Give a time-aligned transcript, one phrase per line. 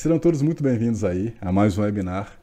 [0.00, 2.40] Serão todos muito bem-vindos aí a mais um webinar,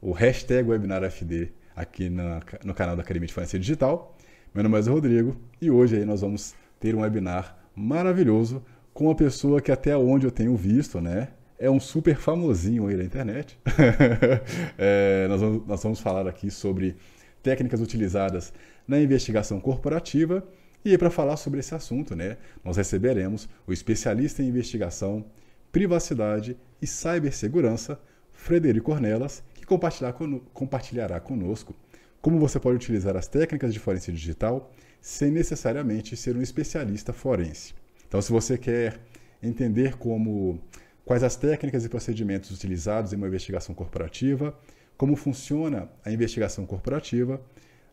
[0.00, 4.16] o hashtag WebinarFD, aqui na, no canal da Academia de Forense Digital.
[4.54, 9.14] Meu nome é Rodrigo e hoje aí nós vamos ter um webinar maravilhoso com uma
[9.16, 13.58] pessoa que até onde eu tenho visto, né, é um super famosinho aí na internet.
[14.78, 16.94] é, nós, vamos, nós vamos falar aqui sobre
[17.42, 18.52] técnicas utilizadas
[18.86, 20.46] na investigação corporativa
[20.84, 25.24] e para falar sobre esse assunto, né, nós receberemos o especialista em investigação,
[25.72, 28.00] privacidade e cibersegurança,
[28.32, 31.74] Frederico Ornelas, que compartilhará conosco
[32.20, 34.70] como você pode utilizar as técnicas de forense digital
[35.00, 37.74] sem necessariamente ser um especialista forense.
[38.06, 39.00] Então, se você quer
[39.42, 40.60] entender como
[41.04, 44.54] quais as técnicas e procedimentos utilizados em uma investigação corporativa,
[44.96, 47.40] como funciona a investigação corporativa,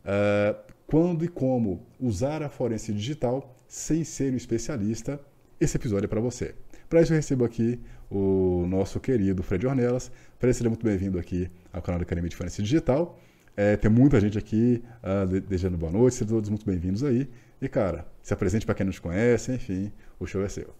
[0.04, 5.18] uh, quando e como usar a forense digital sem ser um especialista,
[5.60, 6.54] esse episódio é para você.
[6.88, 7.78] Para isso, eu recebo aqui
[8.10, 10.10] o nosso querido Fred Ornelas.
[10.38, 13.18] Fred, seja muito bem-vindo aqui ao canal da Academia de Forense Digital.
[13.54, 17.28] É, tem muita gente aqui uh, desejando boa noite, sejam todos muito bem-vindos aí.
[17.60, 20.72] E, cara, se apresente para quem não te conhece, enfim, o show é seu.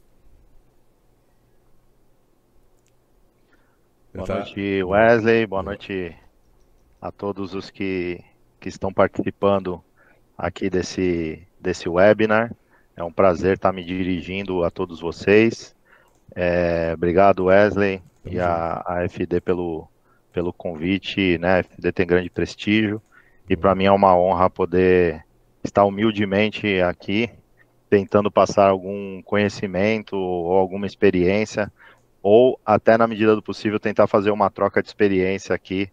[4.14, 4.36] Boa tá...
[4.36, 5.46] noite, Wesley.
[5.46, 6.16] Boa noite
[7.02, 8.24] a todos os que,
[8.58, 9.84] que estão participando
[10.38, 12.54] aqui desse, desse webinar.
[12.96, 15.76] É um prazer estar me dirigindo a todos vocês.
[16.40, 19.88] É, obrigado, Wesley, e a, a FD pelo,
[20.32, 21.36] pelo convite.
[21.36, 21.58] Né?
[21.58, 23.02] A FD tem grande prestígio
[23.50, 25.24] e para mim é uma honra poder
[25.64, 27.28] estar humildemente aqui,
[27.90, 31.72] tentando passar algum conhecimento ou alguma experiência,
[32.22, 35.90] ou até na medida do possível tentar fazer uma troca de experiência aqui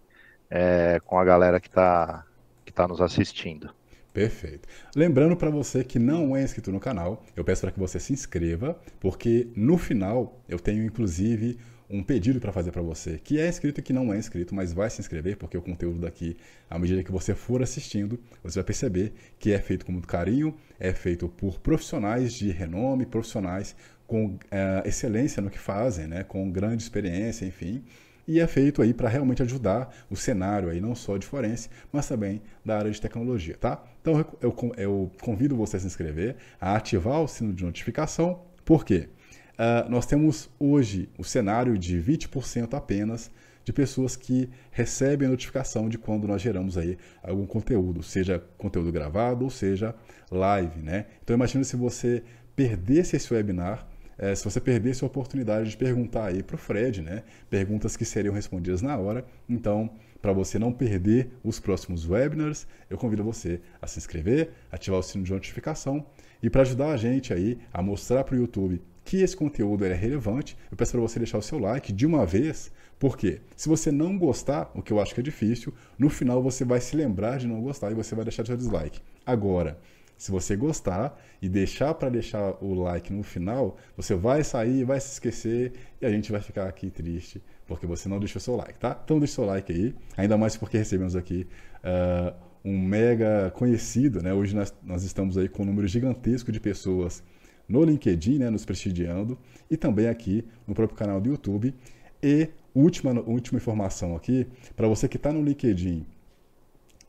[0.48, 2.24] é, com a galera que está
[2.64, 3.72] que tá nos assistindo.
[4.16, 4.66] Perfeito.
[4.96, 8.14] Lembrando para você que não é inscrito no canal, eu peço para que você se
[8.14, 11.58] inscreva, porque no final eu tenho inclusive
[11.90, 14.72] um pedido para fazer para você, que é inscrito e que não é inscrito, mas
[14.72, 16.38] vai se inscrever, porque o conteúdo daqui,
[16.70, 20.56] à medida que você for assistindo, você vai perceber que é feito com muito carinho,
[20.80, 23.76] é feito por profissionais de renome, profissionais
[24.08, 27.84] com é, excelência no que fazem, né, com grande experiência, enfim
[28.28, 32.08] e é feito aí para realmente ajudar o cenário aí não só de forense, mas
[32.08, 33.84] também da área de tecnologia, tá?
[34.02, 38.84] Então eu, eu convido você a se inscrever, a ativar o sino de notificação, por
[38.84, 39.10] quê?
[39.54, 43.32] Uh, nós temos hoje o cenário de 20% apenas
[43.64, 48.92] de pessoas que recebem a notificação de quando nós geramos aí algum conteúdo, seja conteúdo
[48.92, 49.96] gravado ou seja
[50.30, 51.06] live, né?
[51.24, 52.24] Então imagina se você
[52.56, 53.88] perdesse esse webinar
[54.18, 57.24] é, se você perdesse a oportunidade de perguntar aí para o Fred, né?
[57.50, 59.26] Perguntas que seriam respondidas na hora.
[59.48, 59.90] Então,
[60.22, 65.04] para você não perder os próximos webinars, eu convido você a se inscrever, ativar o
[65.04, 66.06] sino de notificação
[66.42, 69.94] e para ajudar a gente aí a mostrar para o YouTube que esse conteúdo é
[69.94, 73.92] relevante, eu peço para você deixar o seu like de uma vez, porque se você
[73.92, 77.38] não gostar, o que eu acho que é difícil, no final você vai se lembrar
[77.38, 79.00] de não gostar e você vai deixar seu dislike.
[79.24, 79.78] Agora,
[80.18, 85.00] se você gostar e deixar para deixar o like no final, você vai sair, vai
[85.00, 88.80] se esquecer e a gente vai ficar aqui triste porque você não deixou seu like,
[88.80, 89.00] tá?
[89.04, 91.48] Então deixa seu like aí, ainda mais porque recebemos aqui
[91.84, 94.34] uh, um mega conhecido, né?
[94.34, 97.24] Hoje nós, nós estamos aí com um número gigantesco de pessoas
[97.68, 99.38] no LinkedIn, né, nos prestigiando,
[99.70, 101.74] e também aqui no próprio canal do YouTube.
[102.22, 106.06] E última, última informação aqui, para você que está no LinkedIn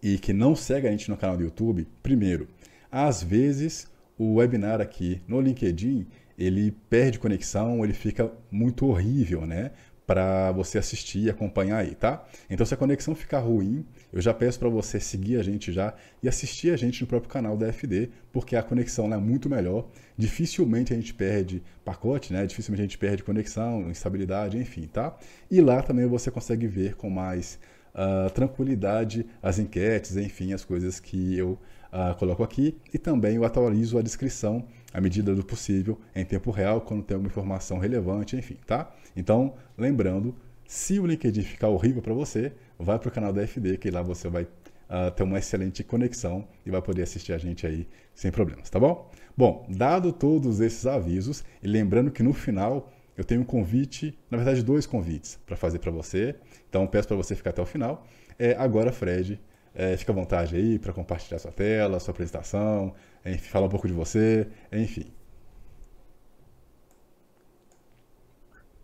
[0.02, 2.48] e que não segue a gente no canal do YouTube, primeiro,
[2.96, 6.06] às vezes, o webinar aqui no LinkedIn,
[6.38, 9.72] ele perde conexão, ele fica muito horrível, né?
[10.06, 12.24] Para você assistir e acompanhar aí, tá?
[12.48, 15.92] Então, se a conexão ficar ruim, eu já peço para você seguir a gente já
[16.22, 19.86] e assistir a gente no próprio canal da FD, porque a conexão é muito melhor.
[20.16, 22.46] Dificilmente a gente perde pacote, né?
[22.46, 25.14] Dificilmente a gente perde conexão, instabilidade, enfim, tá?
[25.50, 27.58] E lá também você consegue ver com mais
[27.92, 31.58] uh, tranquilidade as enquetes, enfim, as coisas que eu
[31.92, 36.50] uh, coloco aqui e também eu atualizo a descrição à medida do possível em tempo
[36.50, 38.90] real quando tem alguma informação relevante, enfim, tá?
[39.14, 40.34] Então, lembrando,
[40.66, 44.02] se o LinkedIn ficar horrível para você, vai para o canal da FD que lá
[44.02, 48.30] você vai uh, ter uma excelente conexão e vai poder assistir a gente aí sem
[48.30, 49.10] problemas, tá bom?
[49.36, 54.36] Bom, dado todos esses avisos e lembrando que no final eu tenho um convite, na
[54.36, 56.34] verdade dois convites para fazer para você.
[56.68, 58.06] Então peço para você ficar até o final.
[58.38, 59.40] É, agora, Fred,
[59.76, 62.94] é, fica à vontade aí para compartilhar sua tela, sua apresentação,
[63.24, 65.12] enfim, falar um pouco de você, enfim.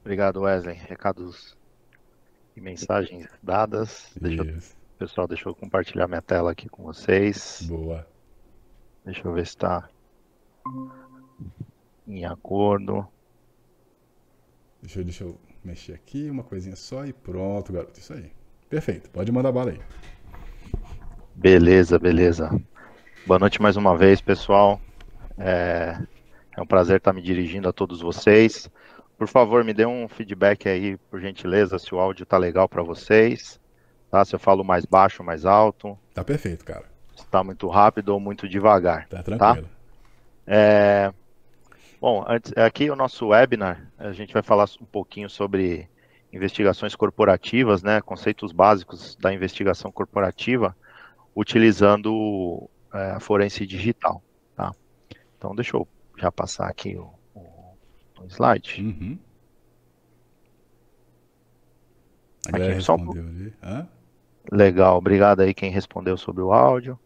[0.02, 0.76] Obrigado, Wesley.
[0.76, 1.56] Recados
[2.54, 4.12] e mensagens dadas.
[4.20, 4.58] Deixa eu,
[4.98, 7.62] pessoal, deixa eu compartilhar minha tela aqui com vocês.
[7.62, 8.06] Boa.
[9.04, 9.88] Deixa eu ver se está
[12.06, 13.06] em acordo.
[14.82, 17.98] Deixa eu, deixa eu mexer aqui, uma coisinha só e pronto, garoto.
[17.98, 18.30] Isso aí.
[18.68, 19.08] Perfeito.
[19.10, 19.80] Pode mandar bala aí.
[21.42, 22.56] Beleza, beleza.
[23.26, 24.80] Boa noite mais uma vez, pessoal.
[25.36, 25.98] É,
[26.56, 28.70] é um prazer estar me dirigindo a todos vocês.
[29.18, 32.84] Por favor, me dê um feedback aí, por gentileza, se o áudio tá legal para
[32.84, 33.58] vocês.
[34.08, 34.24] Tá?
[34.24, 35.98] Se eu falo mais baixo ou mais alto.
[36.14, 36.84] Tá perfeito, cara.
[37.16, 39.08] Se tá muito rápido ou muito devagar.
[39.08, 39.66] Tá tranquilo.
[39.66, 39.72] Tá?
[40.46, 41.12] É...
[42.00, 45.88] Bom, antes, aqui o nosso webinar, a gente vai falar um pouquinho sobre
[46.32, 50.76] investigações corporativas, né, conceitos básicos da investigação corporativa,
[51.34, 54.22] utilizando é, a forense digital,
[54.56, 54.74] tá?
[55.36, 57.40] Então, deixa eu já passar aqui o, o,
[58.20, 58.80] o slide.
[58.80, 59.18] Uhum.
[62.52, 62.96] Aqui, só?
[64.50, 66.98] Legal, obrigado aí quem respondeu sobre o áudio.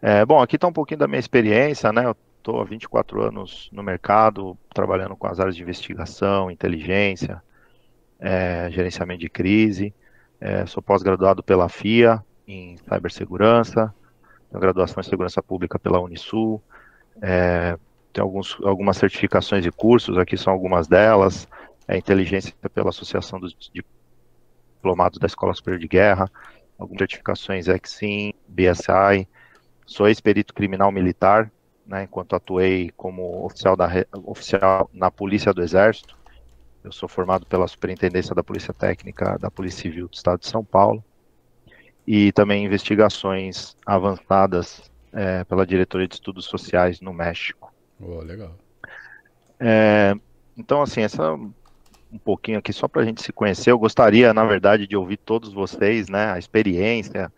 [0.00, 2.06] É, bom, aqui está um pouquinho da minha experiência, né?
[2.06, 7.42] Eu estou há 24 anos no mercado, trabalhando com as áreas de investigação, inteligência,
[8.18, 9.94] é, gerenciamento de crise.
[10.40, 13.94] É, sou pós-graduado pela FIA em cibersegurança,
[14.50, 16.62] tenho graduação em segurança pública pela Unisul,
[17.20, 17.76] é,
[18.12, 21.46] tenho alguns, algumas certificações e cursos, aqui são algumas delas,
[21.86, 23.54] é, inteligência pela Associação dos
[24.76, 26.30] Diplomados da Escola Superior de Guerra,
[26.78, 29.28] algumas certificações EXIM, BSI,
[29.84, 31.52] sou ex-perito criminal militar,
[31.86, 33.88] né, enquanto atuei como oficial, da,
[34.24, 36.16] oficial na Polícia do Exército.
[36.84, 40.64] Eu sou formado pela Superintendência da Polícia Técnica da Polícia Civil do Estado de São
[40.64, 41.02] Paulo
[42.10, 47.70] e também investigações avançadas é, pela Diretoria de Estudos Sociais no México.
[48.00, 48.54] Oh, legal.
[49.60, 50.14] É,
[50.56, 51.34] então, assim, essa
[52.10, 53.72] um pouquinho aqui só para a gente se conhecer.
[53.72, 57.30] Eu gostaria, na verdade, de ouvir todos vocês, né, a experiência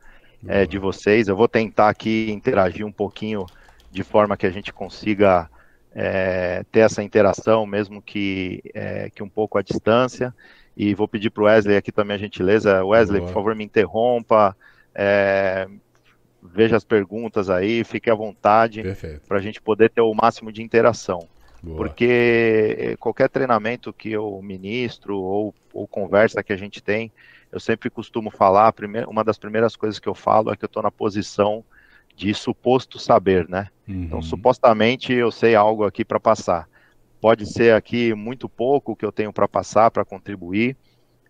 [0.47, 1.27] é, de vocês.
[1.27, 3.47] Eu vou tentar aqui interagir um pouquinho
[3.91, 5.51] de forma que a gente consiga
[5.93, 10.33] é, ter essa interação, mesmo que, é, que um pouco à distância.
[10.83, 12.83] E vou pedir para o Wesley aqui também a gentileza.
[12.83, 13.29] Wesley, Boa.
[13.29, 14.57] por favor, me interrompa.
[14.95, 15.69] É,
[16.43, 18.83] veja as perguntas aí, fique à vontade
[19.29, 21.29] para a gente poder ter o máximo de interação.
[21.63, 21.77] Boa.
[21.77, 27.13] Porque qualquer treinamento que eu ministro ou, ou conversa que a gente tem,
[27.53, 28.73] eu sempre costumo falar,
[29.07, 31.63] uma das primeiras coisas que eu falo é que eu estou na posição
[32.17, 33.69] de suposto saber, né?
[33.87, 34.05] Então, uhum.
[34.05, 36.70] Então, supostamente eu sei algo aqui para passar.
[37.21, 40.77] Pode ser aqui muito pouco que eu tenho para passar, para contribuir,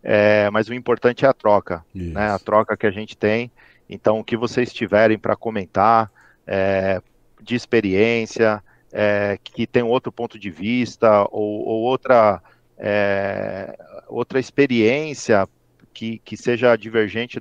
[0.02, 2.14] é, mas o importante é a troca, Isso.
[2.14, 2.30] né?
[2.30, 3.50] A troca que a gente tem.
[3.88, 6.10] Então, o que vocês tiverem para comentar
[6.46, 7.02] é,
[7.42, 12.42] de experiência, é, que tem outro ponto de vista ou, ou outra
[12.78, 13.78] é,
[14.08, 15.48] outra experiência
[15.92, 17.40] que, que seja divergente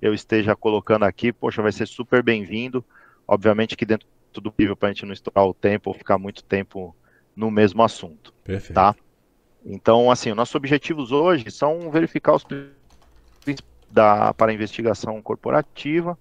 [0.00, 2.84] eu esteja colocando aqui, poxa, vai ser super bem-vindo.
[3.26, 6.42] Obviamente que dentro do possível para a gente não estourar o tempo ou ficar muito
[6.42, 6.94] tempo
[7.34, 8.32] no mesmo assunto.
[8.44, 8.74] Perfeito.
[8.74, 8.94] Tá?
[9.64, 12.44] Então, assim, nossos objetivos hoje são verificar os
[13.90, 16.18] da, para a investigação corporativa,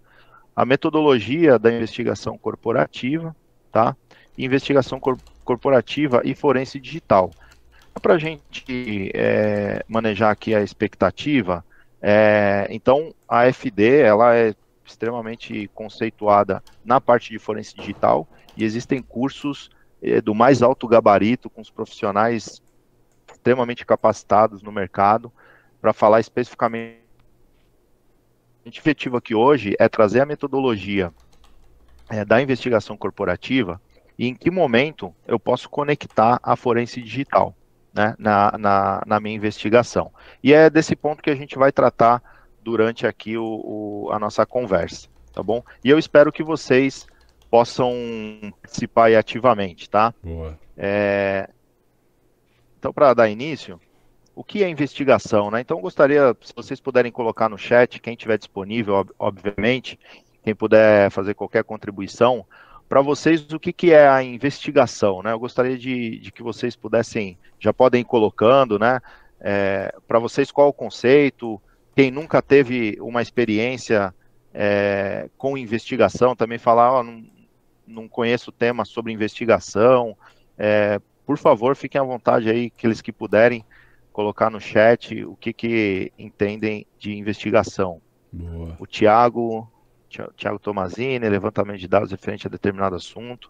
[0.56, 3.36] a metodologia da investigação corporativa,
[3.72, 3.96] tá?
[4.38, 7.32] investigação cor corporativa e forense digital.
[8.02, 11.66] Para a gente é, manejar aqui a expectativa,
[12.02, 14.54] é, então, a FD ela é
[14.86, 19.70] extremamente conceituada na parte de forense digital e existem cursos
[20.24, 22.62] do mais alto gabarito com os profissionais
[23.32, 25.32] extremamente capacitados no mercado
[25.80, 27.02] para falar especificamente.
[28.64, 31.12] O objetivo aqui hoje é trazer a metodologia
[32.10, 33.82] é, da investigação corporativa
[34.18, 37.56] e em que momento eu posso conectar a forense digital
[37.94, 40.12] né, na, na, na, minha investigação.
[40.44, 42.22] E é desse ponto que a gente vai tratar
[42.62, 45.64] durante aqui o, o, a nossa conversa, tá bom?
[45.84, 47.08] E eu espero que vocês
[47.52, 47.94] possam
[48.62, 50.14] participar aí ativamente, tá?
[50.24, 50.58] Boa.
[50.78, 51.50] É...
[52.80, 53.80] Então, para dar início,
[54.34, 55.60] o que é investigação, né?
[55.60, 60.00] Então, gostaria, se vocês puderem colocar no chat, quem tiver disponível, ob obviamente,
[60.42, 62.46] quem puder fazer qualquer contribuição,
[62.88, 65.34] para vocês o que, que é a investigação, né?
[65.34, 69.02] Eu gostaria de, de que vocês pudessem, já podem ir colocando, né?
[69.42, 71.62] É, para vocês qual o conceito,
[71.96, 74.14] quem nunca teve uma experiência
[74.54, 77.24] é, com investigação, também falar, oh, não,
[77.92, 80.18] não conheço tema sobre investigação,
[80.58, 83.64] é, por favor, fiquem à vontade aí, aqueles que puderem
[84.12, 88.02] colocar no chat o que, que entendem de investigação.
[88.32, 88.76] Boa.
[88.80, 89.72] O Tiago
[90.36, 93.50] Tiago Tomazini, levantamento de dados referente a determinado assunto.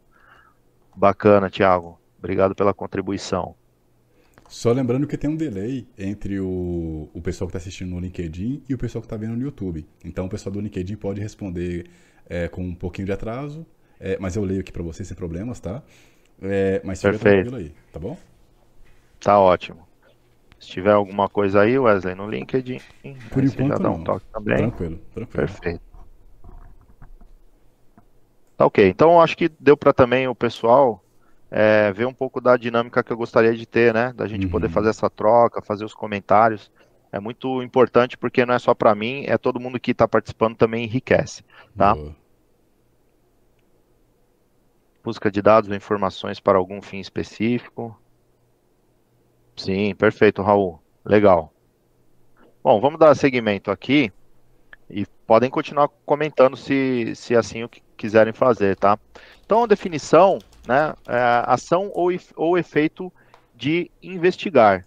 [0.96, 2.00] Bacana, Tiago.
[2.20, 3.56] Obrigado pela contribuição.
[4.48, 8.64] Só lembrando que tem um delay entre o, o pessoal que está assistindo no LinkedIn
[8.68, 9.88] e o pessoal que está vendo no YouTube.
[10.04, 11.90] Então o pessoal do LinkedIn pode responder
[12.30, 13.66] é, com um pouquinho de atraso,
[14.02, 15.84] é, mas eu leio aqui para vocês sem problemas, tá?
[16.42, 18.18] É, mas fica tranquilo aí, tá bom?
[19.20, 19.88] Tá ótimo.
[20.60, 22.82] Se tiver alguma coisa aí, Wesley, no LinkedIn,
[23.32, 24.20] por enquanto um não.
[24.34, 24.58] também.
[24.58, 25.28] Tranquilo, tranquilo.
[25.28, 25.82] Perfeito.
[28.58, 28.88] Tá ok.
[28.88, 31.04] Então acho que deu para também o pessoal
[31.50, 34.14] é, ver um pouco da dinâmica que eu gostaria de ter, né?
[34.16, 34.52] Da gente uhum.
[34.52, 36.72] poder fazer essa troca, fazer os comentários.
[37.12, 40.56] É muito importante porque não é só para mim, é todo mundo que está participando
[40.56, 41.44] também enriquece,
[41.78, 41.94] tá?
[41.94, 42.21] Boa.
[45.04, 48.00] Busca de dados ou informações para algum fim específico.
[49.56, 50.80] Sim, perfeito, Raul.
[51.04, 51.52] Legal.
[52.64, 54.12] Bom, vamos dar seguimento aqui
[54.90, 59.00] e podem continuar comentando se, se assim o que quiserem fazer, tá?
[59.44, 63.12] Então, a definição, né, é ação ou, ou efeito
[63.56, 64.86] de investigar,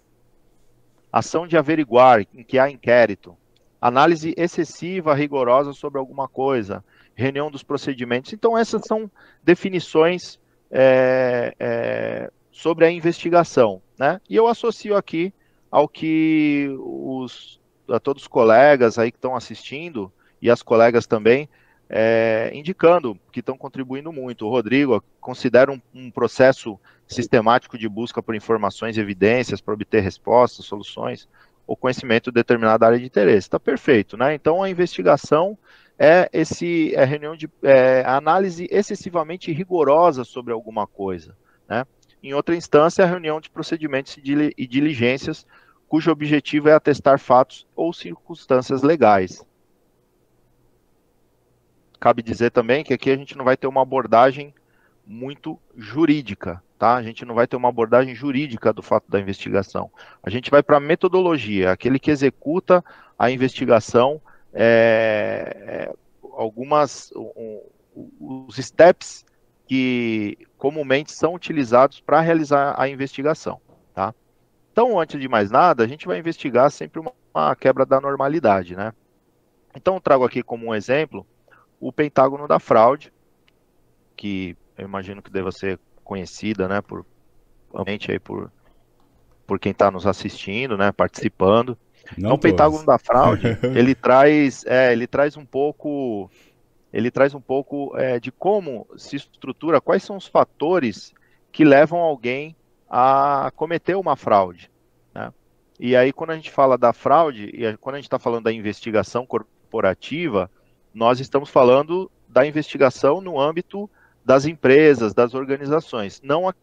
[1.11, 3.37] ação de averiguar, em que há inquérito,
[3.81, 6.83] análise excessiva, rigorosa sobre alguma coisa,
[7.15, 8.33] reunião dos procedimentos.
[8.33, 9.09] Então, essas são
[9.43, 10.37] definições
[10.69, 13.81] é, é, sobre a investigação.
[13.97, 14.19] Né?
[14.29, 15.33] E eu associo aqui
[15.71, 21.49] ao que os, a todos os colegas aí que estão assistindo e as colegas também,
[21.89, 24.45] é, indicando que estão contribuindo muito.
[24.45, 30.01] O Rodrigo considera um, um, processo sistemático de busca por informações e evidências para obter
[30.01, 31.27] respostas, soluções
[31.67, 33.47] ou conhecimento de determinada área de interesse.
[33.47, 34.33] Está perfeito, né?
[34.33, 35.57] Então a investigação
[35.97, 41.35] é esse é reunião de é, análise excessivamente rigorosa sobre alguma coisa,
[41.67, 41.85] né?
[42.21, 45.45] Em outra instância, a reunião de procedimentos e diligências
[45.87, 49.45] cujo objetivo é atestar fatos ou circunstâncias legais.
[51.99, 54.53] Cabe dizer também que aqui a gente não vai ter uma abordagem
[55.05, 56.95] muito jurídica, tá?
[56.95, 59.91] A gente não vai ter uma abordagem jurídica do fato da investigação.
[60.23, 62.83] A gente vai para a metodologia, aquele que executa
[63.17, 64.19] a investigação
[64.55, 65.93] é, é,
[66.31, 67.61] algumas um,
[68.19, 69.25] os steps
[69.67, 73.59] que comumente são utilizados para realizar a investigação,
[73.93, 74.15] tá?
[74.71, 78.75] Então, antes de mais nada, a gente vai investigar sempre uma, uma quebra da normalidade,
[78.75, 78.93] né?
[79.75, 81.27] Então, trago aqui como um exemplo
[81.79, 83.11] o pentágono da fraude,
[84.15, 87.05] que eu imagino que deva ser conhecida, né, por
[88.09, 88.51] aí por
[89.45, 91.77] por quem está nos assistindo, né, participando.
[92.17, 96.29] Não então, o Pentágono da Fraude, ele traz, é, ele traz um pouco,
[96.93, 101.13] ele traz um pouco é, de como se estrutura, quais são os fatores
[101.51, 102.55] que levam alguém
[102.89, 104.69] a cometer uma fraude.
[105.13, 105.33] Né?
[105.79, 108.53] E aí, quando a gente fala da fraude, e quando a gente está falando da
[108.53, 110.49] investigação corporativa,
[110.93, 113.89] nós estamos falando da investigação no âmbito
[114.23, 116.53] das empresas, das organizações, não a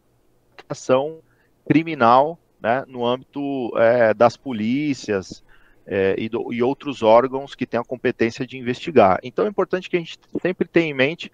[0.69, 1.19] ação
[1.67, 5.43] criminal né, no âmbito é, das polícias
[5.85, 9.19] é, e, do, e, outros órgãos que têm a competência de investigar.
[9.21, 11.29] Então é importante que a gente sempre tenha em mente,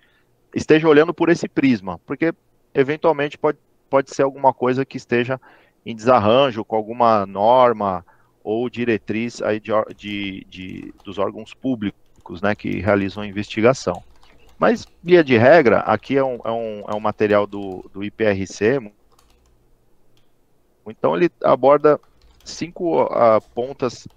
[0.55, 2.33] esteja olhando por esse prisma, porque
[2.73, 5.39] eventualmente pode, pode ser alguma coisa que esteja
[5.85, 8.03] em desarranjo com alguma norma
[8.43, 14.03] ou diretriz aí de, de, de dos órgãos públicos né, que realizam a investigação.
[14.57, 18.91] Mas, via de regra, aqui é um, é um, é um material do, do IPRC,
[20.87, 21.99] então ele aborda
[22.43, 24.07] cinco uh, pontas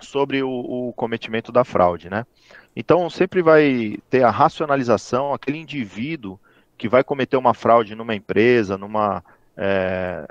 [0.00, 2.26] sobre o, o, cometimento da fraude, né?
[2.74, 6.38] Então sempre vai ter a racionalização, aquele indivíduo
[6.78, 9.22] que vai cometer uma fraude numa empresa, numa
[9.56, 10.26] é,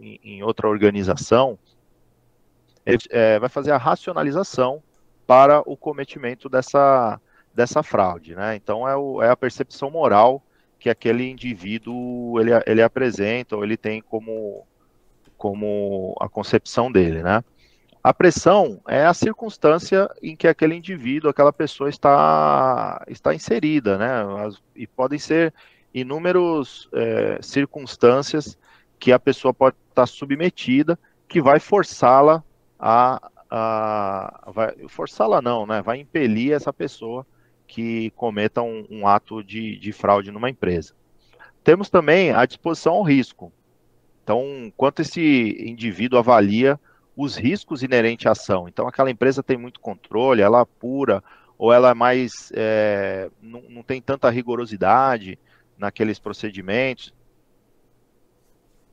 [0.00, 1.58] em, em, outra organização,
[2.86, 4.82] ele é, vai fazer a racionalização
[5.26, 7.20] para o cometimento dessa,
[7.54, 8.56] dessa fraude, né?
[8.56, 10.42] Então é, o, é a percepção moral
[10.82, 14.66] que aquele indivíduo ele, ele apresenta ou ele tem como
[15.38, 17.42] como a concepção dele, né?
[18.02, 24.24] A pressão é a circunstância em que aquele indivíduo, aquela pessoa está, está inserida, né?
[24.74, 25.54] E podem ser
[25.94, 28.58] inúmeras é, circunstâncias
[28.98, 30.98] que a pessoa pode estar submetida,
[31.28, 32.42] que vai forçá-la
[32.78, 33.20] a,
[33.50, 35.80] a vai forçá-la não, né?
[35.80, 37.26] Vai impelir essa pessoa
[37.72, 40.92] que cometa um, um ato de, de fraude numa empresa.
[41.64, 43.50] Temos também a disposição ao risco.
[44.22, 46.78] Então, quanto esse indivíduo avalia
[47.16, 48.68] os riscos inerentes à ação.
[48.68, 51.24] Então, aquela empresa tem muito controle, ela apura,
[51.56, 52.52] ou ela é mais.
[52.54, 55.38] É, não, não tem tanta rigorosidade
[55.78, 57.14] naqueles procedimentos.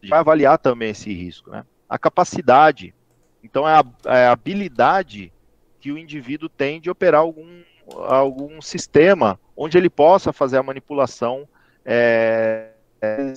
[0.08, 1.50] Vai avaliar também esse risco.
[1.50, 1.66] Né?
[1.90, 2.96] A capacidade.
[3.44, 5.34] Então, é a, é a habilidade
[5.82, 7.62] que o indivíduo tem de operar algum,
[7.98, 11.48] algum sistema onde ele possa fazer a manipulação
[11.86, 13.34] é, é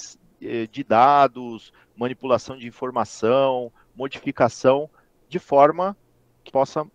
[0.71, 4.91] de dados, manipulação de informação, modificação,
[5.29, 5.97] de forma
[6.45, 6.87] que possa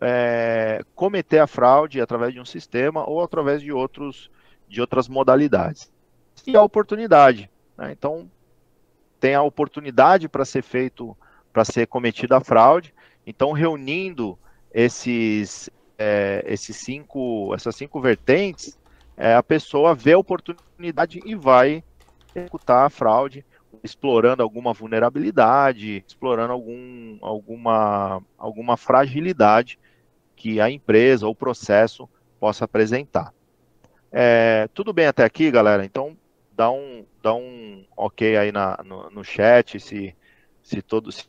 [0.00, 4.30] é, cometer a fraude através de um sistema ou através de, outros,
[4.68, 5.90] de outras modalidades.
[6.46, 7.50] E a oportunidade.
[7.76, 7.92] Né?
[7.92, 8.30] Então,
[9.20, 11.16] tem a oportunidade para ser feito
[11.52, 12.94] para ser cometida a fraude.
[13.26, 14.38] Então, reunindo
[14.72, 18.78] esses, é, esses cinco, essas cinco vertentes,
[19.16, 21.82] é, a pessoa vê a oportunidade e vai
[22.34, 23.44] executar a fraude,
[23.82, 29.78] explorando alguma vulnerabilidade, explorando algum, alguma, alguma fragilidade
[30.36, 33.34] que a empresa ou o processo possa apresentar.
[34.10, 35.84] É, tudo bem até aqui, galera?
[35.84, 36.16] Então,
[36.56, 40.16] dá um, dá um ok aí na, no, no chat se,
[40.62, 41.28] se todos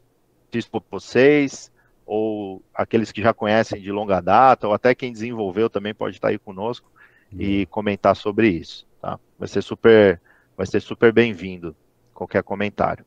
[0.52, 1.72] se vocês,
[2.12, 6.30] ou aqueles que já conhecem de longa data, ou até quem desenvolveu também pode estar
[6.30, 6.92] aí conosco
[7.32, 7.40] uhum.
[7.40, 8.88] e comentar sobre isso.
[9.00, 9.20] Tá?
[9.38, 10.20] Vai ser super,
[10.58, 11.76] vai ser super bem-vindo
[12.12, 13.06] qualquer comentário.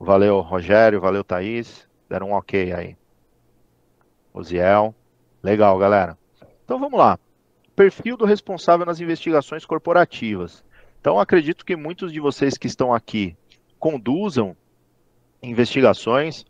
[0.00, 1.86] Valeu, Rogério, valeu, Thaís.
[2.08, 2.96] Deram um ok aí.
[4.32, 4.94] Oziel.
[5.42, 6.16] Legal, galera.
[6.64, 7.18] Então vamos lá.
[7.76, 10.64] Perfil do responsável nas investigações corporativas.
[10.98, 13.36] Então acredito que muitos de vocês que estão aqui
[13.78, 14.56] conduzam
[15.42, 16.46] investigações,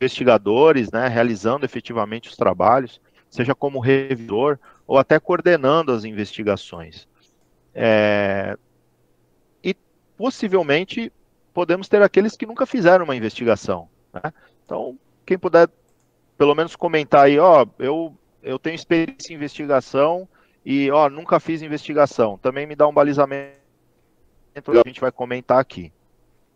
[0.00, 7.08] investigadores, né, realizando efetivamente os trabalhos, seja como revisor ou até coordenando as investigações.
[7.74, 8.56] É...
[9.62, 9.74] E
[10.16, 11.12] possivelmente
[11.52, 13.88] podemos ter aqueles que nunca fizeram uma investigação.
[14.12, 14.32] Né?
[14.64, 15.68] Então, quem puder
[16.36, 20.28] pelo menos comentar aí, ó, eu, eu tenho experiência em investigação
[20.64, 22.36] e ó, nunca fiz investigação.
[22.38, 23.56] Também me dá um balizamento
[24.54, 25.92] que a gente vai comentar aqui.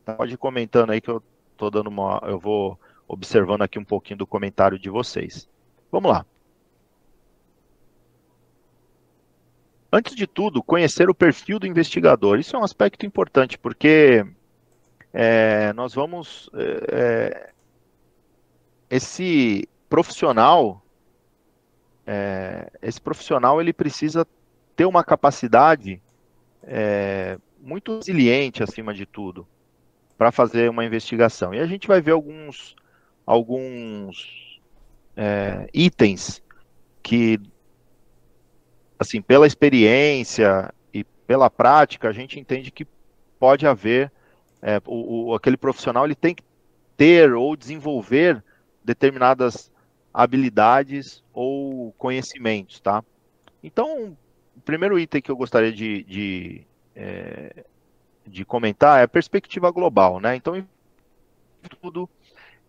[0.04, 0.14] Tá?
[0.14, 1.22] Pode ir comentando aí que eu
[1.56, 2.20] tô dando uma.
[2.24, 2.78] Eu vou
[3.12, 5.48] observando aqui um pouquinho do comentário de vocês.
[5.90, 6.24] Vamos lá.
[9.92, 12.38] Antes de tudo, conhecer o perfil do investigador.
[12.38, 14.24] Isso é um aspecto importante, porque
[15.12, 16.48] é, nós vamos.
[16.54, 17.50] É,
[18.88, 20.80] esse profissional,
[22.06, 24.24] é, esse profissional ele precisa
[24.76, 26.00] ter uma capacidade
[26.62, 29.46] é, muito resiliente acima de tudo
[30.16, 31.52] para fazer uma investigação.
[31.52, 32.76] E a gente vai ver alguns
[33.30, 34.60] alguns
[35.16, 36.42] é, itens
[37.00, 37.38] que,
[38.98, 42.84] assim, pela experiência e pela prática, a gente entende que
[43.38, 44.10] pode haver
[44.60, 46.42] é, o, o, aquele profissional ele tem que
[46.96, 48.42] ter ou desenvolver
[48.84, 49.70] determinadas
[50.12, 53.04] habilidades ou conhecimentos, tá?
[53.62, 54.18] Então,
[54.56, 56.66] o primeiro item que eu gostaria de, de,
[56.96, 57.64] é,
[58.26, 60.34] de comentar é a perspectiva global, né?
[60.34, 60.66] Então,
[61.80, 62.10] tudo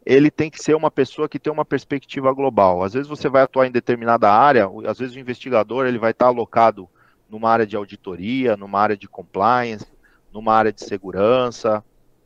[0.05, 2.83] ele tem que ser uma pessoa que tem uma perspectiva global.
[2.83, 6.27] Às vezes você vai atuar em determinada área, às vezes o investigador ele vai estar
[6.27, 6.89] alocado
[7.29, 9.87] numa área de auditoria, numa área de compliance,
[10.33, 11.83] numa área de segurança,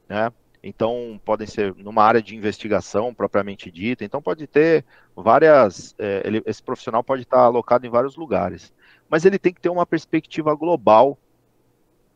[0.07, 0.31] né?
[0.63, 4.03] Então podem ser numa área de investigação propriamente dita.
[4.03, 4.83] Então pode ter
[5.15, 8.73] várias, é, ele, esse profissional pode estar alocado em vários lugares,
[9.07, 11.19] mas ele tem que ter uma perspectiva global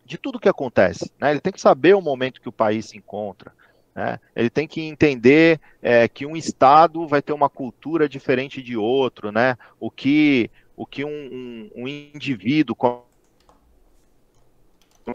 [0.04, 1.12] de tudo que acontece.
[1.20, 1.30] Né?
[1.30, 3.54] Ele tem que saber o momento que o país se encontra.
[3.96, 4.20] Né?
[4.36, 9.32] Ele tem que entender é, que um Estado vai ter uma cultura diferente de outro,
[9.32, 9.58] né?
[9.80, 12.76] o que, o que um, um, um indivíduo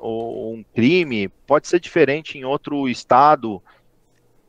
[0.01, 3.63] ou um crime pode ser diferente em outro estado.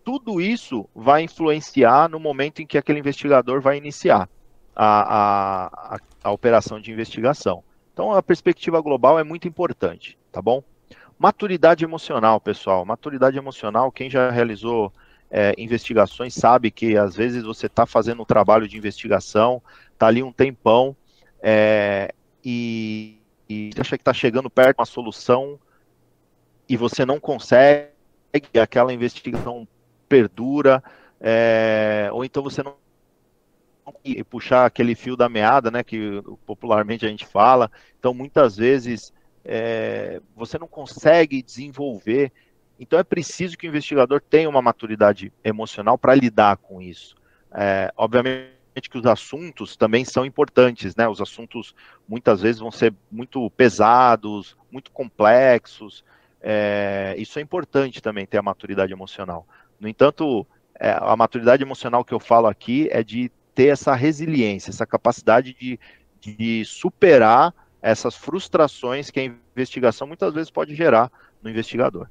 [0.03, 4.29] Tudo isso vai influenciar no momento em que aquele investigador vai iniciar
[4.75, 7.63] a, a, a operação de investigação.
[7.93, 10.61] Então, a perspectiva global é muito importante, tá bom?
[11.17, 12.85] Maturidade emocional, pessoal.
[12.85, 14.91] Maturidade emocional, quem já realizou
[15.31, 20.21] é, investigações sabe que às vezes você está fazendo um trabalho de investigação, está ali
[20.21, 20.95] um tempão
[21.41, 23.17] é, e,
[23.49, 25.59] e acha que está chegando perto de uma solução
[26.67, 27.89] e você não consegue,
[28.61, 29.67] aquela investigação
[30.09, 30.83] perdura,
[31.21, 32.75] é, ou então você não
[34.29, 37.71] puxar aquele fio da meada, né, que popularmente a gente fala.
[37.99, 39.13] Então, muitas vezes
[39.45, 42.31] é, você não consegue desenvolver.
[42.79, 47.15] Então é preciso que o investigador tenha uma maturidade emocional para lidar com isso.
[47.53, 48.55] É, obviamente
[48.89, 51.07] que os assuntos também são importantes, né?
[51.07, 51.73] Os assuntos
[52.07, 56.03] muitas vezes vão ser muito pesados, muito complexos.
[56.41, 59.47] É, isso é importante também ter a maturidade emocional.
[59.79, 60.45] No entanto,
[60.77, 65.53] é, a maturidade emocional que eu falo aqui é de ter essa resiliência, essa capacidade
[65.53, 65.79] de,
[66.19, 67.53] de superar
[67.85, 72.09] essas frustrações que a investigação muitas vezes pode gerar no investigador.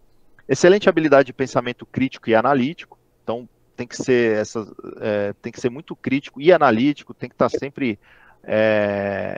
[0.49, 4.65] Excelente habilidade de pensamento crítico e analítico, então tem que ser essa,
[5.01, 7.99] é, tem que ser muito crítico e analítico, tem que estar sempre
[8.45, 9.37] é,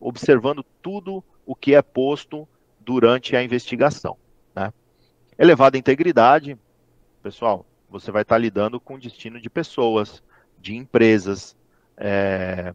[0.00, 2.48] observando tudo o que é posto
[2.80, 4.16] durante a investigação.
[4.52, 4.72] Né?
[5.38, 6.58] Elevada integridade,
[7.22, 10.20] pessoal, você vai estar lidando com o destino de pessoas,
[10.58, 11.54] de empresas,
[11.96, 12.74] é,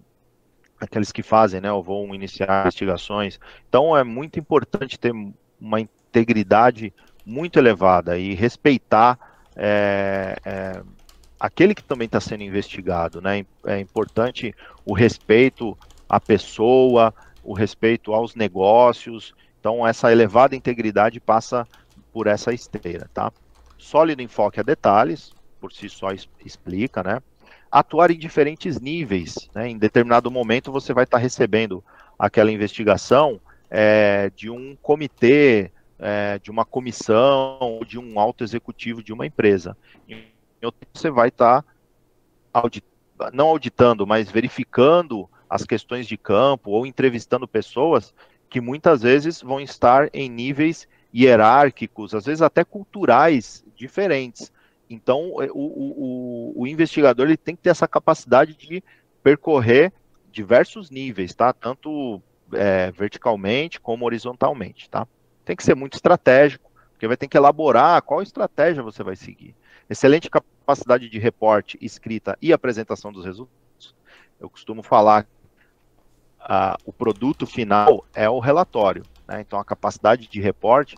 [0.81, 3.39] aqueles que fazem, né, ou vão iniciar investigações.
[3.69, 5.13] Então é muito importante ter
[5.59, 6.91] uma integridade
[7.25, 9.17] muito elevada e respeitar
[9.55, 10.81] é, é,
[11.39, 13.45] aquele que também está sendo investigado, né?
[13.65, 15.77] É importante o respeito
[16.09, 17.13] à pessoa,
[17.43, 19.35] o respeito aos negócios.
[19.59, 21.67] Então, essa elevada integridade passa
[22.11, 23.31] por essa esteira, tá?
[23.77, 26.09] Sólido enfoque a detalhes, por si só
[26.43, 27.21] explica, né?
[27.71, 29.69] Atuar em diferentes níveis, né?
[29.69, 31.83] Em determinado momento você vai estar tá recebendo
[32.19, 39.13] aquela investigação é, de um comitê, é, de uma comissão, de um alto executivo de
[39.13, 39.77] uma empresa.
[40.93, 41.69] Você vai estar tá
[42.53, 42.83] audit
[43.33, 48.13] não auditando, mas verificando as questões de campo ou entrevistando pessoas
[48.49, 54.51] que muitas vezes vão estar em níveis hierárquicos, às vezes até culturais diferentes.
[54.93, 58.83] Então, é, o, o, o, investigador ele tem que ter essa capacidade de
[59.23, 59.93] percorrer
[60.31, 61.53] diversos níveis, tá?
[61.53, 65.07] Tanto é, verticalmente como horizontalmente, tá?
[65.45, 69.55] Tem que ser muito estratégico, porque vai ter que elaborar qual estratégia você vai seguir.
[69.89, 73.95] Excelente capacidade de reporte, escrita e apresentação dos resultados.
[74.39, 75.25] Eu costumo falar
[76.37, 79.03] a, o produto final é o relatório.
[79.27, 79.39] Né?
[79.41, 80.97] Então, a capacidade de reporte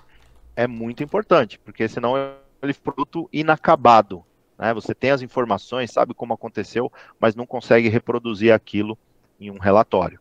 [0.56, 4.24] é muito importante, porque senão ele um produto inacabado.
[4.58, 4.74] Né?
[4.74, 8.98] Você tem as informações, sabe como aconteceu, mas não consegue reproduzir aquilo
[9.40, 10.20] em um relatório.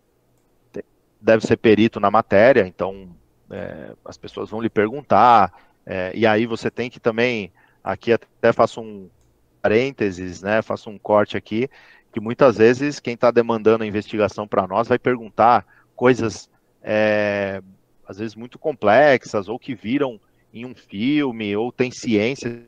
[1.20, 3.14] Deve ser perito na matéria, então
[3.50, 5.52] é, as pessoas vão lhe perguntar,
[5.86, 7.52] é, e aí você tem que também,
[7.82, 9.08] aqui até faço um
[9.60, 11.70] parênteses, né, faço um corte aqui,
[12.12, 16.50] que muitas vezes quem está demandando a investigação para nós vai perguntar coisas,
[16.82, 17.62] é,
[18.06, 20.20] às vezes, muito complexas, ou que viram
[20.52, 22.62] em um filme, ou tem ciência.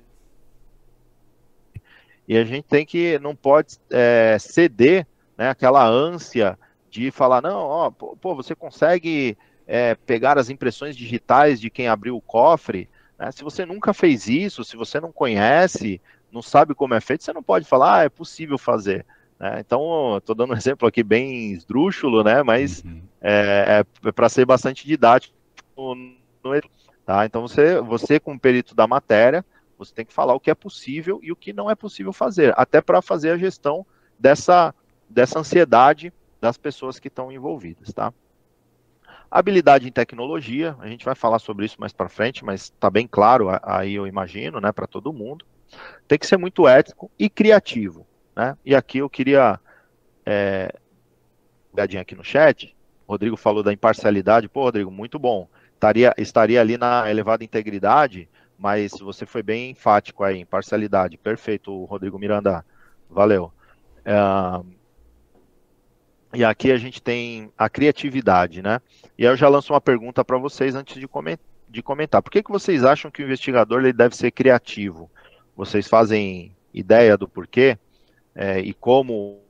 [2.27, 6.59] E a gente tem que, não pode é, ceder né, aquela ânsia
[6.91, 12.17] de falar, não, ó, pô, você consegue é, pegar as impressões digitais de quem abriu
[12.17, 13.31] o cofre, né?
[13.33, 16.01] se você nunca fez isso, se você não conhece,
[16.33, 19.05] não sabe como é feito, você não pode falar, ah, é possível fazer.
[19.39, 19.61] Né?
[19.61, 22.43] Então, estou dando um exemplo aqui bem esdrúxulo, né?
[22.43, 23.03] mas uhum.
[23.21, 25.35] é, é para ser bastante didático.
[25.77, 25.95] No,
[27.05, 27.25] tá?
[27.25, 29.45] Então, você, você, como perito da matéria,
[29.77, 32.55] você tem que falar o que é possível e o que não é possível fazer,
[32.57, 33.85] até para fazer a gestão
[34.19, 34.75] dessa,
[35.09, 37.93] dessa ansiedade das pessoas que estão envolvidas.
[37.93, 38.13] Tá?
[39.31, 43.07] Habilidade em tecnologia, a gente vai falar sobre isso mais para frente, mas está bem
[43.07, 45.45] claro aí, eu imagino, né, para todo mundo.
[46.07, 48.07] Tem que ser muito ético e criativo.
[48.37, 48.57] Né?
[48.65, 49.59] E aqui eu queria
[50.25, 50.73] é,
[51.73, 52.75] olhadinha aqui no chat.
[53.07, 54.49] O Rodrigo falou da imparcialidade.
[54.49, 55.49] Pô, Rodrigo, muito bom.
[55.85, 61.19] Estaria, estaria ali na elevada integridade, mas você foi bem enfático aí, imparcialidade.
[61.19, 62.65] Perfeito, Rodrigo Miranda.
[63.11, 63.53] Valeu.
[64.05, 64.15] É,
[66.33, 68.81] e aqui a gente tem a criatividade, né?
[69.19, 71.07] E aí eu já lanço uma pergunta para vocês antes de,
[71.69, 72.23] de comentar.
[72.23, 75.11] Por que, que vocês acham que o investigador ele deve ser criativo?
[75.55, 77.79] Vocês fazem ideia do porquê?
[78.35, 79.41] é, e como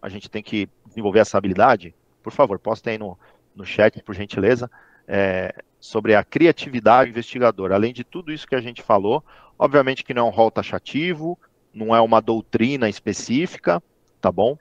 [0.00, 3.18] a gente tem que desenvolver essa habilidade, por favor, postem aí no,
[3.54, 4.70] no chat, por gentileza,
[5.06, 7.74] é, sobre a criatividade investigadora.
[7.74, 9.24] Além de tudo isso que a gente falou,
[9.58, 11.38] obviamente que não é um rol taxativo,
[11.72, 13.82] não é uma doutrina específica,
[14.20, 14.56] tá bom?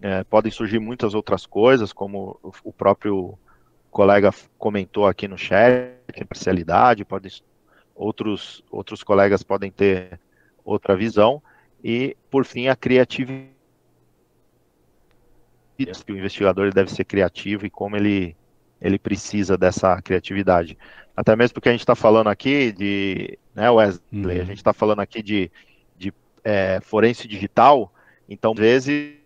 [0.00, 3.38] É, podem surgir muitas outras coisas, como o próprio
[3.90, 7.42] colega comentou aqui no chat, imparcialidade, pode,
[7.94, 10.18] outros, outros colegas podem ter
[10.64, 11.42] outra visão,
[11.84, 13.51] e, por fim, a criatividade.
[16.08, 18.36] O investigador deve ser criativo e como ele,
[18.80, 20.78] ele precisa dessa criatividade.
[21.16, 23.38] Até mesmo porque a gente está falando aqui de.
[23.54, 24.02] Né, Wesley?
[24.12, 24.30] Uhum.
[24.30, 25.50] A gente está falando aqui de,
[25.96, 27.92] de é, forense digital,
[28.28, 29.16] então, às vezes.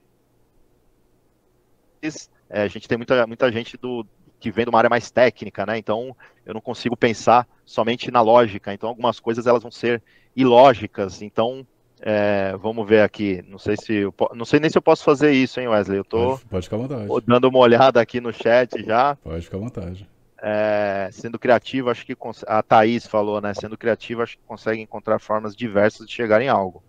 [2.48, 4.06] É, a gente tem muita, muita gente do,
[4.38, 5.78] que vem de uma área mais técnica, né?
[5.78, 8.72] Então eu não consigo pensar somente na lógica.
[8.72, 10.02] Então algumas coisas elas vão ser
[10.34, 11.22] ilógicas.
[11.22, 11.66] Então
[12.00, 13.42] é, vamos ver aqui.
[13.48, 15.98] Não sei se eu, não sei nem se eu posso fazer isso, hein, Wesley?
[15.98, 17.26] Eu tô pode, pode ficar à vontade.
[17.26, 19.16] dando uma olhada aqui no chat já.
[19.16, 20.08] Pode ficar à vontade.
[20.42, 23.54] É, sendo criativo, acho que a Thaís falou, né?
[23.54, 26.84] Sendo criativo, acho que consegue encontrar formas diversas de chegar em algo.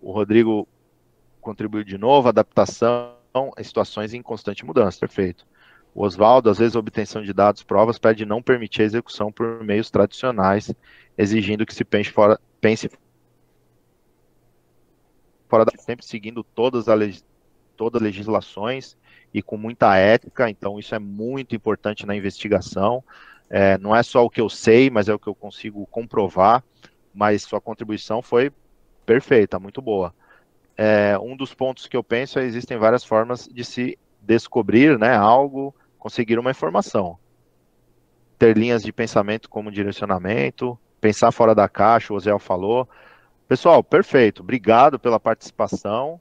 [0.00, 0.66] O Rodrigo
[1.40, 3.12] contribuiu de novo, adaptação
[3.58, 5.46] em situações em constante mudança, perfeito.
[5.94, 9.62] O Oswaldo, às vezes a obtenção de dados, provas, pede não permitir a execução por
[9.62, 10.72] meios tradicionais,
[11.16, 12.90] exigindo que se pense fora, pense
[15.54, 17.24] fora da sempre seguindo todas as
[17.76, 18.96] todas as legislações
[19.32, 23.04] e com muita ética, então isso é muito importante na investigação.
[23.48, 26.64] É, não é só o que eu sei, mas é o que eu consigo comprovar,
[27.12, 28.50] mas sua contribuição foi
[29.06, 30.12] perfeita, muito boa.
[30.76, 35.14] É, um dos pontos que eu penso é existem várias formas de se descobrir né,
[35.14, 37.16] algo, conseguir uma informação.
[38.38, 42.88] Ter linhas de pensamento como direcionamento, pensar fora da caixa, o Ozel falou.
[43.46, 44.42] Pessoal, perfeito.
[44.42, 46.20] Obrigado pela participação.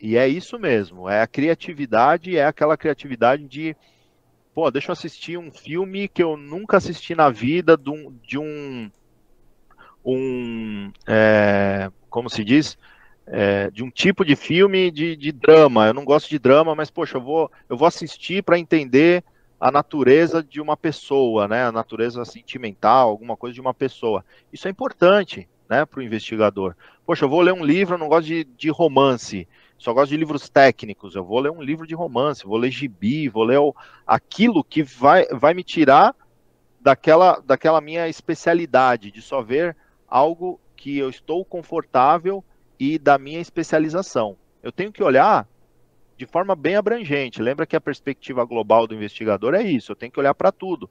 [0.00, 1.08] E é isso mesmo.
[1.08, 3.74] É a criatividade, é aquela criatividade de,
[4.54, 8.38] pô, deixa eu assistir um filme que eu nunca assisti na vida, de um, de
[8.38, 8.90] um,
[10.04, 12.76] um é, como se diz,
[13.26, 15.86] é, de um tipo de filme de, de drama.
[15.86, 19.24] Eu não gosto de drama, mas poxa, eu vou, eu vou assistir para entender
[19.58, 21.64] a natureza de uma pessoa, né?
[21.64, 24.22] A natureza sentimental, alguma coisa de uma pessoa.
[24.52, 26.74] Isso é importante, né, para o investigador.
[27.04, 29.48] Poxa, eu vou ler um livro, eu não gosto de, de romance,
[29.78, 31.14] só gosto de livros técnicos.
[31.14, 33.74] Eu vou ler um livro de romance, vou ler gibi, vou ler o,
[34.06, 36.14] aquilo que vai, vai me tirar
[36.80, 39.76] daquela, daquela minha especialidade, de só ver
[40.08, 42.44] algo que eu estou confortável
[42.78, 44.36] e da minha especialização.
[44.62, 45.48] Eu tenho que olhar
[46.16, 47.42] de forma bem abrangente.
[47.42, 50.90] Lembra que a perspectiva global do investigador é isso, eu tenho que olhar para tudo.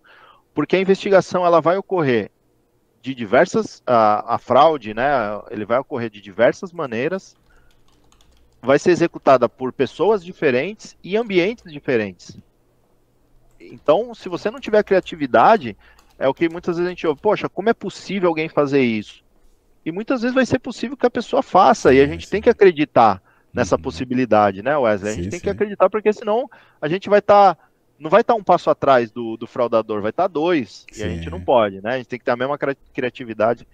[0.53, 2.31] Porque a investigação ela vai ocorrer
[3.05, 5.05] de diversas a, a fraude, né?
[5.51, 7.35] Ele vai ocorrer de diversas maneiras,
[8.59, 12.35] vai ser executada por pessoas diferentes e ambientes diferentes.
[13.59, 15.77] Então, se você não tiver criatividade,
[16.17, 19.23] é o que muitas vezes a gente ouve, poxa, como é possível alguém fazer isso?
[19.85, 22.49] E muitas vezes vai ser possível que a pessoa faça, e a gente tem que
[22.49, 23.21] acreditar
[23.53, 23.83] nessa uhum.
[23.83, 25.11] possibilidade, né, Wesley?
[25.11, 25.43] A gente sim, tem sim.
[25.43, 26.49] que acreditar, porque senão
[26.81, 27.53] a gente vai estar.
[27.53, 27.61] Tá,
[27.99, 30.85] não vai estar tá um passo atrás do, do fraudador, vai estar tá dois.
[30.91, 31.01] Sim.
[31.01, 31.93] E a gente não pode, né?
[31.93, 32.57] A gente tem que ter a mesma
[32.93, 33.67] criatividade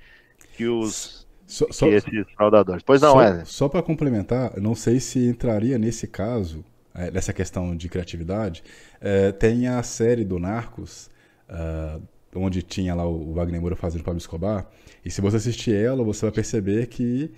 [0.55, 1.27] que os.
[1.47, 2.81] Só, que esses fraudadores.
[2.81, 3.45] Pois não, só, Wesley.
[3.45, 6.63] Só para complementar, não sei se entraria nesse caso,
[6.95, 8.63] é, nessa questão de criatividade.
[9.01, 11.09] É, tem a série do Narcos.
[11.49, 12.01] Uh,
[12.35, 14.65] onde tinha lá o Wagner Moura fazendo Pablo Escobar.
[15.03, 17.31] E se você assistir ela, você vai perceber que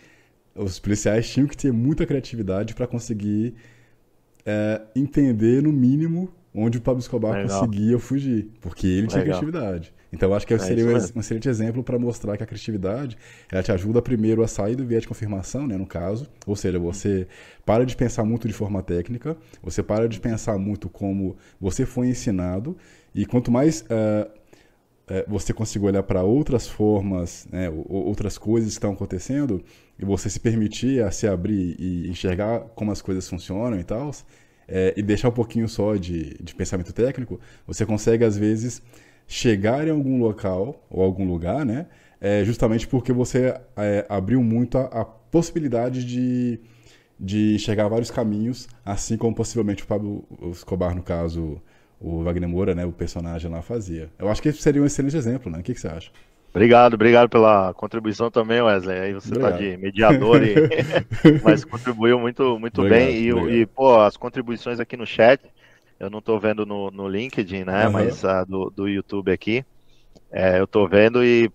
[0.55, 3.55] os policiais tinham que ter muita criatividade para conseguir
[4.45, 7.59] é, entender, no mínimo, onde o Pablo Escobar Legal.
[7.59, 9.39] conseguia fugir, porque ele tinha Legal.
[9.39, 9.93] criatividade.
[10.11, 13.17] Então, eu acho que é seria um, excelente exemplo para mostrar que a criatividade
[13.51, 16.27] ela te ajuda primeiro a sair do viés de confirmação, né, no caso.
[16.45, 17.27] Ou seja, você
[17.65, 22.09] para de pensar muito de forma técnica, você para de pensar muito como você foi
[22.09, 22.77] ensinado,
[23.15, 24.29] e quanto mais uh,
[25.09, 29.63] uh, você conseguir olhar para outras formas, né, outras coisas que estão acontecendo,
[29.97, 34.11] e você se permitir a se abrir e enxergar como as coisas funcionam e tal,
[34.67, 38.81] é, e deixar um pouquinho só de, de pensamento técnico, você consegue, às vezes,
[39.27, 41.87] chegar em algum local ou algum lugar, né?
[42.19, 46.59] É, justamente porque você é, abriu muito a, a, possibilidade de,
[47.19, 51.59] de chegar vários caminhos, assim como possivelmente o Pablo Escobar, no caso,
[51.99, 54.11] o Wagner Moura, né, o personagem lá fazia.
[54.19, 55.59] Eu acho que seria um excelente exemplo, né?
[55.59, 56.11] O que, que você acha?
[56.53, 58.99] Obrigado, obrigado pela contribuição também, Wesley.
[58.99, 60.53] Aí você está de mediador, e...
[61.43, 63.15] mas contribuiu muito, muito obrigado, bem.
[63.15, 65.41] E, e, pô, as contribuições aqui no chat,
[65.99, 67.87] eu não estou vendo no, no LinkedIn, né?
[67.87, 67.93] Uhum.
[67.93, 69.65] Mas a do, do YouTube aqui,
[70.31, 71.51] é, eu estou vendo e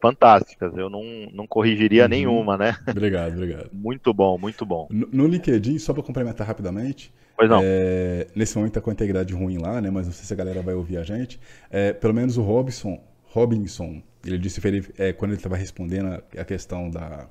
[0.00, 0.76] fantásticas.
[0.76, 2.08] Eu não, não corrigiria uhum.
[2.08, 2.76] nenhuma, né?
[2.88, 3.70] Obrigado, obrigado.
[3.72, 4.88] muito bom, muito bom.
[4.90, 7.60] No, no LinkedIn, só para complementar rapidamente, Pois não.
[7.64, 9.90] É, nesse momento está com a integridade ruim lá, né?
[9.90, 11.40] Mas não sei se a galera vai ouvir a gente.
[11.70, 14.60] É, pelo menos o Robson, Robinson, ele disse,
[14.98, 17.28] é, quando ele estava respondendo a, questão da,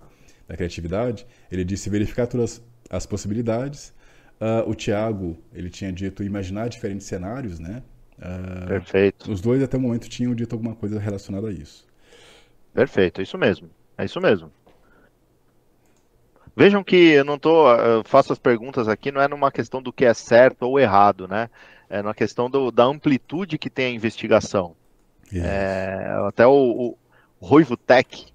[0.48, 3.94] da, criatividade, ele disse verificar todas as possibilidades.
[4.40, 7.84] Uh, o Tiago, ele tinha dito imaginar diferentes cenários, né?
[8.18, 9.32] Uh, Perfeito.
[9.32, 11.88] Os dois até o momento tinham dito alguma coisa relacionada a isso.
[12.74, 13.70] Perfeito, é isso mesmo.
[13.98, 14.52] É isso mesmo.
[16.56, 19.94] Vejam que eu não tô, eu faço as perguntas aqui, não é numa questão do
[19.94, 21.50] que é certo ou errado, né?
[21.90, 24.76] É na questão do, da amplitude que tem a investigação.
[25.40, 26.98] É, até o, o
[27.40, 28.32] Ruivo Tech,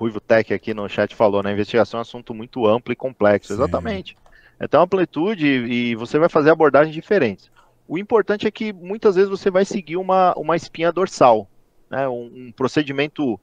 [0.00, 1.52] Ruivo Tech aqui no chat falou, né?
[1.52, 3.48] Investigação é um assunto muito amplo e complexo.
[3.48, 3.54] Sim.
[3.54, 4.16] Exatamente.
[4.58, 7.50] É uma amplitude e você vai fazer abordagens diferentes.
[7.86, 11.48] O importante é que muitas vezes você vai seguir uma, uma espinha dorsal,
[11.90, 12.08] né?
[12.08, 13.38] um, um procedimento,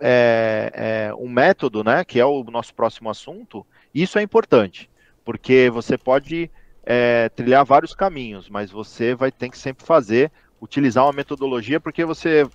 [0.00, 0.72] é,
[1.10, 2.04] é, um método, né?
[2.04, 3.64] que é o nosso próximo assunto.
[3.94, 4.90] Isso é importante,
[5.24, 6.50] porque você pode
[6.84, 12.04] é, trilhar vários caminhos, mas você vai ter que sempre fazer utilizar uma metodologia, porque
[12.04, 12.46] você,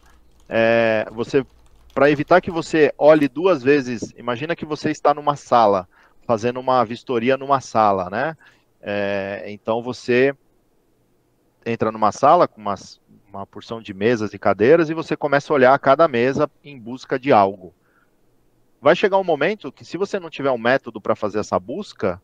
[0.50, 1.46] é, você
[1.94, 5.88] para evitar que você olhe duas vezes, imagina que você está numa sala,
[6.26, 8.36] fazendo uma vistoria numa sala, né?
[8.82, 10.36] É, então você
[11.66, 15.56] entra numa sala com umas, uma porção de mesas e cadeiras e você começa a
[15.56, 17.74] olhar cada mesa em busca de algo.
[18.82, 22.22] Vai chegar um momento que, se você não tiver um método para fazer essa busca,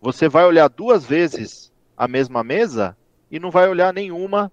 [0.00, 2.96] você vai olhar duas vezes a mesma mesa
[3.30, 4.50] e não vai olhar nenhuma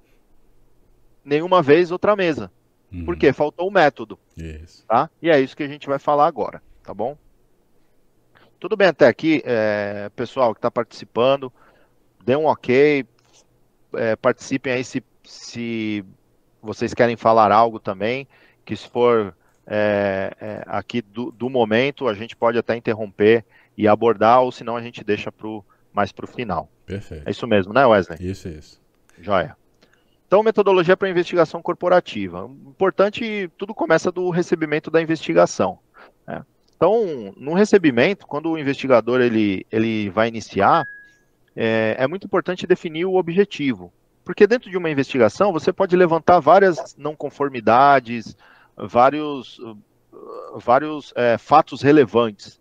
[1.24, 2.52] nenhuma vez outra mesa.
[2.92, 3.06] Uhum.
[3.06, 3.32] Por quê?
[3.32, 4.20] Faltou o método.
[4.36, 4.86] Isso.
[4.86, 5.10] Tá?
[5.22, 7.18] E é isso que a gente vai falar agora, tá bom?
[8.60, 11.52] Tudo bem até aqui, é, pessoal que está participando,
[12.24, 13.06] dê um ok,
[13.96, 16.06] é, participem aí se, se
[16.62, 18.28] vocês querem falar algo também,
[18.64, 23.44] que se for é, é, aqui do, do, momento, a gente pode até interromper
[23.76, 26.70] e abordar, ou senão a gente deixa pro, mais para o final.
[26.86, 27.28] Perfeito.
[27.28, 28.20] É isso mesmo, né, Wesley?
[28.22, 28.82] Isso, isso.
[29.20, 29.58] Joia.
[30.32, 32.50] Então, metodologia para investigação corporativa.
[32.66, 35.78] Importante, tudo começa do recebimento da investigação.
[36.26, 36.42] Né?
[36.74, 40.86] Então, no recebimento, quando o investigador ele, ele vai iniciar,
[41.54, 43.92] é, é muito importante definir o objetivo.
[44.24, 48.34] Porque dentro de uma investigação, você pode levantar várias não conformidades,
[48.78, 49.60] vários,
[50.56, 52.58] vários é, fatos relevantes.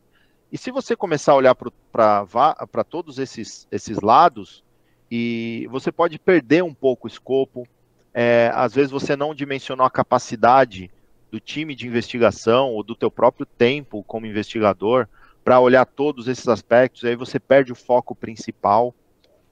[0.51, 4.65] E se você começar a olhar para todos esses, esses lados,
[5.11, 7.67] e você pode perder um pouco o escopo,
[8.15, 10.91] é, às vezes você não dimensionou a capacidade
[11.31, 15.09] do time de investigação ou do teu próprio tempo como investigador
[15.45, 18.95] para olhar todos esses aspectos, e aí você perde o foco principal.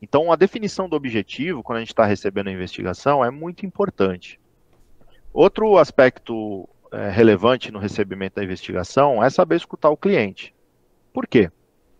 [0.03, 4.39] Então, a definição do objetivo, quando a gente está recebendo a investigação, é muito importante.
[5.33, 10.55] Outro aspecto é, relevante no recebimento da investigação é saber escutar o cliente.
[11.13, 11.51] Por quê?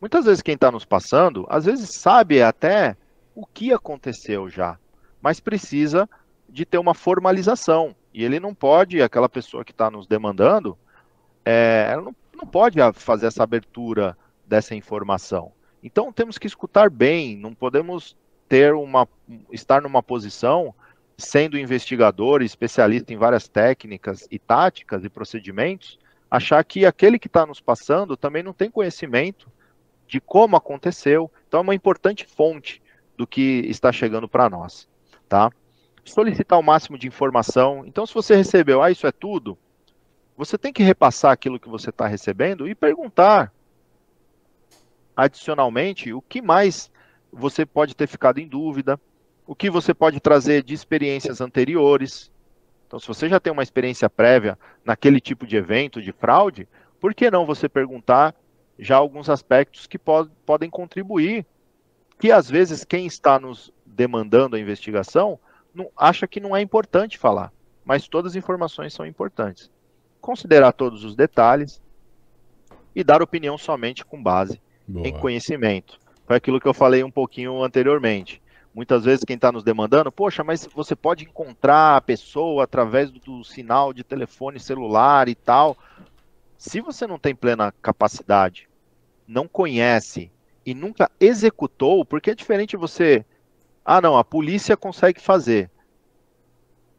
[0.01, 2.97] Muitas vezes quem está nos passando, às vezes sabe até
[3.39, 4.77] o que aconteceu já,
[5.23, 6.11] mas precisa
[6.49, 7.95] de ter uma formalização.
[8.13, 10.77] E ele não pode, aquela pessoa que está nos demandando,
[11.45, 15.53] é, ela não, não pode fazer essa abertura dessa informação.
[15.81, 18.17] Então temos que escutar bem, não podemos
[18.49, 19.07] ter uma
[19.53, 20.75] estar numa posição
[21.17, 25.97] sendo investigador, especialista em várias técnicas e táticas e procedimentos,
[26.29, 29.49] achar que aquele que está nos passando também não tem conhecimento
[30.09, 31.31] de como aconteceu.
[31.47, 32.83] Então é uma importante fonte
[33.19, 34.89] do que está chegando para nós,
[35.29, 35.51] tá?
[36.05, 37.85] Solicitar o máximo de informação.
[37.85, 39.59] Então, se você recebeu, ah, isso é tudo,
[40.37, 43.53] você tem que repassar aquilo que você está recebendo e perguntar
[45.17, 46.89] adicionalmente, o que mais
[47.33, 49.01] você pode ter ficado em dúvida,
[49.45, 52.31] o que você pode trazer de experiências anteriores.
[52.87, 56.69] Então, se você já tem uma experiência prévia naquele tipo de evento, de fraude,
[57.01, 58.33] por que não você perguntar
[58.79, 61.45] já alguns aspectos que pod podem contribuir,
[62.19, 65.39] que às vezes quem está nos demandando a investigação
[65.75, 67.53] não, acha que não é importante falar,
[67.85, 69.71] mas todas as informações são importantes.
[70.21, 71.81] Considerar todos os detalhes
[72.95, 75.07] e dar opinião somente com base Boa.
[75.07, 75.99] em conhecimento.
[76.27, 78.43] Foi aquilo que eu falei um pouquinho anteriormente.
[78.75, 83.19] Muitas vezes quem está nos demandando, poxa, mas você pode encontrar a pessoa através do,
[83.19, 85.77] do sinal de telefone celular e tal.
[86.57, 88.69] Se você não tem plena capacidade,
[89.27, 90.31] não conhece
[90.69, 93.25] e nunca executou, porque é diferente você.
[93.85, 95.71] Ah, não, a polícia consegue fazer.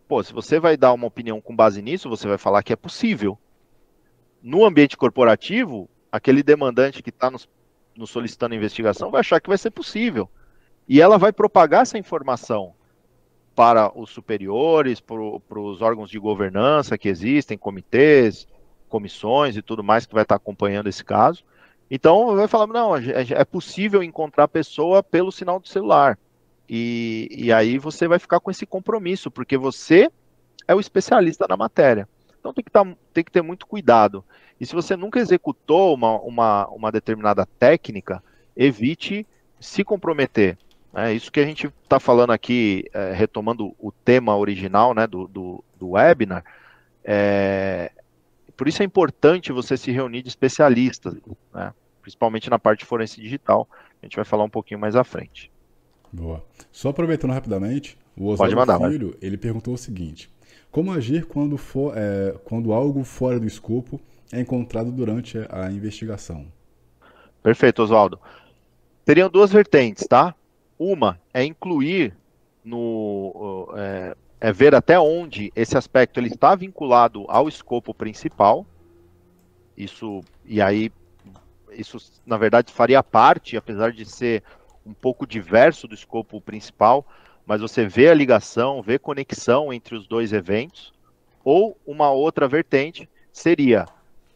[0.07, 2.75] Pô, se você vai dar uma opinião com base nisso, você vai falar que é
[2.75, 3.37] possível.
[4.41, 7.47] No ambiente corporativo, aquele demandante que está nos
[7.95, 10.29] nos solicitando investigação vai achar que vai ser possível.
[10.87, 12.73] E ela vai propagar essa informação
[13.53, 18.47] para os superiores, para os órgãos de governança que existem, comitês,
[18.87, 21.43] comissões e tudo mais que vai estar acompanhando esse caso.
[21.89, 26.17] Então vai falar, não, é possível encontrar a pessoa pelo sinal do celular.
[26.69, 30.09] E, e aí você vai ficar com esse compromisso, porque você
[30.67, 32.07] é o especialista na matéria.
[32.39, 34.23] Então tem que, tá, tem que ter muito cuidado.
[34.61, 38.23] E se você nunca executou uma, uma, uma determinada técnica,
[38.55, 39.25] evite
[39.59, 40.57] se comprometer.
[40.93, 45.27] É isso que a gente está falando aqui, é, retomando o tema original né, do,
[45.27, 46.43] do, do webinar.
[47.03, 47.91] É,
[48.59, 51.15] por isso é importante você se reunir de especialistas,
[51.53, 53.65] né, principalmente na parte forense digital.
[54.01, 55.49] A gente vai falar um pouquinho mais à frente.
[56.11, 56.43] Boa.
[56.69, 60.29] Só aproveitando rapidamente, o Oswaldo Filho, ele perguntou o seguinte:
[60.69, 63.97] como agir quando, for, é, quando algo fora do escopo
[64.29, 66.45] é encontrado durante a investigação.
[67.41, 68.19] Perfeito, Oswaldo.
[69.05, 70.35] Teriam duas vertentes, tá?
[70.77, 72.13] Uma é incluir
[72.61, 78.65] no é, é, ver até onde esse aspecto ele está vinculado ao escopo principal.
[79.75, 80.91] Isso e aí
[81.71, 84.43] isso na verdade faria parte, apesar de ser
[84.85, 87.05] um pouco diverso do escopo principal,
[87.45, 90.93] mas você vê a ligação, vê conexão entre os dois eventos.
[91.43, 93.85] Ou uma outra vertente seria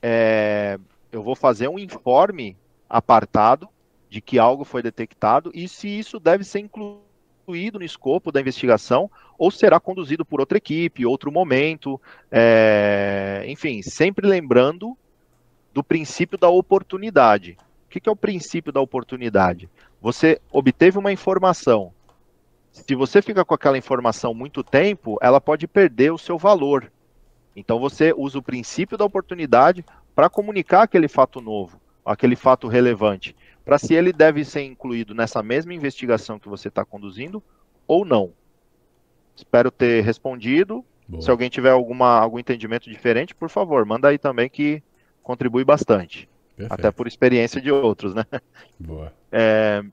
[0.02, 0.80] é,
[1.12, 2.58] eu vou fazer um informe
[2.90, 3.70] apartado
[4.10, 7.03] de que algo foi detectado e se isso deve ser incluído
[7.48, 12.00] no escopo da investigação ou será conduzido por outra equipe, outro momento,
[12.32, 14.98] é, enfim, sempre lembrando
[15.74, 17.58] do princípio da oportunidade.
[17.86, 19.70] O que, que é o princípio da oportunidade?
[20.02, 21.92] Você obteve uma informação.
[22.72, 26.92] Se você fica com aquela informação muito tempo, ela pode perder o seu valor.
[27.56, 29.86] Então você usa o princípio da oportunidade
[30.16, 35.42] para comunicar aquele fato novo, aquele fato relevante, para se ele deve ser incluído nessa
[35.42, 37.42] mesma investigação que você está conduzindo
[37.88, 38.34] ou não.
[39.36, 41.22] Espero ter respondido Boa.
[41.22, 44.82] Se alguém tiver alguma, algum entendimento diferente, por favor, manda aí também que
[45.22, 46.30] contribui bastante.
[46.56, 46.74] Perfeito.
[46.80, 48.26] Até por experiência de outros, né?
[48.80, 49.14] Boa.
[49.32, 49.84] É,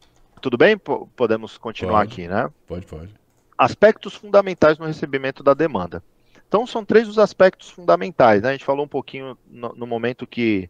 [0.41, 0.77] tudo bem?
[0.77, 2.51] P podemos continuar pode, aqui, né?
[2.67, 3.15] Pode, pode.
[3.57, 6.03] Aspectos fundamentais no recebimento da demanda.
[6.47, 8.43] Então, são três os aspectos fundamentais.
[8.43, 8.49] Né?
[8.49, 10.69] A gente falou um pouquinho no, no momento que,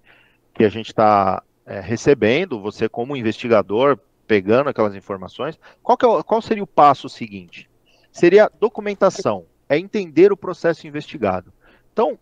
[0.55, 3.97] que a gente está é, recebendo, você como investigador,
[4.27, 5.57] pegando aquelas informações.
[5.81, 7.71] Qual, é, qual seria o passo seguinte?
[8.11, 11.53] Seria documentação, é entender o processo investigado.
[11.93, 12.19] Então,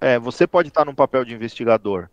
[0.00, 2.08] é, você pode estar num papel de investigador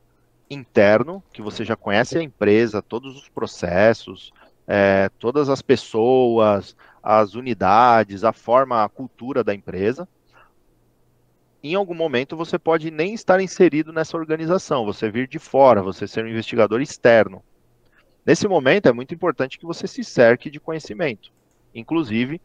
[0.49, 4.33] interno, que você já conhece a empresa, todos os processos,
[4.67, 10.07] é, todas as pessoas, as unidades, a forma, a cultura da empresa
[11.71, 16.07] em algum momento você pode nem estar inserido nessa organização, você vir de fora, você
[16.07, 17.43] ser um investigador externo.
[18.25, 21.31] Nesse momento é muito importante que você se cerque de conhecimento,
[21.73, 22.41] inclusive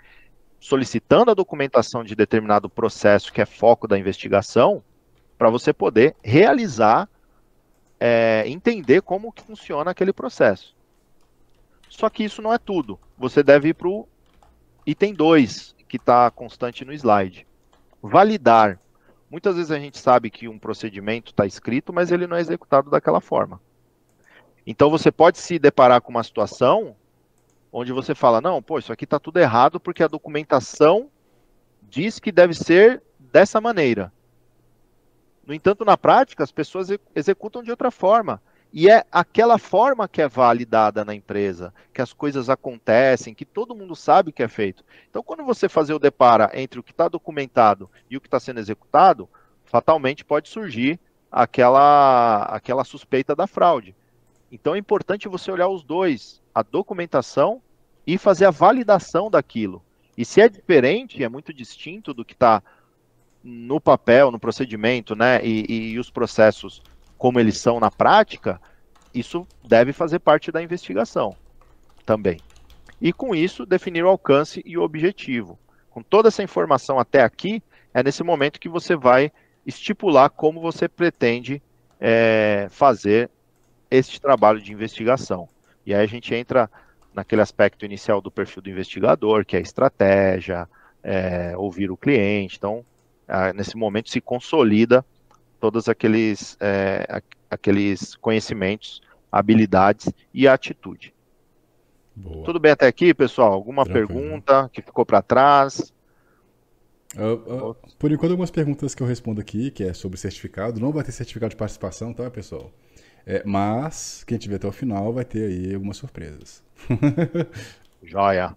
[0.60, 4.84] solicitando a documentação de determinado processo que é foco da investigação,
[5.38, 7.08] para você poder realizar,
[7.98, 10.76] é, entender como que funciona aquele processo.
[11.88, 13.00] Só que isso não é tudo.
[13.16, 14.06] Você deve ir para o
[14.86, 17.46] item 2, que está constante no slide.
[18.02, 18.78] Validar
[19.30, 22.90] Muitas vezes a gente sabe que um procedimento está escrito, mas ele não é executado
[22.90, 23.60] daquela forma.
[24.66, 26.96] Então você pode se deparar com uma situação
[27.72, 31.08] onde você fala: não, pô, isso aqui está tudo errado porque a documentação
[31.82, 34.12] diz que deve ser dessa maneira.
[35.46, 38.42] No entanto, na prática, as pessoas executam de outra forma.
[38.72, 43.74] E é aquela forma que é validada na empresa, que as coisas acontecem, que todo
[43.74, 44.84] mundo sabe que é feito.
[45.08, 48.38] Então, quando você fazer o depara entre o que está documentado e o que está
[48.38, 49.28] sendo executado,
[49.64, 51.00] fatalmente pode surgir
[51.30, 53.94] aquela, aquela suspeita da fraude.
[54.52, 57.60] Então, é importante você olhar os dois, a documentação
[58.06, 59.82] e fazer a validação daquilo.
[60.16, 62.62] E se é diferente, é muito distinto do que está
[63.42, 66.82] no papel, no procedimento, né, e, e os processos
[67.20, 68.58] como eles são na prática,
[69.12, 71.36] isso deve fazer parte da investigação
[72.06, 72.40] também.
[72.98, 75.58] E com isso, definir o alcance e o objetivo.
[75.90, 77.62] Com toda essa informação até aqui,
[77.92, 79.30] é nesse momento que você vai
[79.66, 81.62] estipular como você pretende
[82.00, 83.28] é, fazer
[83.90, 85.46] este trabalho de investigação.
[85.84, 86.70] E aí a gente entra
[87.12, 90.66] naquele aspecto inicial do perfil do investigador, que é a estratégia,
[91.02, 92.56] é, ouvir o cliente.
[92.56, 92.82] Então,
[93.54, 95.04] nesse momento se consolida
[95.60, 101.14] todos aqueles, é, aqueles conhecimentos, habilidades e atitude.
[102.16, 102.44] Boa.
[102.44, 103.52] Tudo bem até aqui, pessoal?
[103.52, 104.08] Alguma Tranquilo.
[104.08, 105.92] pergunta que ficou para trás?
[107.16, 110.80] Uh, uh, por enquanto, algumas perguntas que eu respondo aqui, que é sobre certificado.
[110.80, 112.70] Não vai ter certificado de participação, tá, pessoal?
[113.26, 116.62] É, mas quem tiver até o final vai ter aí algumas surpresas.
[118.02, 118.56] Joia.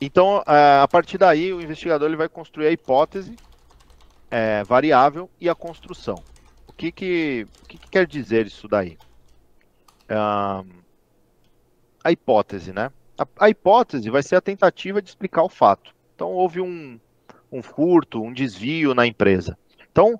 [0.00, 3.36] Então, é, a partir daí, o investigador ele vai construir a hipótese
[4.30, 6.22] é, variável e a construção.
[6.66, 8.96] O que, que, o que, que quer dizer isso daí?
[12.02, 12.90] a hipótese, né?
[13.16, 15.94] A, a, hipótese vai ser a tentativa de explicar o fato.
[16.16, 16.98] Então, houve um,
[17.52, 19.56] um furto, um desvio na empresa.
[19.92, 20.18] Então,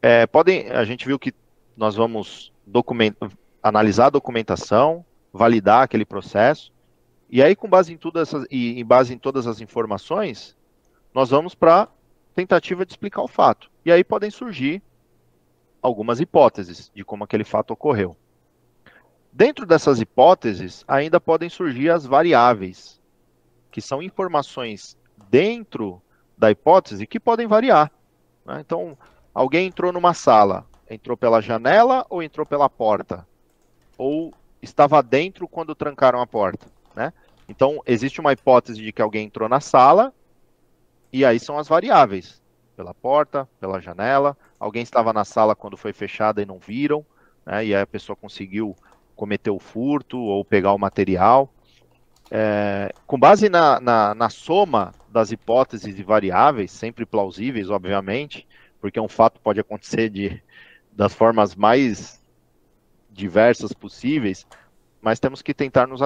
[0.00, 1.34] é, podem, a gente viu que
[1.76, 3.14] nós vamos document,
[3.62, 6.72] analisar a documentação, validar aquele processo,
[7.30, 10.54] e aí, com base em tudo essas, e em base em todas as informações,
[11.14, 11.88] nós vamos para
[12.32, 13.70] tentativa de explicar o fato.
[13.84, 14.82] E aí podem surgir
[15.80, 18.16] algumas hipóteses de como aquele fato ocorreu.
[19.32, 23.00] Dentro dessas hipóteses, ainda podem surgir as variáveis,
[23.70, 24.96] que são informações
[25.30, 26.02] dentro
[26.36, 27.90] da hipótese que podem variar.
[28.44, 28.60] Né?
[28.60, 28.96] Então,
[29.34, 33.26] alguém entrou numa sala, entrou pela janela ou entrou pela porta?
[33.96, 36.66] Ou estava dentro quando trancaram a porta?
[36.94, 37.12] Né?
[37.48, 40.12] Então, existe uma hipótese de que alguém entrou na sala
[41.12, 42.40] e aí são as variáveis.
[42.74, 44.36] Pela porta, pela janela.
[44.58, 47.04] Alguém estava na sala quando foi fechada e não viram.
[47.44, 48.74] Né, e aí a pessoa conseguiu
[49.14, 51.52] cometer o furto ou pegar o material.
[52.30, 58.48] É, com base na, na, na, soma das hipóteses e variáveis, sempre plausíveis, obviamente,
[58.80, 60.42] porque um fato pode acontecer de,
[60.90, 62.22] das formas mais
[63.10, 64.46] diversas possíveis,
[65.02, 66.00] mas temos que tentar nos,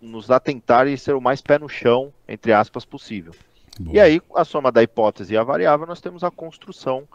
[0.00, 3.32] nos atentar e ser o mais pé no chão, entre aspas, possível.
[3.80, 7.08] E aí, a soma da hipótese e a variável, nós temos a construção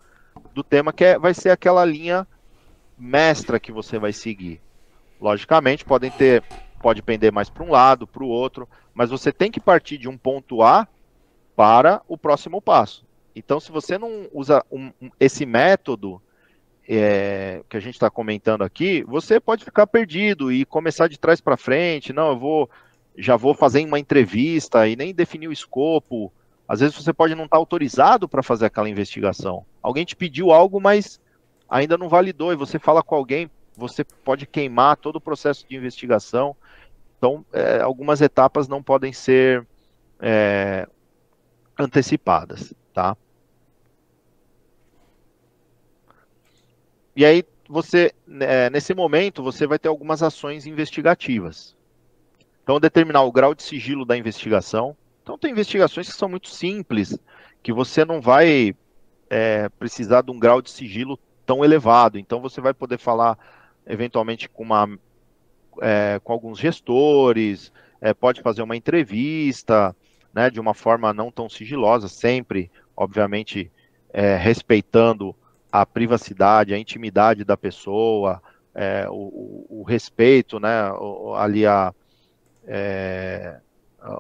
[0.54, 2.28] do tema, que é, vai ser aquela linha
[2.98, 4.62] mestra que você vai seguir.
[5.22, 6.44] Logicamente, podem ter,
[6.82, 10.10] pode pender mais para um lado, para o outro, mas você tem que partir de
[10.10, 10.88] um ponto A
[11.56, 13.06] para o próximo passo.
[13.36, 16.22] Então, se você não usa um, um, esse método
[16.88, 21.40] é, que a gente está comentando aqui, você pode ficar perdido e começar de trás
[21.40, 22.12] para frente.
[22.12, 22.70] Não, eu vou,
[23.18, 26.34] já vou fazer uma entrevista e nem definir o escopo
[26.70, 29.66] Às vezes você pode não estar autorizado para fazer aquela investigação.
[29.82, 31.20] Alguém te pediu algo, mas
[31.68, 35.76] ainda não validou, e você fala com alguém, você pode queimar todo o processo de
[35.76, 36.56] investigação.
[37.18, 39.66] Então, é, algumas etapas não podem ser
[40.20, 40.88] é,
[41.78, 43.18] antecipadas, tá?
[47.16, 51.76] E aí, você, é, nesse momento, você vai ter algumas ações investigativas.
[52.62, 54.96] Então, determinar o grau de sigilo da investigação.
[55.30, 57.16] Então, tem investigações que são muito simples,
[57.62, 58.76] que você não vai
[59.30, 62.18] é, precisar de um grau de sigilo tão elevado.
[62.18, 63.38] Então, você vai poder falar,
[63.86, 64.90] eventualmente, com, uma,
[65.84, 67.72] é, com alguns gestores,
[68.02, 69.96] é, pode fazer uma entrevista,
[70.34, 73.72] né, de uma forma não tão sigilosa, sempre, obviamente,
[74.12, 75.36] é, respeitando
[75.72, 78.42] a privacidade, a intimidade da pessoa,
[78.74, 80.92] é, o, o, respeito, né,
[81.38, 81.94] ali a,
[82.66, 83.60] é,
[84.02, 84.20] a,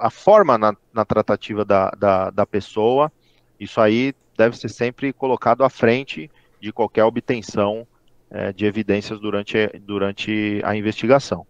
[0.00, 3.12] a forma na, na tratativa da, da, da, pessoa,
[3.58, 6.30] isso aí deve ser sempre colocado à frente
[6.60, 7.86] de qualquer obtenção
[8.30, 11.46] é, de evidências durante, durante a investigação.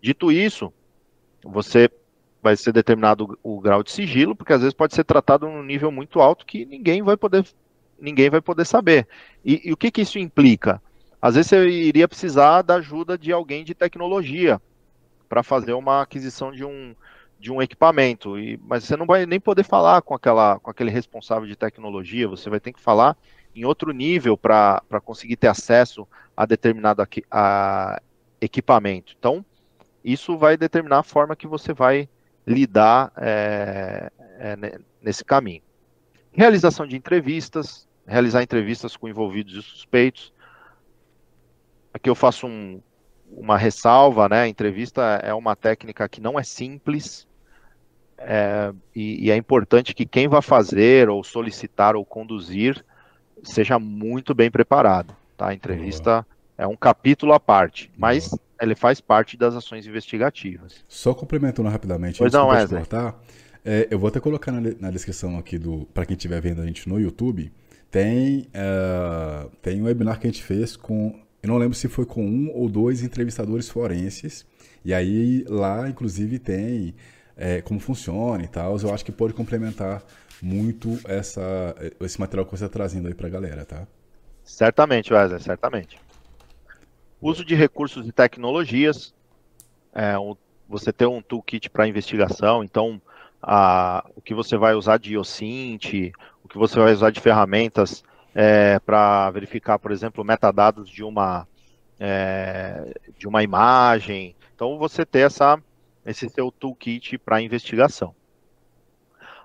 [0.00, 0.72] Dito isso,
[1.44, 1.90] você
[2.42, 5.90] vai ser determinado o grau de sigilo, porque às vezes pode ser tratado num nível
[5.90, 7.44] muito alto que ninguém vai poder,
[7.98, 9.06] ninguém vai poder saber.
[9.44, 10.80] E, e o que, que isso implica?
[11.20, 14.60] Às vezes você iria precisar da ajuda de alguém de tecnologia
[15.28, 16.94] para fazer uma aquisição de um,
[17.40, 20.90] de um equipamento, e, mas você não vai nem poder falar com, aquela, com aquele
[20.90, 23.16] responsável de tecnologia, você vai ter que falar
[23.56, 28.00] em outro nível para conseguir ter acesso a determinado aqui, a
[28.40, 29.14] equipamento.
[29.18, 29.44] Então,
[30.04, 32.08] isso vai determinar a forma que você vai
[32.46, 35.62] lidar é, é, nesse caminho.
[36.32, 40.32] Realização de entrevistas, realizar entrevistas com envolvidos e suspeitos.
[41.92, 42.82] Aqui eu faço um,
[43.30, 44.46] uma ressalva, né?
[44.46, 47.26] Entrevista é uma técnica que não é simples
[48.20, 52.84] é, e, e, é importante que quem vai fazer ou solicitar ou conduzir
[53.42, 55.16] seja muito bem preparado.
[55.36, 55.48] Tá?
[55.48, 56.26] A entrevista
[56.58, 60.84] é um capítulo à parte, mas ele faz parte das ações investigativas.
[60.86, 63.18] Só complementando rapidamente, pois não, de cortar,
[63.64, 66.66] é, eu vou até colocar na, na descrição aqui do para quem estiver vendo a
[66.66, 67.50] gente no YouTube,
[67.90, 72.04] tem uh, tem um webinar que a gente fez com, eu não lembro se foi
[72.04, 74.46] com um ou dois entrevistadores forenses,
[74.84, 76.94] e aí lá inclusive tem
[77.40, 78.76] é, como funciona e tal.
[78.78, 80.02] Eu acho que pode complementar
[80.42, 83.86] muito essa, esse material que você está trazendo aí para a galera, tá?
[84.44, 85.98] Certamente, Wesley, certamente.
[87.20, 89.14] Uso de recursos e tecnologias.
[89.94, 90.14] É,
[90.68, 93.00] você tem um toolkit para investigação, então
[93.42, 96.12] a, o que você vai usar de IOCINT,
[96.44, 101.46] o que você vai usar de ferramentas é, para verificar, por exemplo, metadados de uma,
[101.98, 104.36] é, de uma imagem.
[104.54, 105.60] Então você ter essa,
[106.04, 108.14] esse seu toolkit para investigação.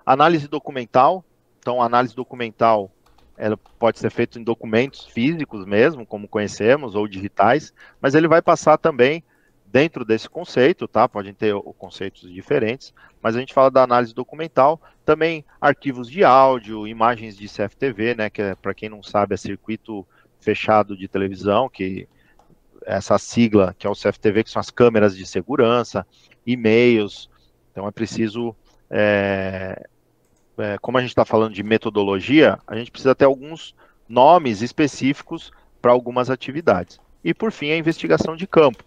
[0.04, 1.24] Análise documental.
[1.58, 2.90] Então, análise documental
[3.36, 8.40] ela pode ser feito em documentos físicos mesmo, como conhecemos, ou digitais, mas ele vai
[8.40, 9.22] passar também
[9.66, 11.08] dentro desse conceito, tá?
[11.08, 16.86] Podem ter conceitos diferentes, mas a gente fala da análise documental, também arquivos de áudio,
[16.86, 18.30] imagens de CFTV, né?
[18.30, 20.06] Que é, para quem não sabe, é circuito
[20.40, 22.08] fechado de televisão, que
[22.86, 26.06] essa sigla que é o CFTV, que são as câmeras de segurança,
[26.46, 27.28] e-mails.
[27.72, 28.54] Então é preciso
[28.90, 29.86] é,
[30.58, 33.74] é, como a gente está falando de metodologia, a gente precisa ter alguns
[34.08, 35.50] nomes específicos
[35.82, 36.98] para algumas atividades.
[37.22, 38.82] E por fim, a investigação de campo.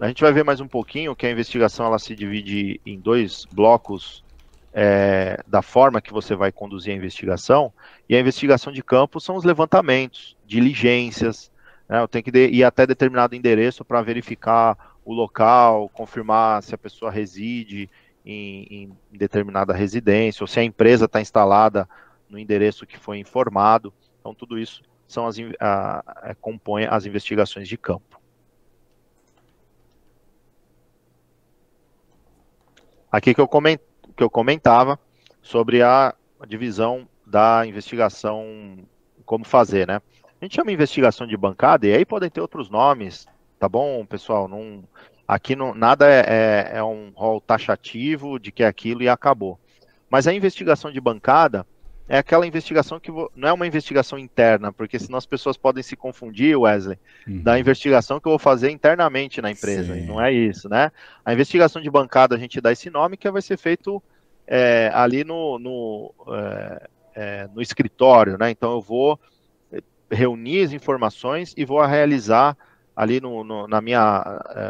[0.00, 3.44] A gente vai ver mais um pouquinho que a investigação ela se divide em dois
[3.52, 4.24] blocos
[4.72, 7.72] é, da forma que você vai conduzir a investigação.
[8.08, 11.52] E a investigação de campo são os levantamentos, diligências.
[11.88, 16.78] Né, eu tenho que ir até determinado endereço para verificar o local, confirmar se a
[16.78, 17.90] pessoa reside
[18.24, 21.88] em, em determinada residência, ou se a empresa está instalada
[22.28, 23.92] no endereço que foi informado.
[24.20, 28.20] Então, tudo isso são as, a, a, compõe as investigações de campo.
[33.10, 33.78] Aqui que eu, coment,
[34.16, 34.98] que eu comentava
[35.42, 38.78] sobre a, a divisão da investigação,
[39.26, 40.00] como fazer, né?
[40.40, 43.26] A gente chama investigação de bancada, e aí podem ter outros nomes,
[43.62, 44.48] tá bom, pessoal?
[44.48, 44.82] Não,
[45.26, 49.58] Aqui não, nada é, é, é um rol taxativo de que é aquilo e acabou.
[50.10, 51.64] Mas a investigação de bancada
[52.08, 55.96] é aquela investigação que não é uma investigação interna, porque senão as pessoas podem se
[55.96, 57.40] confundir, Wesley, uhum.
[57.40, 59.94] da investigação que eu vou fazer internamente na empresa.
[59.94, 60.90] Não é isso, né?
[61.24, 64.02] A investigação de bancada a gente dá esse nome que vai ser feito
[64.44, 68.50] é, ali no, no, é, é no escritório, né?
[68.50, 69.18] Então eu vou
[70.10, 72.56] reunir as informações e vou realizar
[72.94, 74.22] ali no, no, na minha,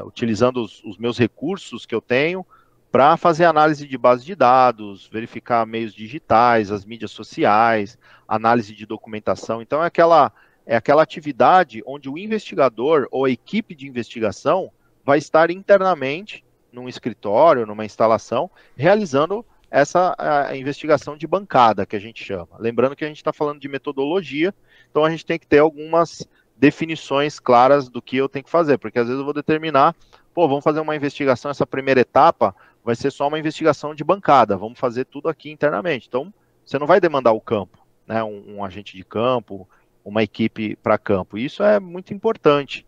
[0.02, 2.46] uh, utilizando os, os, meus recursos que eu tenho,
[2.90, 7.98] para fazer análise de base de dados, verificar meios digitais, as mídias sociais,
[8.28, 9.62] análise de documentação.
[9.62, 10.30] Então, é aquela,
[10.66, 14.70] é aquela atividade onde o investigador ou a equipe de investigação
[15.04, 21.98] vai estar internamente num escritório, numa instalação, realizando essa a investigação de bancada, que a
[21.98, 22.48] gente chama.
[22.58, 24.54] Lembrando que a gente está falando de metodologia,
[24.90, 26.28] então a gente tem que ter algumas
[26.62, 29.96] definições claras do que eu tenho que fazer, porque às vezes eu vou determinar,
[30.32, 32.54] pô, vamos fazer uma investigação, essa primeira etapa
[32.84, 36.06] vai ser só uma investigação de bancada, vamos fazer tudo aqui internamente.
[36.06, 36.32] Então,
[36.64, 39.68] você não vai demandar o campo, né, um, um agente de campo,
[40.04, 41.36] uma equipe para campo.
[41.36, 42.86] Isso é muito importante,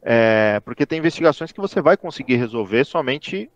[0.00, 3.50] é, porque tem investigações que você vai conseguir resolver somente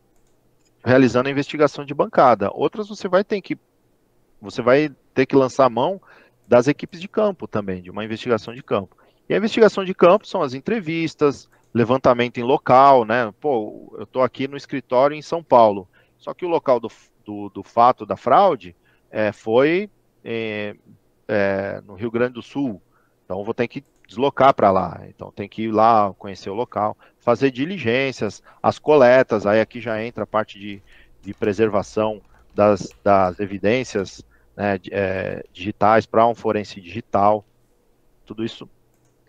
[0.85, 2.51] realizando a investigação de bancada.
[2.53, 3.57] Outras você vai ter que
[4.41, 6.01] você vai ter que lançar a mão
[6.49, 8.97] das equipes de campo também, de uma investigação de campo.
[9.31, 13.33] E a investigação de campo são as entrevistas, levantamento em local, né?
[13.41, 16.91] Pô, eu estou aqui no escritório em São Paulo, só que o local do,
[17.25, 18.75] do, do fato da fraude
[19.09, 19.89] é, foi
[20.25, 20.75] é,
[21.29, 22.83] é, no Rio Grande do Sul.
[23.25, 25.01] Então vou ter que deslocar para lá.
[25.07, 30.05] Então tem que ir lá, conhecer o local, fazer diligências, as coletas, aí aqui já
[30.05, 30.83] entra a parte de,
[31.23, 32.21] de preservação
[32.53, 34.25] das, das evidências
[34.57, 37.45] né, é, digitais para um forense digital.
[38.27, 38.69] Tudo isso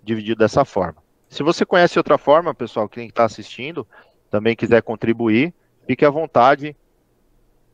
[0.03, 1.01] dividido dessa forma.
[1.29, 3.87] Se você conhece outra forma, pessoal, quem está assistindo,
[4.29, 5.53] também quiser contribuir,
[5.87, 6.75] fique à vontade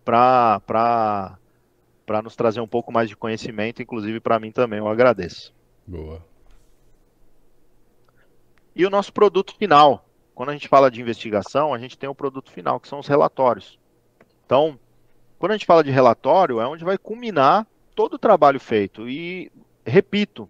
[0.04, 0.62] para
[2.24, 5.54] nos trazer um pouco mais de conhecimento, inclusive para mim também, eu agradeço.
[5.86, 6.24] Boa.
[8.76, 10.06] E o nosso produto final.
[10.36, 13.08] Quando a gente fala de investigação, a gente tem o produto final, que são os
[13.08, 13.80] relatórios.
[14.46, 14.80] Então,
[15.40, 17.66] quando a gente fala de relatório, é onde vai culminar
[17.96, 19.10] todo o trabalho feito.
[19.10, 19.52] E,
[19.84, 20.48] repito,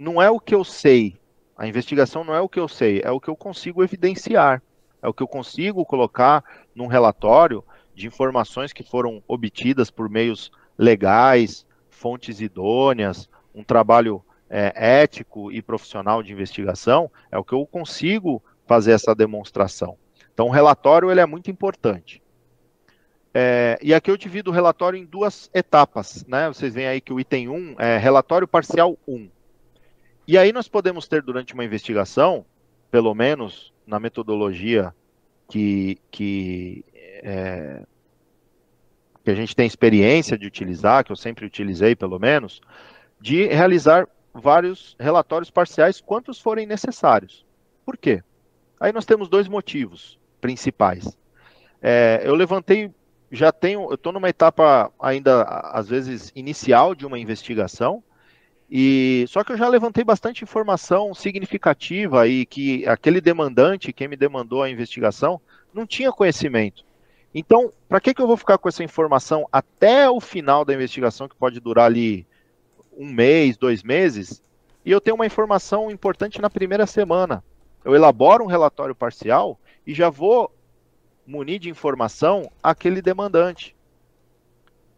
[0.00, 1.20] não é o que eu sei.
[1.54, 4.62] A investigação não é o que eu sei, é o que eu consigo evidenciar.
[5.02, 6.42] É o que eu consigo colocar
[6.74, 7.62] num relatório
[7.94, 14.72] de informações que foram obtidas por meios legais, fontes idôneas, um trabalho é,
[15.02, 19.98] ético e profissional de investigação, é o que eu consigo fazer essa demonstração.
[20.32, 22.22] Então, o relatório ele é muito importante.
[23.34, 26.24] É, e aqui eu divido o relatório em duas etapas.
[26.26, 26.48] Né?
[26.48, 29.28] Vocês veem aí que o item 1 é relatório parcial 1.
[30.26, 32.44] E aí nós podemos ter durante uma investigação,
[32.90, 34.94] pelo menos na metodologia
[35.48, 37.82] que, que, é,
[39.24, 42.60] que a gente tem experiência de utilizar, que eu sempre utilizei pelo menos,
[43.20, 47.44] de realizar vários relatórios parciais, quantos forem necessários.
[47.84, 48.22] Por quê?
[48.78, 51.18] Aí nós temos dois motivos principais.
[51.82, 52.92] É, eu levantei,
[53.30, 58.02] já tenho, eu estou numa etapa ainda, às vezes, inicial de uma investigação,
[58.70, 64.16] e só que eu já levantei bastante informação significativa e que aquele demandante, quem me
[64.16, 65.40] demandou a investigação,
[65.74, 66.84] não tinha conhecimento.
[67.34, 71.28] Então, para que, que eu vou ficar com essa informação até o final da investigação,
[71.28, 72.24] que pode durar ali
[72.96, 74.40] um mês, dois meses,
[74.84, 77.42] e eu tenho uma informação importante na primeira semana?
[77.84, 80.54] Eu elaboro um relatório parcial e já vou
[81.26, 83.74] munir de informação aquele demandante.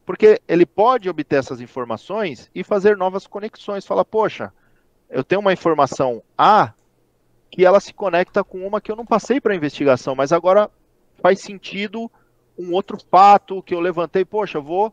[0.05, 3.87] Porque ele pode obter essas informações e fazer novas conexões.
[3.87, 4.53] Fala, poxa,
[5.09, 6.73] eu tenho uma informação A
[7.51, 10.71] que ela se conecta com uma que eu não passei para investigação, mas agora
[11.21, 12.11] faz sentido
[12.59, 14.25] um outro fato que eu levantei.
[14.25, 14.93] Poxa, eu vou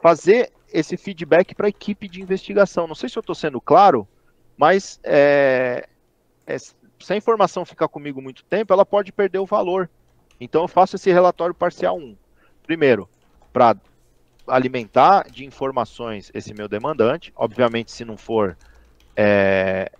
[0.00, 2.86] fazer esse feedback para a equipe de investigação.
[2.86, 4.08] Não sei se eu estou sendo claro,
[4.56, 5.86] mas é,
[6.46, 9.88] é, se a informação ficar comigo muito tempo, ela pode perder o valor.
[10.40, 12.16] Então eu faço esse relatório parcial 1.
[12.64, 13.08] Primeiro,
[13.52, 13.76] para
[14.52, 17.32] alimentar de informações esse meu demandante.
[17.34, 18.54] Obviamente, se não for
[19.16, 19.90] é,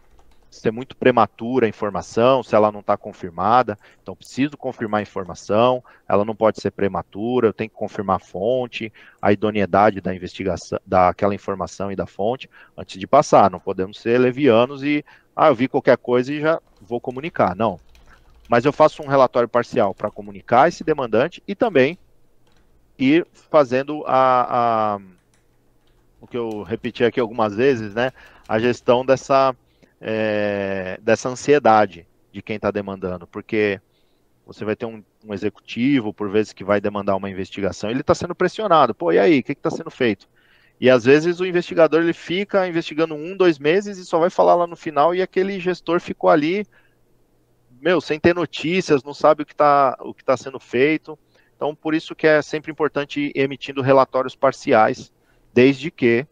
[0.50, 5.82] ser muito prematura a informação, se ela não está confirmada, então preciso confirmar a informação,
[6.06, 8.92] ela não pode ser prematura, eu tenho que confirmar a fonte,
[9.22, 13.50] a idoneidade da investigação, daquela informação e da fonte, antes de passar.
[13.50, 15.02] Não podemos ser levianos e,
[15.34, 17.56] ah, eu vi qualquer coisa e já vou comunicar.
[17.56, 17.80] Não.
[18.50, 21.98] Mas eu faço um relatório parcial para comunicar esse demandante e também
[23.02, 25.00] ir fazendo a, a,
[26.20, 28.12] o que eu repeti aqui algumas vezes, né?
[28.48, 29.54] A gestão dessa,
[30.00, 33.80] é, dessa ansiedade de quem está demandando, porque
[34.46, 38.14] você vai ter um, um, executivo, por vezes, que vai demandar uma investigação, ele está
[38.14, 38.94] sendo pressionado.
[38.94, 40.28] Pô, e aí, o que está sendo feito?
[40.80, 44.56] E às vezes o investigador ele fica investigando um, dois meses e só vai falar
[44.56, 46.66] lá no final, e aquele gestor ficou ali,
[47.80, 51.18] meu, sem ter notícias, não sabe o que está tá sendo feito.
[51.62, 55.12] Então, por isso que é sempre importante ir emitindo relatórios parciais,
[55.54, 56.26] desde que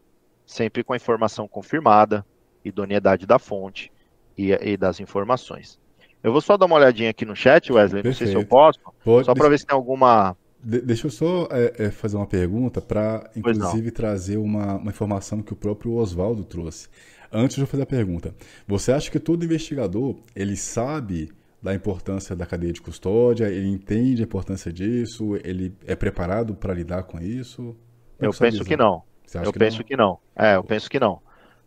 [0.45, 2.25] sempre com a informação confirmada,
[2.65, 3.89] idoneidade da fonte
[4.37, 5.79] e, e das informações.
[6.21, 8.07] Eu vou só dar uma olhadinha aqui no chat, Wesley, Perfeito.
[8.07, 10.35] não sei se eu posso, Pode, só para ver se tem alguma...
[10.61, 15.41] De, deixa eu só é, é, fazer uma pergunta para, inclusive, trazer uma, uma informação
[15.41, 16.89] que o próprio Oswaldo trouxe.
[17.31, 18.35] Antes de eu fazer a pergunta,
[18.67, 24.21] você acha que todo investigador, ele sabe da importância da cadeia de custódia, ele entende
[24.21, 27.75] a importância disso, ele é preparado para lidar com isso?
[28.19, 29.03] É eu penso que não.
[29.33, 29.85] Eu que penso não?
[29.85, 30.19] que não.
[30.35, 31.21] É, eu penso que não.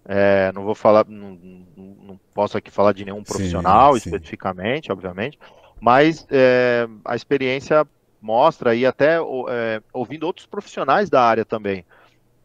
[0.05, 1.39] É, não vou falar, não,
[1.77, 4.09] não, posso aqui falar de nenhum profissional sim, sim.
[4.11, 5.39] especificamente, obviamente,
[5.81, 7.87] mas é, a experiência
[8.21, 11.85] mostra e até é, ouvindo outros profissionais da área também.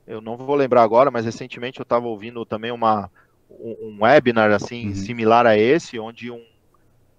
[0.08, 3.12] Eu não vou lembrar agora, mas recentemente eu estava ouvindo também uma,
[3.50, 4.96] um, um webinar assim uhum.
[4.96, 6.42] similar a esse, onde um,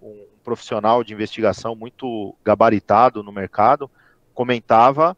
[0.01, 3.89] um profissional de investigação muito gabaritado no mercado
[4.33, 5.15] comentava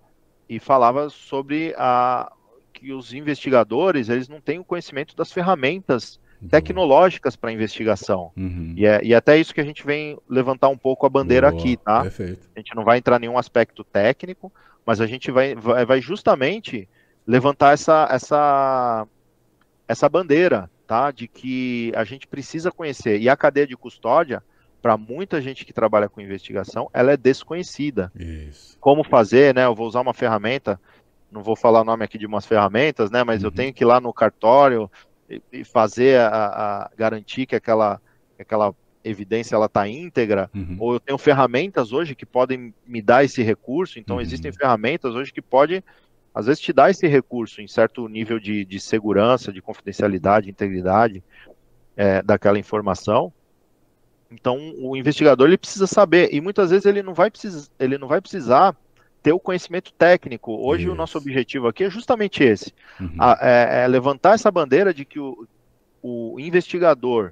[0.50, 2.32] e falava sobre a,
[2.74, 6.50] que os investigadores eles não têm o conhecimento das ferramentas uhum.
[6.50, 8.32] tecnológicas para investigação.
[8.36, 8.74] Uhum.
[8.76, 11.50] E, é, e é até isso que a gente vem levantar um pouco a bandeira
[11.50, 12.02] Boa, aqui, tá?
[12.02, 12.50] Perfeito.
[12.56, 14.52] A gente não vai entrar em nenhum aspecto técnico,
[14.86, 16.90] mas a gente vai, vai, vai justamente
[17.26, 19.08] levantar essa, essa,
[19.88, 21.10] essa bandeira, tá?
[21.12, 23.20] De que a gente precisa conhecer.
[23.20, 24.44] E a cadeia de custódia,
[24.84, 28.12] para muita gente que trabalha com investigação, ela é desconhecida.
[28.16, 28.78] Isso.
[28.80, 29.66] Como fazer, né?
[29.66, 30.80] Eu vou usar uma ferramenta
[31.34, 33.24] não vou falar o nome aqui de umas ferramentas, né?
[33.24, 33.48] Mas uhum.
[33.48, 34.90] eu tenho que ir lá no cartório
[35.28, 38.00] e, e fazer a, a, garantir que aquela,
[38.40, 38.74] aquela
[39.04, 40.78] evidência ela está íntegra, uhum.
[40.80, 44.22] ou eu tenho ferramentas hoje que podem me dar esse recurso, então uhum.
[44.22, 45.84] existem ferramentas hoje que podem,
[46.34, 51.24] às vezes, te dar esse recurso em certo nível de, de segurança, de confidencialidade, integridade
[51.98, 53.34] é, daquela informação.
[54.34, 58.08] Então, o investigador ele precisa saber, e muitas vezes ele não vai, precis, ele não
[58.08, 58.76] vai precisar
[59.22, 60.52] ter o conhecimento técnico.
[60.54, 60.92] Hoje Isso.
[60.92, 63.16] o nosso objetivo aqui é justamente esse: uhum.
[63.20, 65.48] a, é, é levantar essa bandeira de que o,
[66.02, 67.32] o investigador,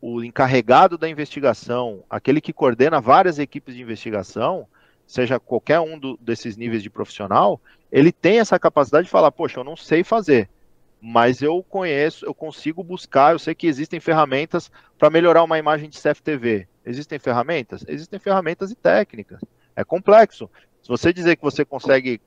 [0.00, 4.66] o encarregado da investigação, aquele que coordena várias equipes de investigação,
[5.06, 7.58] seja qualquer um do, desses níveis de profissional,
[7.90, 10.50] ele tem essa capacidade de falar, poxa, eu não sei fazer,
[11.06, 15.90] mas eu conheço, eu consigo buscar, eu sei que existem ferramentas para melhorar uma imagem
[15.90, 16.66] de CFTV.
[16.82, 17.84] Existem ferramentas?
[17.86, 19.38] Existem ferramentas e técnicas.
[19.76, 20.48] É complexo.
[20.80, 22.22] Se você dizer que você consegue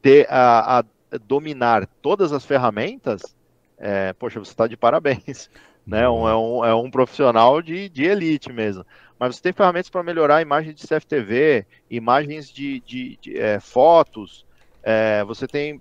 [0.00, 0.84] ter a, a
[1.18, 3.34] dominar todas as ferramentas,
[3.76, 5.50] é, poxa, você está de parabéns.
[5.86, 6.08] Né?
[6.08, 8.84] Um, é, um, é um profissional de, de elite mesmo.
[9.20, 13.60] Mas você tem ferramentas para melhorar a imagem de CFTV, imagens de, de, de é,
[13.60, 14.44] fotos,
[14.82, 15.80] é, você tem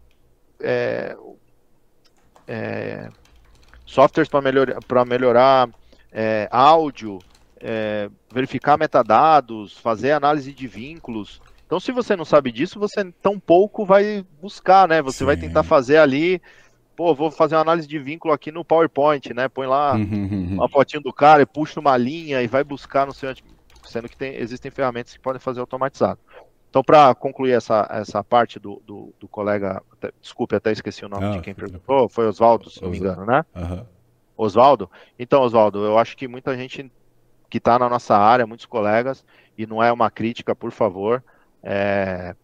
[2.48, 3.10] é, é,
[3.86, 4.68] softwares para melhor,
[5.08, 5.70] melhorar
[6.12, 7.20] é, áudio,
[8.32, 11.41] verificar metadados, fazer análise de vínculos.
[11.66, 15.02] Então, se você não sabe disso, você tão pouco vai buscar, né?
[15.02, 15.26] Você Sim.
[15.26, 16.39] vai tentar fazer ali,
[16.96, 19.50] pô, vou fazer uma análise de vínculo aqui no PowerPoint, né?
[19.50, 23.34] Põe lá uma fotinho do cara e puxa uma linha e vai buscar no seu.
[23.84, 26.20] Sendo que tem, existem ferramentas que podem fazer automatizado.
[26.76, 31.08] Então, para concluir essa, essa parte do, do, do colega, até, desculpe, até esqueci o
[31.08, 33.46] nome ah, de quem perguntou, foi Oswaldo, se não me engano, né?
[33.56, 33.86] Uhum.
[34.36, 34.92] Oswaldo?
[35.18, 36.92] Então, Oswaldo, eu acho que muita gente
[37.50, 39.24] que está na nossa área, muitos colegas,
[39.58, 41.24] e não é uma crítica, por favor,
[41.64, 42.36] é,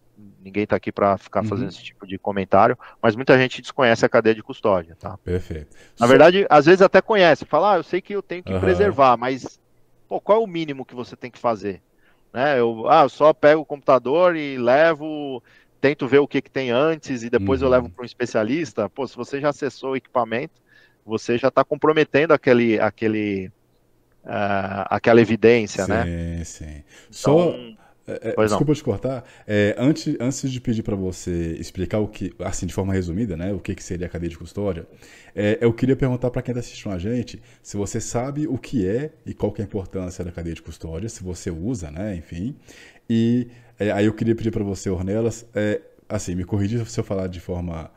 [0.42, 1.68] ninguém está aqui para ficar fazendo uhum.
[1.68, 5.18] esse tipo de comentário, mas muita gente desconhece a cadeia de custódia, tá?
[5.18, 5.76] Perfeito.
[6.00, 8.60] Na verdade, às vezes até conhece, fala, ah, eu sei que eu tenho que uhum.
[8.60, 9.60] preservar, mas
[10.08, 11.82] pô, qual é o mínimo que você tem que fazer?
[12.32, 12.58] Né?
[12.58, 15.42] Eu, ah, eu só pego o computador e levo,
[15.80, 17.68] tento ver o que, que tem antes e depois uhum.
[17.68, 18.88] eu levo para um especialista.
[18.88, 20.60] Pô, se você já acessou o equipamento,
[21.04, 23.48] você já está comprometendo aquele, aquele,
[24.24, 26.04] uh, aquela evidência, sim, né?
[26.04, 26.84] Sim, sim.
[27.10, 27.54] Então, só
[28.22, 28.74] é, é desculpa não.
[28.74, 29.24] te cortar.
[29.46, 33.52] É, antes, antes de pedir para você explicar o que, assim, de forma resumida, né,
[33.52, 34.86] o que, que seria a cadeia de custódia,
[35.34, 38.86] é, eu queria perguntar para quem está assistindo a gente se você sabe o que
[38.86, 42.16] é e qual que é a importância da cadeia de custódia, se você usa, né,
[42.16, 42.56] enfim.
[43.08, 43.48] E
[43.78, 47.26] é, aí eu queria pedir para você, Ornelas, é, assim, me corrija se eu falar
[47.26, 47.90] de forma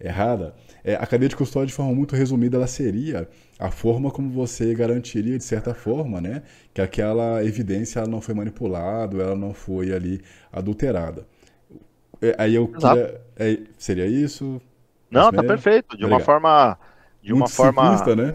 [0.00, 0.54] errada,
[0.98, 3.28] a cadeia de custódia, de forma muito resumida, ela seria
[3.60, 6.42] a forma como você garantiria, de certa forma, né,
[6.72, 11.26] que aquela evidência ela não foi manipulada, ela não foi ali adulterada.
[12.22, 14.60] É, aí eu queria, é, seria isso?
[15.10, 15.94] Não, tá perfeito.
[15.96, 16.78] De uma forma,
[17.22, 18.34] de Muito uma forma, simplista, né?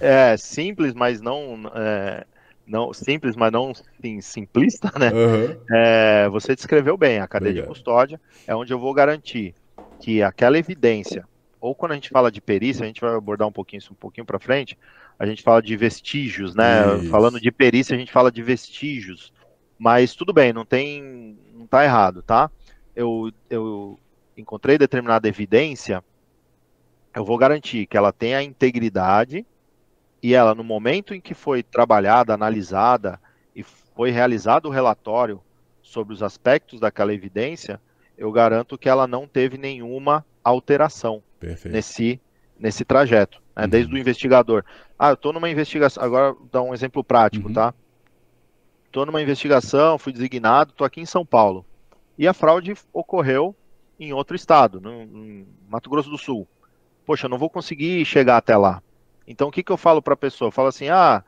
[0.00, 2.24] é simples, mas não, é,
[2.66, 5.12] não simples, mas não sim, simplista, né?
[5.12, 5.56] Uhum.
[5.70, 7.20] É, você descreveu bem.
[7.20, 7.68] A cadeia Obrigado.
[7.68, 9.54] de custódia é onde eu vou garantir
[10.00, 11.24] que aquela evidência,
[11.66, 13.96] ou quando a gente fala de perícia, a gente vai abordar um pouquinho isso um
[13.96, 14.78] pouquinho para frente,
[15.18, 16.96] a gente fala de vestígios, né?
[16.96, 17.10] Isso.
[17.10, 19.32] Falando de perícia, a gente fala de vestígios.
[19.76, 22.48] Mas tudo bem, não tem, não tá errado, tá?
[22.94, 23.98] Eu, eu
[24.36, 26.04] encontrei determinada evidência,
[27.12, 29.44] eu vou garantir que ela tenha integridade
[30.22, 33.20] e ela, no momento em que foi trabalhada, analisada
[33.56, 35.42] e foi realizado o relatório
[35.82, 37.80] sobre os aspectos daquela evidência,
[38.16, 41.22] eu garanto que ela não teve nenhuma alteração
[41.64, 42.20] nesse,
[42.58, 43.64] nesse trajeto, né?
[43.64, 43.68] uhum.
[43.68, 44.64] desde o investigador.
[44.98, 47.54] Ah, eu estou numa investigação, agora vou dar um exemplo prático, uhum.
[47.54, 47.74] tá?
[48.86, 51.64] Estou numa investigação, fui designado, estou aqui em São Paulo.
[52.16, 53.54] E a fraude ocorreu
[54.00, 56.48] em outro estado, no, no Mato Grosso do Sul.
[57.04, 58.82] Poxa, eu não vou conseguir chegar até lá.
[59.26, 60.48] Então o que, que eu falo para a pessoa?
[60.48, 61.22] Eu falo assim, ah,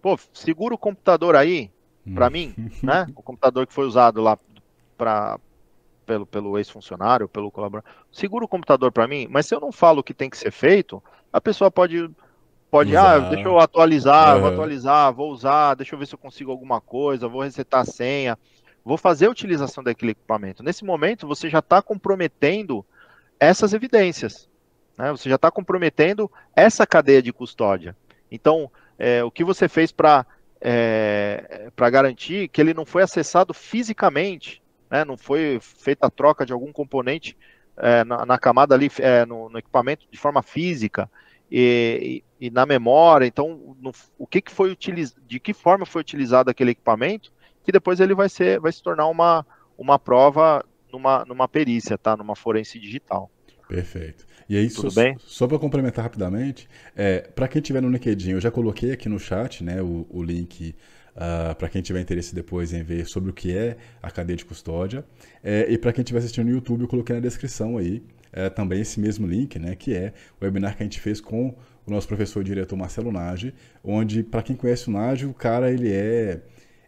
[0.00, 1.70] pô, segura o computador aí
[2.14, 2.30] para hum.
[2.30, 3.06] mim, né?
[3.14, 4.38] O computador que foi usado lá
[4.96, 5.38] para
[6.10, 7.88] pelo, pelo ex-funcionário, pelo colaborador.
[8.10, 10.50] Segura o computador para mim, mas se eu não falo o que tem que ser
[10.50, 11.00] feito,
[11.32, 12.10] a pessoa pode
[12.68, 13.14] pode, ah, usar.
[13.14, 16.80] ah, deixa eu atualizar, vou atualizar, vou usar, deixa eu ver se eu consigo alguma
[16.80, 18.36] coisa, vou resetar a senha,
[18.84, 20.64] vou fazer a utilização daquele equipamento.
[20.64, 22.84] Nesse momento, você já está comprometendo
[23.38, 24.48] essas evidências.
[24.98, 25.12] Né?
[25.12, 27.96] Você já está comprometendo essa cadeia de custódia.
[28.32, 30.26] Então, é, o que você fez para
[30.60, 35.04] é, para garantir que ele não foi acessado fisicamente, né?
[35.04, 37.36] não foi feita a troca de algum componente
[37.76, 41.10] é, na, na, camada ali, é, no, no, equipamento de forma física
[41.50, 43.26] e, e, e na memória.
[43.26, 47.32] Então, no, o que, que foi utilizado, de que forma foi utilizado aquele equipamento,
[47.62, 49.46] que depois ele vai, ser, vai se tornar uma,
[49.78, 52.16] uma prova numa, numa perícia, tá?
[52.16, 53.30] numa forense digital.
[53.68, 54.26] Perfeito.
[54.48, 55.16] E aí, Tudo só, bem?
[55.20, 59.18] só para complementar rapidamente, é, para quem tiver no LinkedIn, eu já coloquei aqui no
[59.18, 60.74] chat né, o, o link
[61.20, 64.36] uh, ah, para quem tiver interesse depois em ver sobre o que é a cadeia
[64.36, 65.04] de custódia.
[65.44, 68.02] É, e para quem estiver assistindo no YouTube, eu coloquei na descrição aí
[68.32, 71.54] é, também esse mesmo link, né, que é o webinar que a gente fez com
[71.86, 73.52] o nosso professor e diretor Marcelo Nage,
[73.82, 76.40] onde, para quem conhece o Nage, o cara ele é,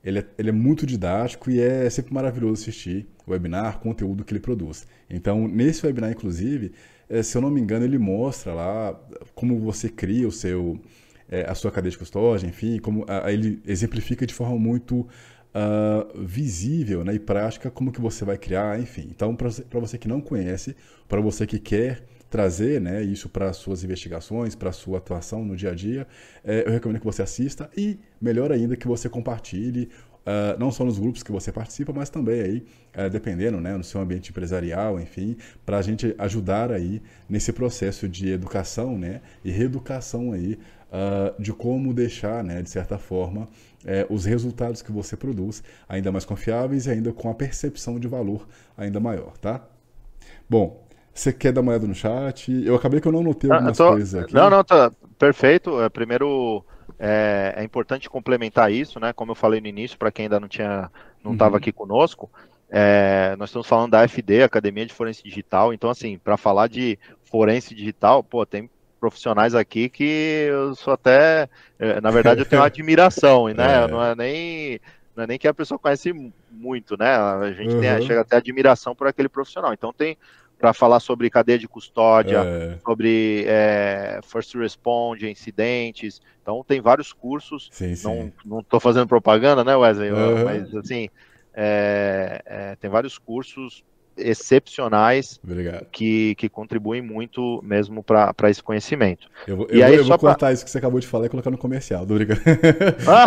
[0.05, 4.33] ele é, ele é muito didático e é sempre maravilhoso assistir o webinar, conteúdo que
[4.33, 4.87] ele produz.
[5.11, 6.73] Então, nesse webinar, inclusive,
[7.09, 8.99] é, se eu não me engano, ele mostra lá
[9.35, 10.81] como você cria o seu,
[11.33, 16.23] é, a sua cadeia de custódia, enfim, como a, ele exemplifica de forma muito uh,
[16.23, 19.09] visível né, e prática como que você vai criar, enfim.
[19.11, 20.77] Então, para você que não conhece,
[21.09, 25.71] para você que quer trazer né, isso para suas investigações, para sua atuação no dia
[25.71, 26.07] a dia,
[26.45, 29.89] é, eu recomendo que você assista e, melhor ainda, que você compartilhe
[30.23, 32.67] Uh, não só nos grupos que você participa, mas também aí,
[32.97, 38.09] uh, dependendo, né, no seu ambiente empresarial, enfim, para a gente ajudar aí nesse processo
[38.09, 40.61] de educação, né, e reeducação aí
[40.93, 43.49] uh, de como deixar, né, de certa forma,
[43.85, 48.07] eh, os resultados que você produz ainda mais confiáveis e ainda com a percepção de
[48.07, 49.61] valor ainda maior, tá?
[50.49, 52.53] Bom, você quer dar uma olhada no chat?
[52.65, 53.91] Eu acabei que eu não notei algumas tô...
[53.91, 54.35] coisas aqui.
[54.35, 55.73] Não, não, tá perfeito.
[55.93, 56.65] Primeiro
[56.99, 59.13] é, é, importante complementar isso, né?
[59.13, 60.91] Como eu falei no início, para quem ainda não tinha,
[61.23, 61.59] não estava uhum.
[61.59, 62.31] aqui conosco,
[62.71, 65.75] é, nós estamos falando da FD, Academia de Forense Digital.
[65.75, 68.71] Então, assim, para falar de forense digital, pô, tem
[69.03, 73.83] profissionais aqui que eu sou até, é, na verdade, eu tenho admiração, né?
[73.83, 73.89] É.
[73.89, 74.81] Não é nem
[75.17, 76.13] não é nem que a pessoa conhece
[76.49, 77.17] muito, né?
[77.17, 77.81] A gente uhum.
[77.81, 79.73] tem, chega até admiração por aquele profissional.
[79.73, 80.17] Então tem
[80.57, 82.79] para falar sobre cadeia de custódia, é.
[82.87, 86.23] sobre é, first response, incidentes.
[86.41, 87.69] Então tem vários cursos.
[87.73, 88.33] Sim, sim.
[88.45, 90.13] Não estou fazendo propaganda, né, Wesley?
[90.13, 90.45] Uhum.
[90.45, 91.09] Mas assim,
[91.53, 93.83] é, é, tem vários cursos
[94.29, 95.41] excepcionais
[95.91, 99.29] que, que contribuem muito mesmo para esse conhecimento.
[99.47, 100.53] Eu vou, eu aí, eu vou cortar pra...
[100.53, 102.15] isso que você acabou de falar e colocar no comercial, do
[103.07, 103.27] Ah,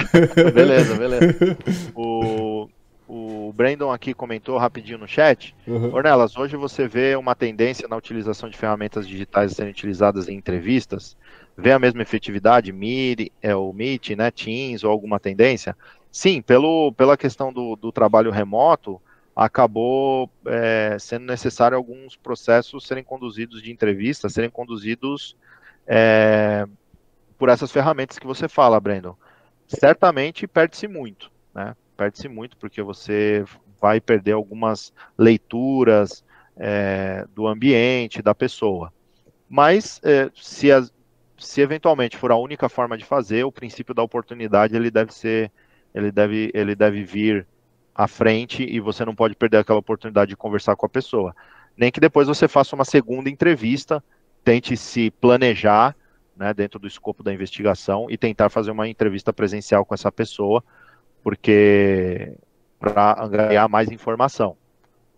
[0.51, 1.57] beleza, beleza.
[1.93, 2.67] O,
[3.07, 5.55] o Brandon aqui comentou rapidinho no chat.
[5.67, 5.93] Uhum.
[5.93, 11.15] Ornelas, hoje você vê uma tendência na utilização de ferramentas digitais serem utilizadas em entrevistas?
[11.57, 15.75] Vê a mesma efetividade, Meet, é, o Meet, né, Teams ou alguma tendência?
[16.11, 19.01] Sim, pelo, pela questão do, do trabalho remoto,
[19.35, 25.35] acabou é, sendo necessário alguns processos serem conduzidos de entrevista, serem conduzidos
[25.85, 26.65] é,
[27.37, 29.15] por essas ferramentas que você fala, Brandon.
[29.67, 31.75] Certamente perde-se muito, né?
[31.97, 33.43] perde-se muito, porque você
[33.81, 36.23] vai perder algumas leituras
[36.55, 38.93] é, do ambiente, da pessoa.
[39.49, 40.93] Mas é, se, as,
[41.37, 45.51] se eventualmente for a única forma de fazer, o princípio da oportunidade ele deve ser,
[45.93, 47.45] ele deve, ele deve vir
[47.95, 51.33] à frente e você não pode perder aquela oportunidade de conversar com a pessoa.
[51.77, 54.03] Nem que depois você faça uma segunda entrevista,
[54.43, 55.95] tente se planejar
[56.35, 60.63] né, dentro do escopo da investigação e tentar fazer uma entrevista presencial com essa pessoa
[61.23, 62.33] porque
[62.79, 64.55] para angariar mais informação.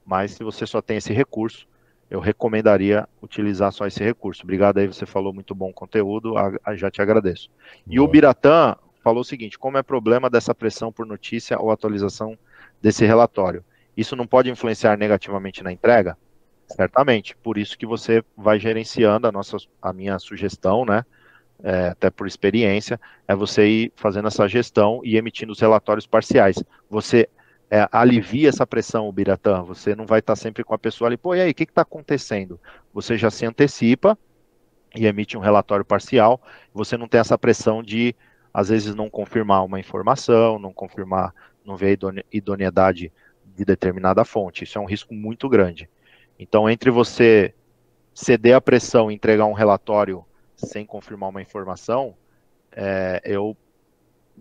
[0.05, 1.67] Mas se você só tem esse recurso,
[2.09, 4.43] eu recomendaria utilizar só esse recurso.
[4.43, 7.49] Obrigado aí, você falou muito bom conteúdo, a, a, já te agradeço.
[7.85, 12.37] E o Biratã falou o seguinte: como é problema dessa pressão por notícia ou atualização
[12.81, 13.63] desse relatório?
[13.95, 16.17] Isso não pode influenciar negativamente na entrega?
[16.67, 17.35] Certamente.
[17.37, 21.03] Por isso que você vai gerenciando a nossa, a minha sugestão, né?
[21.63, 26.63] é, até por experiência, é você ir fazendo essa gestão e emitindo os relatórios parciais.
[26.89, 27.29] Você
[27.69, 29.61] é, alivia essa pressão, o Biratã.
[29.63, 31.81] Você não vai estar sempre com a pessoa ali, pô, e aí, o que está
[31.81, 32.59] acontecendo?
[32.93, 34.17] Você já se antecipa
[34.95, 36.41] e emite um relatório parcial.
[36.73, 38.15] Você não tem essa pressão de,
[38.53, 41.33] às vezes, não confirmar uma informação, não confirmar,
[41.67, 43.11] não ver a idoneidade
[43.55, 44.63] de determinada fonte.
[44.63, 45.89] Isso é um risco muito grande.
[46.39, 47.53] Então, entre você
[48.13, 52.15] ceder a pressão e entregar um relatório sem confirmar uma informação,
[52.71, 53.55] é, eu,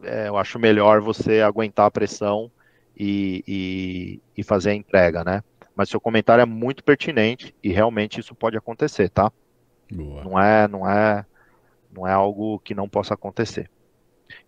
[0.03, 2.51] é, eu acho melhor você aguentar a pressão
[2.97, 5.43] e, e, e, fazer a entrega, né?
[5.75, 9.31] Mas seu comentário é muito pertinente e realmente isso pode acontecer, tá?
[9.91, 10.25] Boa.
[10.25, 11.27] Não é, não é,
[11.93, 13.71] não é algo que não possa acontecer.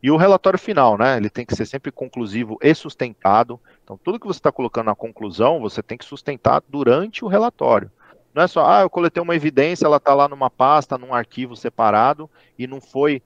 [0.03, 1.16] E o relatório final, né?
[1.16, 3.61] Ele tem que ser sempre conclusivo e sustentado.
[3.83, 7.91] Então, tudo que você está colocando na conclusão, você tem que sustentar durante o relatório.
[8.35, 11.57] Não é só, ah, eu coletei uma evidência, ela está lá numa pasta, num arquivo
[11.57, 13.22] separado e não foi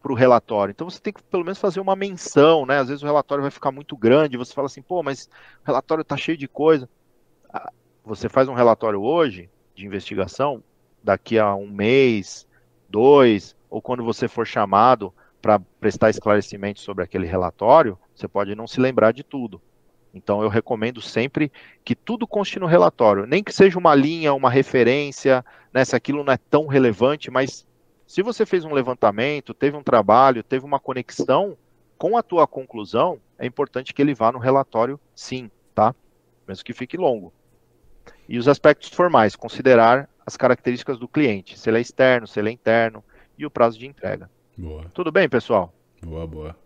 [0.00, 0.70] para o relatório.
[0.70, 2.78] Então você tem que pelo menos fazer uma menção, né?
[2.78, 5.28] Às vezes o relatório vai ficar muito grande, você fala assim, pô, mas
[5.62, 6.88] o relatório está cheio de coisa.
[7.52, 7.72] Ah,
[8.04, 10.62] você faz um relatório hoje de investigação,
[11.02, 12.46] daqui a um mês,
[12.88, 15.12] dois, ou quando você for chamado
[15.44, 19.60] para prestar esclarecimento sobre aquele relatório, você pode não se lembrar de tudo.
[20.14, 21.52] Então eu recomendo sempre
[21.84, 26.24] que tudo conste no relatório, nem que seja uma linha, uma referência, né, se aquilo
[26.24, 27.66] não é tão relevante, mas
[28.06, 31.58] se você fez um levantamento, teve um trabalho, teve uma conexão
[31.98, 35.94] com a tua conclusão, é importante que ele vá no relatório sim, tá?
[36.48, 37.34] Mesmo que fique longo.
[38.26, 42.48] E os aspectos formais, considerar as características do cliente, se ele é externo, se ele
[42.48, 43.04] é interno
[43.36, 44.30] e o prazo de entrega.
[44.56, 44.84] Boa.
[44.94, 45.72] Tudo bem, pessoal?
[46.02, 46.56] Boa, boa.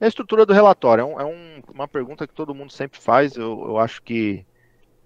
[0.00, 3.36] A estrutura do relatório é, um, é um, uma pergunta que todo mundo sempre faz.
[3.36, 4.44] Eu, eu acho que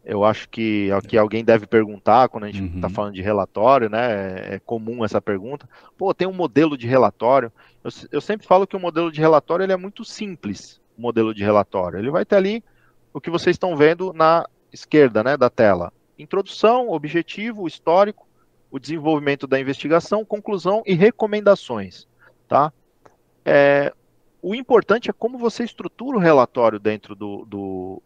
[0.04, 2.94] eu acho que, que alguém deve perguntar quando a gente está uhum.
[2.94, 4.12] falando de relatório, né?
[4.12, 5.68] É, é comum essa pergunta.
[5.98, 7.52] Pô, tem um modelo de relatório.
[7.84, 10.80] Eu, eu sempre falo que o modelo de relatório ele é muito simples.
[10.96, 11.98] O modelo de relatório.
[11.98, 12.64] Ele vai ter ali
[13.12, 15.92] o que vocês estão vendo na esquerda, né, da tela.
[16.18, 18.26] Introdução, objetivo, histórico,
[18.70, 22.06] o desenvolvimento da investigação, conclusão e recomendações,
[22.46, 22.72] tá?
[23.44, 23.92] É,
[24.42, 28.02] o importante é como você estrutura o relatório dentro do, do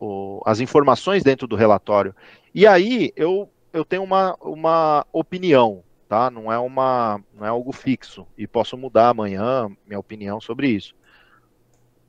[0.00, 2.14] o, as informações dentro do relatório.
[2.54, 6.30] E aí eu, eu tenho uma, uma opinião, tá?
[6.30, 10.94] Não é uma não é algo fixo e posso mudar amanhã minha opinião sobre isso.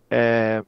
[0.09, 0.63] É,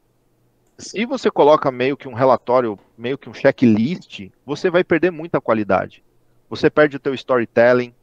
[0.78, 5.42] se você coloca meio que um relatório, meio que um checklist, você vai perder muita
[5.42, 6.04] qualidade.
[6.50, 7.94] Você perde o teu storytelling,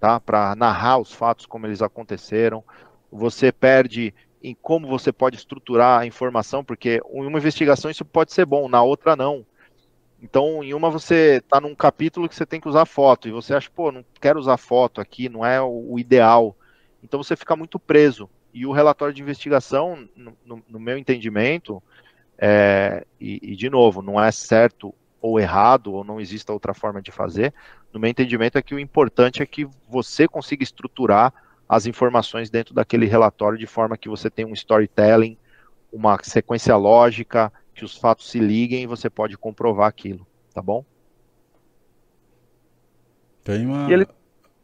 [0.00, 0.18] tá?
[0.18, 2.64] Para narrar os fatos como eles aconteceram.
[3.10, 8.32] Você perde em como você pode estruturar a informação, porque em uma investigação isso pode
[8.32, 9.46] ser bom, na outra não.
[10.20, 13.54] Então, em uma você está num capítulo que você tem que usar foto, e você
[13.54, 16.56] acha, pô, não quero usar foto aqui, não é o, ideal.
[17.02, 18.28] Então você fica muito preso.
[18.52, 21.82] E o relatório de investigação, no, no, meu entendimento,
[22.36, 27.00] é, e, e, de novo, não é certo ou errado, ou não existe outra forma
[27.00, 27.54] de fazer.
[27.92, 31.32] No meu entendimento é que o importante é que você consiga estruturar
[31.68, 35.38] as informações dentro daquele relatório de forma que você tem um storytelling,
[35.92, 40.84] uma sequência lógica, que os fatos se liguem e você pode comprovar aquilo, tá bom?
[43.44, 43.88] Tem uma...
[43.88, 44.06] E, ele,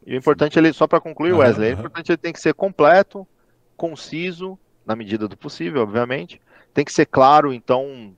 [0.05, 1.77] e o importante, ele, só para concluir, Wesley, uhum.
[1.77, 3.25] o importante ele tem que ser completo,
[3.75, 6.41] conciso, na medida do possível, obviamente.
[6.73, 8.15] Tem que ser claro, então,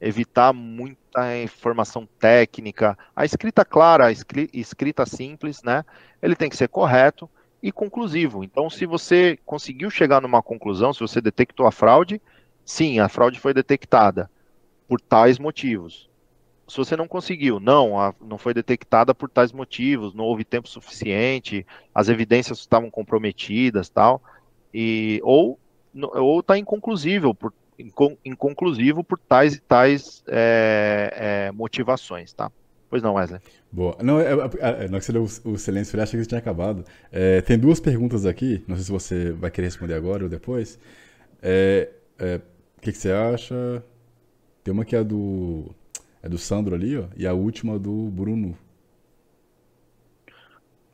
[0.00, 2.96] evitar muita informação técnica.
[3.14, 5.84] A escrita clara, a escrita simples, né?
[6.22, 7.28] Ele tem que ser correto
[7.62, 8.44] e conclusivo.
[8.44, 12.20] Então, se você conseguiu chegar numa conclusão, se você detectou a fraude,
[12.64, 14.30] sim, a fraude foi detectada
[14.86, 16.08] por tais motivos.
[16.68, 20.68] Se você não conseguiu, não, a, não foi detectada por tais motivos, não houve tempo
[20.68, 24.22] suficiente, as evidências estavam comprometidas, tal,
[24.72, 25.58] e ou
[25.94, 27.52] ou está inconclusível por
[28.24, 32.50] inconclusivo por tais e tais é, é, motivações, tá?
[32.90, 33.40] Pois não, Wesley.
[33.70, 33.96] Boa.
[34.02, 36.84] Não, é, é, é, não que você deu o silêncio, eu achei que tinha acabado.
[37.12, 40.78] É, tem duas perguntas aqui, não sei se você vai querer responder agora ou depois.
[41.42, 42.40] É, é,
[42.76, 43.82] o que, que, você acha?
[44.64, 45.74] Tem uma que é do,
[46.22, 48.56] é do Sandro ali, ó, e a última do Bruno.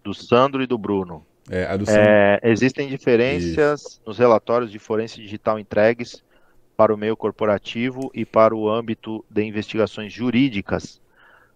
[0.03, 1.25] Do Sandro e do Bruno.
[1.49, 2.03] É, a do Sandro...
[2.43, 4.03] existem diferenças Isso.
[4.05, 6.25] nos relatórios de forense digital entregues
[6.77, 11.01] para o meio corporativo e para o âmbito de investigações jurídicas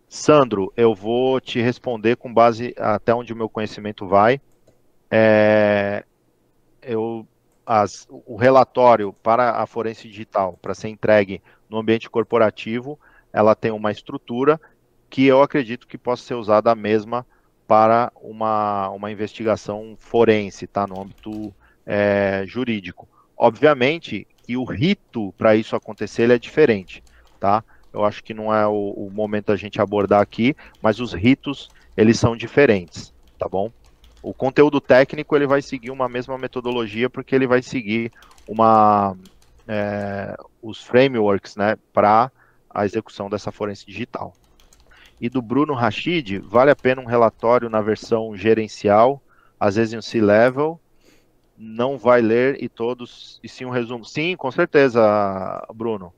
[0.08, 4.40] Sandro, eu vou te responder com base até onde o meu conhecimento vai.
[5.10, 6.02] É,
[6.80, 7.26] eu,
[7.66, 12.98] as, o relatório para a forense digital, para ser entregue no ambiente corporativo,
[13.30, 14.58] ela tem uma estrutura
[15.10, 17.26] que eu acredito que possa ser usada a mesma
[17.66, 20.86] para uma, uma investigação forense, tá?
[20.86, 21.54] No âmbito
[21.84, 23.06] é, jurídico.
[23.36, 27.04] Obviamente que o rito para isso acontecer é diferente,
[27.38, 27.62] tá?
[27.92, 31.68] Eu acho que não é o, o momento da gente abordar aqui, mas os ritos
[31.94, 33.70] eles são diferentes, tá bom?
[34.22, 38.10] O conteúdo técnico ele vai seguir uma mesma metodologia porque ele vai seguir
[38.48, 39.14] uma
[39.68, 42.32] é, os frameworks, né, para
[42.70, 44.32] a execução dessa forense digital.
[45.20, 49.20] E do Bruno Rachid, vale a pena um relatório na versão gerencial,
[49.60, 50.80] às vezes em um C-level,
[51.58, 54.04] não vai ler e todos, e sim um resumo.
[54.04, 56.12] Sim, com certeza, Bruno.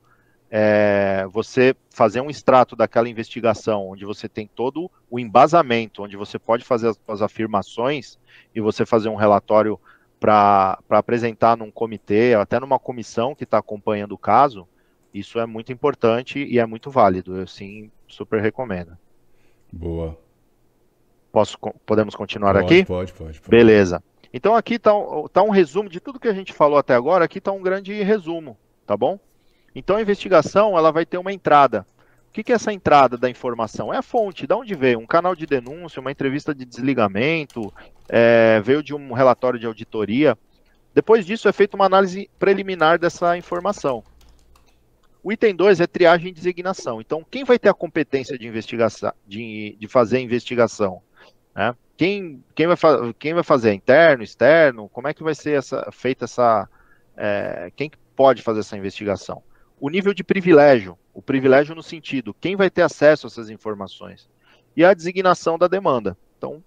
[0.53, 6.37] É, você fazer um extrato daquela investigação, onde você tem todo o embasamento, onde você
[6.37, 8.19] pode fazer as, as afirmações
[8.53, 9.79] e você fazer um relatório
[10.19, 14.67] para apresentar num comitê, até numa comissão que está acompanhando o caso,
[15.13, 17.37] isso é muito importante e é muito válido.
[17.37, 18.95] Eu sim super recomendo.
[19.71, 20.17] Boa.
[21.31, 22.85] Posso, podemos continuar pode, aqui?
[22.85, 23.49] Pode, pode, pode.
[23.49, 24.03] Beleza.
[24.33, 24.91] Então aqui está
[25.33, 28.01] tá um resumo de tudo que a gente falou até agora, aqui está um grande
[28.01, 29.19] resumo, tá bom?
[29.75, 31.85] Então a investigação ela vai ter uma entrada.
[32.29, 33.93] O que, que é essa entrada da informação?
[33.93, 34.99] É a fonte, de onde veio?
[34.99, 37.73] Um canal de denúncia, uma entrevista de desligamento,
[38.07, 40.37] é, veio de um relatório de auditoria.
[40.93, 44.01] Depois disso é feita uma análise preliminar dessa informação.
[45.21, 47.01] O item 2 é triagem e designação.
[47.01, 51.01] Então, quem vai ter a competência de investigação, de, de fazer a investigação?
[51.53, 51.75] Né?
[52.01, 52.75] Quem, quem, vai
[53.19, 53.73] quem vai fazer?
[53.73, 54.89] Interno, externo?
[54.89, 56.67] Como é que vai ser essa, feita essa.
[57.15, 59.43] É, quem pode fazer essa investigação?
[59.79, 60.97] O nível de privilégio.
[61.13, 64.27] O privilégio no sentido, quem vai ter acesso a essas informações?
[64.75, 66.17] E a designação da demanda.
[66.39, 66.63] Então,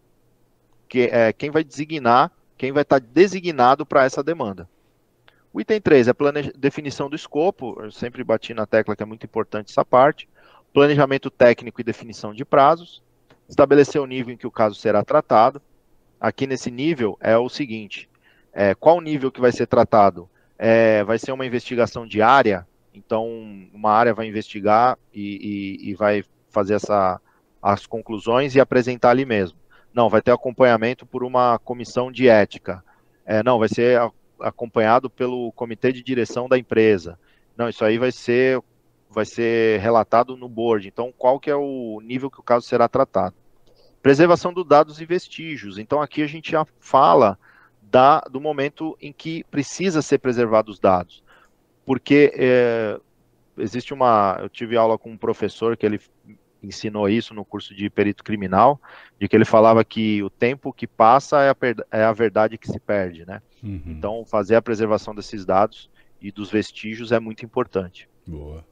[0.88, 4.68] que, é, quem vai designar, quem vai estar designado para essa demanda.
[5.52, 9.06] O item 3 é a definição do escopo, eu sempre bati na tecla que é
[9.06, 10.28] muito importante essa parte.
[10.72, 13.02] Planejamento técnico e definição de prazos
[13.48, 15.60] estabelecer o nível em que o caso será tratado.
[16.20, 18.08] Aqui nesse nível é o seguinte:
[18.52, 20.28] é, qual nível que vai ser tratado?
[20.58, 23.28] É, vai ser uma investigação diária, então
[23.72, 27.20] uma área vai investigar e, e, e vai fazer essa,
[27.60, 29.58] as conclusões e apresentar ali mesmo.
[29.92, 32.82] Não, vai ter acompanhamento por uma comissão de ética.
[33.26, 34.00] É, não, vai ser
[34.40, 37.18] acompanhado pelo comitê de direção da empresa.
[37.56, 38.60] Não, isso aí vai ser
[39.14, 40.88] vai ser relatado no board.
[40.88, 43.36] Então, qual que é o nível que o caso será tratado?
[44.02, 45.78] Preservação dos dados e vestígios.
[45.78, 47.38] Então, aqui a gente já fala
[47.80, 51.22] da, do momento em que precisa ser preservados os dados.
[51.86, 52.98] Porque é,
[53.56, 54.38] existe uma.
[54.40, 56.00] Eu tive aula com um professor que ele
[56.62, 58.80] ensinou isso no curso de perito criminal,
[59.20, 61.56] de que ele falava que o tempo que passa é a,
[61.90, 63.42] é a verdade que se perde, né?
[63.62, 63.82] Uhum.
[63.86, 65.90] Então, fazer a preservação desses dados
[66.20, 68.08] e dos vestígios é muito importante.
[68.26, 68.64] Boa.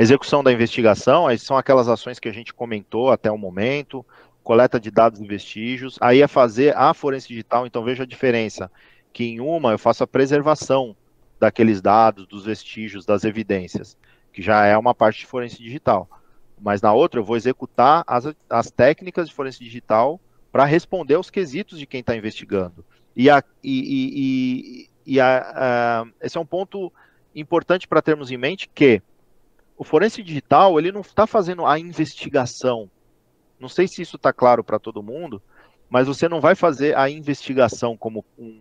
[0.00, 4.02] Execução da investigação, aí são aquelas ações que a gente comentou até o momento,
[4.42, 5.98] coleta de dados e vestígios.
[6.00, 8.72] Aí é fazer a forense digital, então veja a diferença,
[9.12, 10.96] que em uma eu faço a preservação
[11.38, 13.94] daqueles dados, dos vestígios, das evidências,
[14.32, 16.08] que já é uma parte de forense digital.
[16.58, 20.18] Mas na outra eu vou executar as, as técnicas de forense digital
[20.50, 22.82] para responder aos quesitos de quem está investigando.
[23.14, 26.90] E, a, e, e, e a, a, esse é um ponto
[27.34, 29.02] importante para termos em mente que
[29.80, 32.90] o forense digital ele não está fazendo a investigação.
[33.58, 35.40] Não sei se isso está claro para todo mundo,
[35.88, 38.60] mas você não vai fazer a investigação como um,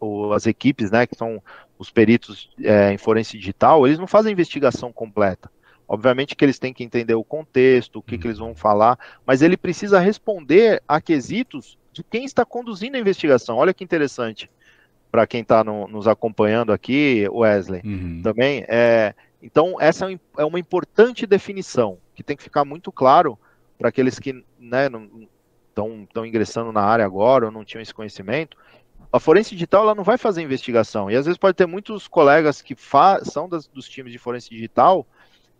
[0.00, 1.40] ou as equipes, né, que são
[1.78, 5.48] os peritos é, em forense digital, eles não fazem a investigação completa.
[5.86, 9.42] Obviamente que eles têm que entender o contexto, o que, que eles vão falar, mas
[9.42, 13.58] ele precisa responder a quesitos de quem está conduzindo a investigação.
[13.58, 14.50] Olha que interessante
[15.08, 18.22] para quem está no, nos acompanhando aqui, Wesley, uhum.
[18.24, 18.64] também.
[18.68, 23.38] É, então, essa é, é uma importante definição que tem que ficar muito claro
[23.78, 24.88] para aqueles que né,
[25.68, 28.56] estão ingressando na área agora ou não tinham esse conhecimento.
[29.12, 31.10] A forense digital ela não vai fazer investigação.
[31.10, 32.74] E às vezes pode ter muitos colegas que
[33.22, 35.06] são das, dos times de forense digital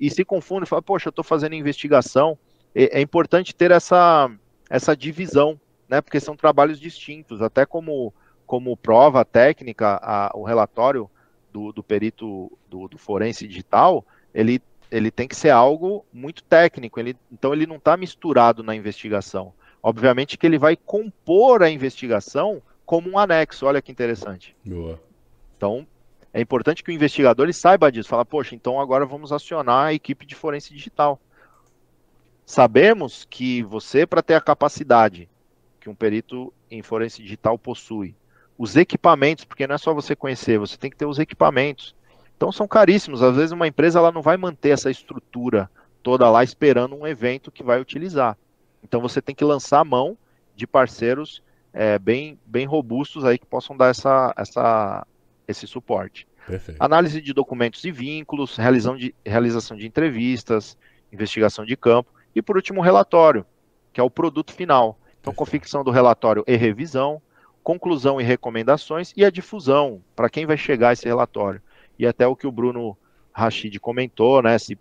[0.00, 2.38] e se confundem e falam, poxa, eu estou fazendo investigação.
[2.74, 4.30] É, é importante ter essa,
[4.68, 6.00] essa divisão, né?
[6.00, 8.12] Porque são trabalhos distintos, até como,
[8.46, 11.08] como prova técnica, a, o relatório
[11.56, 14.04] do, do perito do, do, forense digital,
[14.34, 14.60] ele,
[14.90, 19.54] ele tem que ser algo muito técnico, ele, então ele não está misturado na investigação.
[19.82, 24.54] Obviamente que ele vai compor a investigação como um anexo, olha que interessante.
[24.64, 25.00] Boa.
[25.56, 25.86] Então,
[26.32, 29.94] é importante que o investigador ele saiba disso, fala, poxa, então agora vamos acionar a
[29.94, 31.18] equipe de forense digital.
[32.44, 35.28] Sabemos que você, para ter a capacidade
[35.80, 38.14] que um perito em forense digital possui,
[38.58, 41.94] os equipamentos, porque não é só você conhecer, você tem que ter os equipamentos.
[42.36, 43.22] Então são caríssimos.
[43.22, 45.70] Às vezes uma empresa ela não vai manter essa estrutura
[46.02, 48.36] toda lá esperando um evento que vai utilizar.
[48.82, 50.16] Então você tem que lançar a mão
[50.54, 51.42] de parceiros
[51.72, 55.06] é, bem, bem robustos aí que possam dar essa, essa,
[55.46, 56.26] esse suporte.
[56.46, 56.80] Perfeito.
[56.80, 60.78] Análise de documentos e vínculos, realização de, realização de entrevistas,
[61.12, 63.44] investigação de campo e, por último, o relatório,
[63.92, 64.98] que é o produto final.
[65.20, 65.36] Então, Perfeito.
[65.36, 67.20] confecção do relatório e revisão,
[67.66, 71.60] conclusão e recomendações e a difusão, para quem vai chegar esse relatório.
[71.98, 72.96] E até o que o Bruno
[73.32, 74.78] Rachid comentou, né, se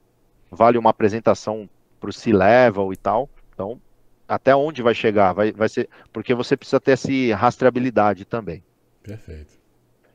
[0.52, 1.68] vale uma apresentação
[2.00, 3.28] para o C-Level e tal.
[3.52, 3.82] Então,
[4.28, 5.34] até onde vai chegar?
[5.34, 8.64] Vai, vai ser porque você precisa ter essa rastreabilidade também.
[9.02, 9.56] Perfeito.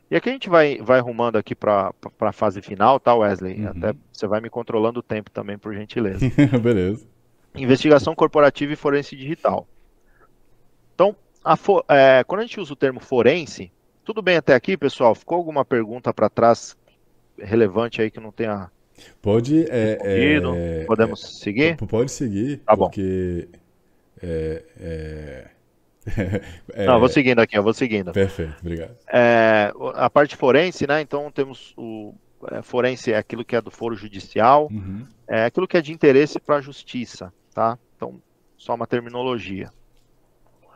[0.08, 3.62] E aqui a gente vai, vai arrumando aqui para a fase final, tá, Wesley?
[3.62, 3.70] Uhum.
[3.70, 6.24] Até você vai me controlando o tempo também, por gentileza.
[6.62, 7.04] Beleza.
[7.52, 9.66] Investigação corporativa e forense digital.
[10.94, 11.56] Então, a,
[11.88, 13.72] é, quando a gente usa o termo forense,
[14.04, 15.14] tudo bem até aqui, pessoal?
[15.14, 16.76] Ficou alguma pergunta para trás
[17.38, 18.70] relevante aí que não tenha.
[19.22, 19.64] Pode.
[19.70, 21.76] É, é, Podemos é, seguir?
[21.76, 23.48] Pode seguir, tá porque.
[24.22, 25.50] É, é
[26.72, 26.86] é...
[26.86, 28.12] Não, vou seguindo aqui, eu vou seguindo.
[28.12, 28.96] Perfeito, obrigado.
[29.12, 31.00] É, a parte forense, né?
[31.00, 32.14] Então temos o
[32.50, 35.06] é, forense é aquilo que é do foro judicial, uhum.
[35.28, 37.78] é aquilo que é de interesse para a justiça, tá?
[37.96, 38.20] Então,
[38.56, 39.70] só uma terminologia.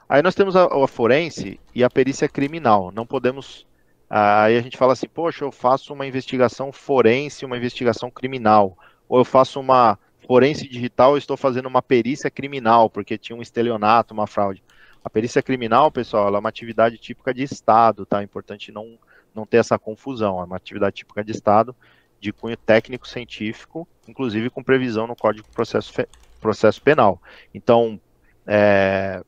[0.09, 2.93] Aí nós temos a, a, forense e a perícia criminal.
[2.93, 3.67] Não podemos.
[4.09, 8.77] Aí a gente fala assim, poxa, eu faço uma investigação forense, uma investigação criminal.
[9.09, 14.15] Ou eu faço uma forense digital, estou fazendo uma perícia criminal, porque tinha um estelionato,
[14.15, 14.63] uma fraude.
[15.03, 18.21] A perícia criminal, pessoal, é uma atividade típica de Estado, tá?
[18.21, 18.99] É importante não,
[19.35, 20.41] não ter essa confusão.
[20.41, 21.77] É uma atividade típica de Estado,
[22.19, 25.93] de cunho técnico-científico, inclusive com previsão no Código de Processo,
[26.41, 27.21] Processo Penal.
[27.53, 28.01] Então,
[28.47, 29.23] é,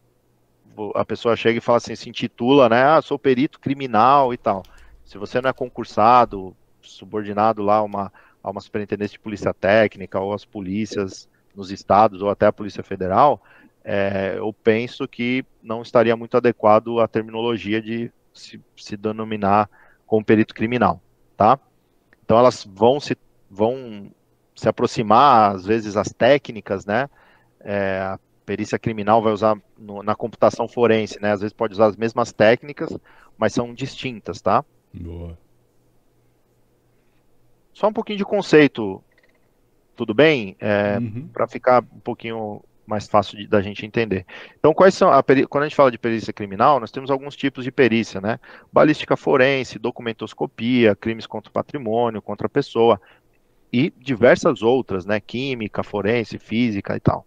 [0.94, 2.82] a pessoa chega e fala assim, se intitula, né?
[2.82, 4.62] Ah, sou perito criminal e tal.
[5.04, 8.12] Se você não é concursado, subordinado lá a uma,
[8.42, 12.82] a uma superintendência de polícia técnica ou as polícias nos estados ou até a Polícia
[12.82, 13.42] Federal,
[13.82, 19.70] é, eu penso que não estaria muito adequado a terminologia de se, se denominar
[20.06, 21.00] como perito criminal,
[21.36, 21.58] tá?
[22.24, 23.16] Então elas vão se,
[23.50, 24.10] vão
[24.54, 27.08] se aproximar, às vezes, as técnicas, né?
[27.60, 31.32] É, perícia criminal vai usar no, na computação forense, né?
[31.32, 32.96] Às vezes pode usar as mesmas técnicas,
[33.36, 34.64] mas são distintas, tá?
[34.94, 35.36] Boa.
[37.74, 39.02] Só um pouquinho de conceito,
[39.94, 40.56] tudo bem?
[40.60, 41.28] É, uhum.
[41.32, 44.24] Para ficar um pouquinho mais fácil de, da gente entender.
[44.58, 47.64] Então, quais são a quando a gente fala de perícia criminal, nós temos alguns tipos
[47.64, 48.38] de perícia, né?
[48.72, 53.00] Balística forense, documentoscopia, crimes contra o patrimônio, contra a pessoa
[53.72, 55.20] e diversas outras, né?
[55.20, 57.26] Química, forense, física e tal.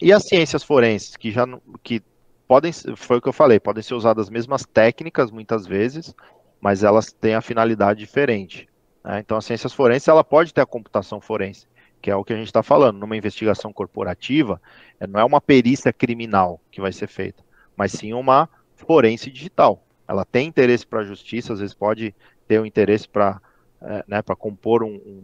[0.00, 1.46] E as ciências forenses, que já
[1.82, 2.02] que
[2.48, 6.14] podem, foi o que eu falei, podem ser usadas as mesmas técnicas muitas vezes,
[6.60, 8.68] mas elas têm a finalidade diferente.
[9.04, 9.20] Né?
[9.20, 11.66] Então, as ciências forenses ela pode ter a computação forense
[12.00, 14.60] que é o que a gente está falando, numa investigação corporativa,
[14.98, 17.42] é, não é uma perícia criminal que vai ser feita,
[17.76, 19.84] mas sim uma forense digital.
[20.08, 22.14] Ela tem interesse para a justiça, às vezes pode
[22.48, 23.40] ter um interesse para
[23.82, 25.22] é, né, compor um, um,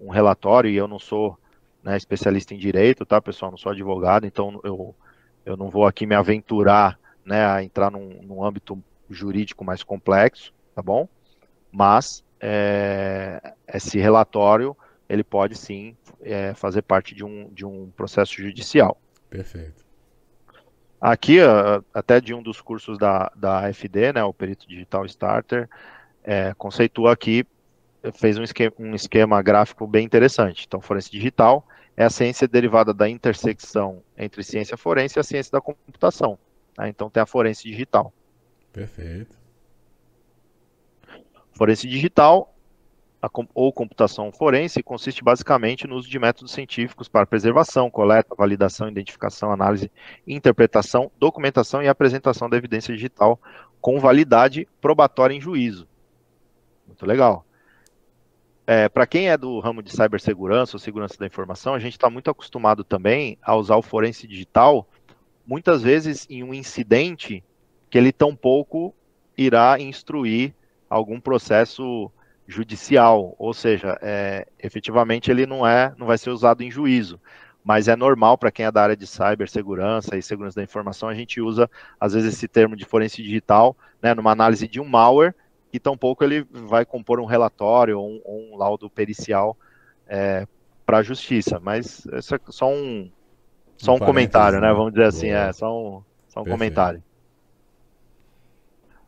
[0.00, 1.38] um, relatório, e eu não sou
[1.88, 3.50] né, especialista em direito, tá, pessoal?
[3.50, 4.94] Não sou advogado, então eu,
[5.44, 8.78] eu não vou aqui me aventurar né, a entrar num, num âmbito
[9.08, 11.08] jurídico mais complexo, tá bom?
[11.72, 14.76] Mas é, esse relatório
[15.08, 19.00] ele pode sim é, fazer parte de um, de um processo judicial.
[19.30, 19.82] Perfeito.
[21.00, 21.38] Aqui,
[21.94, 25.70] até de um dos cursos da, da FD, né, o Perito Digital Starter,
[26.22, 27.46] é, conceitua aqui,
[28.12, 30.66] fez um esquema, um esquema gráfico bem interessante.
[30.66, 31.66] Então, forense digital
[31.98, 36.38] é a ciência derivada da intersecção entre ciência forense e a ciência da computação.
[36.78, 36.88] Né?
[36.88, 38.12] Então, tem a forense digital.
[38.72, 39.36] Perfeito.
[41.50, 42.54] Forense digital
[43.20, 48.88] a, ou computação forense consiste basicamente no uso de métodos científicos para preservação, coleta, validação,
[48.88, 49.90] identificação, análise,
[50.24, 53.40] interpretação, documentação e apresentação da evidência digital
[53.80, 55.88] com validade probatória em juízo.
[56.86, 57.44] Muito legal.
[58.70, 62.10] É, para quem é do ramo de cibersegurança ou segurança da informação, a gente está
[62.10, 64.86] muito acostumado também a usar o forense digital,
[65.46, 67.42] muitas vezes em um incidente
[67.88, 68.94] que ele tampouco
[69.38, 70.52] irá instruir
[70.86, 72.12] algum processo
[72.46, 77.18] judicial, ou seja, é, efetivamente ele não é, não vai ser usado em juízo,
[77.64, 81.14] mas é normal para quem é da área de cibersegurança e segurança da informação, a
[81.14, 85.34] gente usa às vezes esse termo de forense digital, né, numa análise de um malware,
[85.72, 89.56] e tampouco ele vai compor um relatório ou um, ou um laudo pericial
[90.06, 90.46] é,
[90.86, 93.10] para a justiça, mas isso é só um
[93.76, 94.68] só um, um comentário, né?
[94.68, 94.74] né?
[94.74, 97.02] Vamos dizer assim, é só um, só um comentário.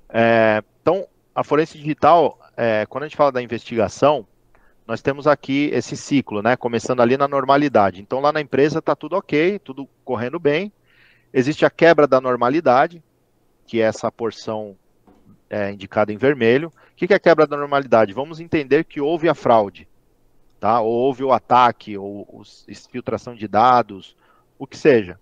[0.09, 4.27] É, então, a forense digital é, quando a gente fala da investigação,
[4.87, 6.57] nós temos aqui esse ciclo, né?
[6.57, 8.03] Começando ali na normalidade.
[8.03, 10.71] Então lá na empresa está tudo ok, tudo correndo bem.
[11.33, 13.03] Existe a quebra da normalidade,
[13.67, 14.77] que é essa porção
[15.51, 16.69] é, indicada em vermelho.
[16.69, 18.15] O que é a quebra da normalidade?
[18.15, 19.89] Vamos entender que houve a fraude,
[20.61, 20.81] tá?
[20.81, 22.43] Ou houve o ataque, ou, ou
[22.91, 24.17] filtração de dados,
[24.59, 25.19] o que seja.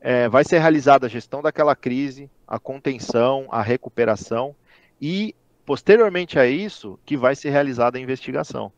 [0.00, 4.54] É, vai ser realizada a gestão daquela crise, a contenção, a recuperação
[5.00, 5.34] e
[5.64, 8.72] posteriormente a isso que vai ser realizada a investigação.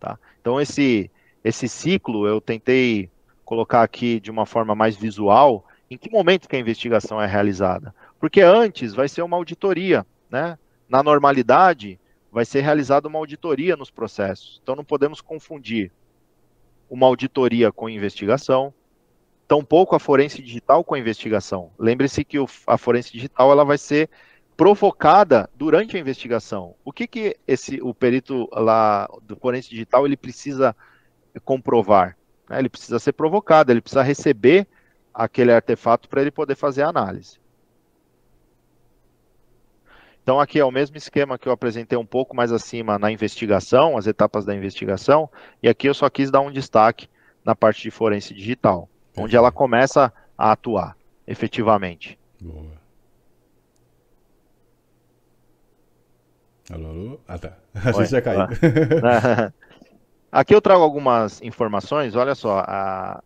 [0.00, 0.18] Tá?
[0.40, 1.10] Então esse
[1.42, 3.10] esse ciclo eu tentei
[3.44, 7.94] colocar aqui de uma forma mais visual em que momento que a investigação é realizada.
[8.24, 10.58] Porque antes vai ser uma auditoria, né?
[10.88, 12.00] Na normalidade
[12.32, 14.58] vai ser realizada uma auditoria nos processos.
[14.62, 15.92] Então não podemos confundir
[16.88, 18.72] uma auditoria com investigação,
[19.46, 21.70] tampouco a forense digital com a investigação.
[21.78, 24.08] Lembre-se que a forense digital ela vai ser
[24.56, 26.74] provocada durante a investigação.
[26.82, 30.74] O que, que esse o perito lá do forense digital ele precisa
[31.44, 32.16] comprovar?
[32.48, 32.58] Né?
[32.58, 34.66] Ele precisa ser provocado, ele precisa receber
[35.12, 37.43] aquele artefato para ele poder fazer a análise.
[40.24, 43.98] Então aqui é o mesmo esquema que eu apresentei um pouco mais acima na investigação,
[43.98, 45.28] as etapas da investigação,
[45.62, 47.08] e aqui eu só quis dar um destaque
[47.44, 48.88] na parte de forense digital,
[49.18, 50.96] onde ela começa a atuar
[51.26, 52.18] efetivamente.
[52.40, 52.72] Boa.
[56.72, 57.20] Alô, alô?
[57.28, 57.58] Ah, tá.
[57.74, 58.46] A gente já caiu.
[60.32, 62.64] Aqui eu trago algumas informações, olha só.
[62.66, 63.22] A...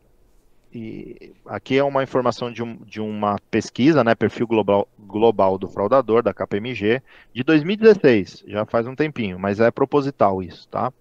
[0.73, 5.69] E aqui é uma informação de, um, de uma pesquisa, né, perfil global, global do
[5.69, 10.93] fraudador, da KPMG, de 2016, já faz um tempinho, mas é proposital isso, tá?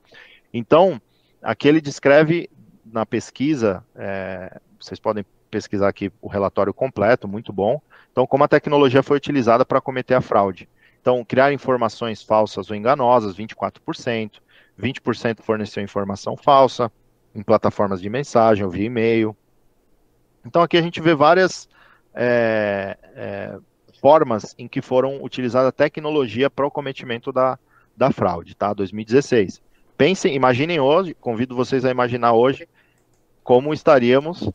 [0.54, 1.02] Então,
[1.42, 2.50] aqui ele descreve
[2.86, 7.82] na pesquisa, é, vocês podem pesquisar aqui o relatório completo, muito bom.
[8.12, 10.68] Então, como a tecnologia foi utilizada para cometer a fraude.
[11.02, 14.42] Então, criar informações falsas ou enganosas, 24%.
[14.80, 16.92] 20% forneceu informação falsa
[17.34, 19.36] em plataformas de mensagem ou via e-mail.
[20.48, 21.68] Então, aqui a gente vê várias
[22.16, 23.58] é, é,
[24.02, 27.60] formas em que foram utilizada a tecnologia para o cometimento da,
[27.96, 28.74] da fraude, tá?
[28.74, 29.62] 2016.
[29.98, 32.68] Pensem, imaginem hoje, convido vocês a imaginar hoje
[33.44, 34.50] como estaríamos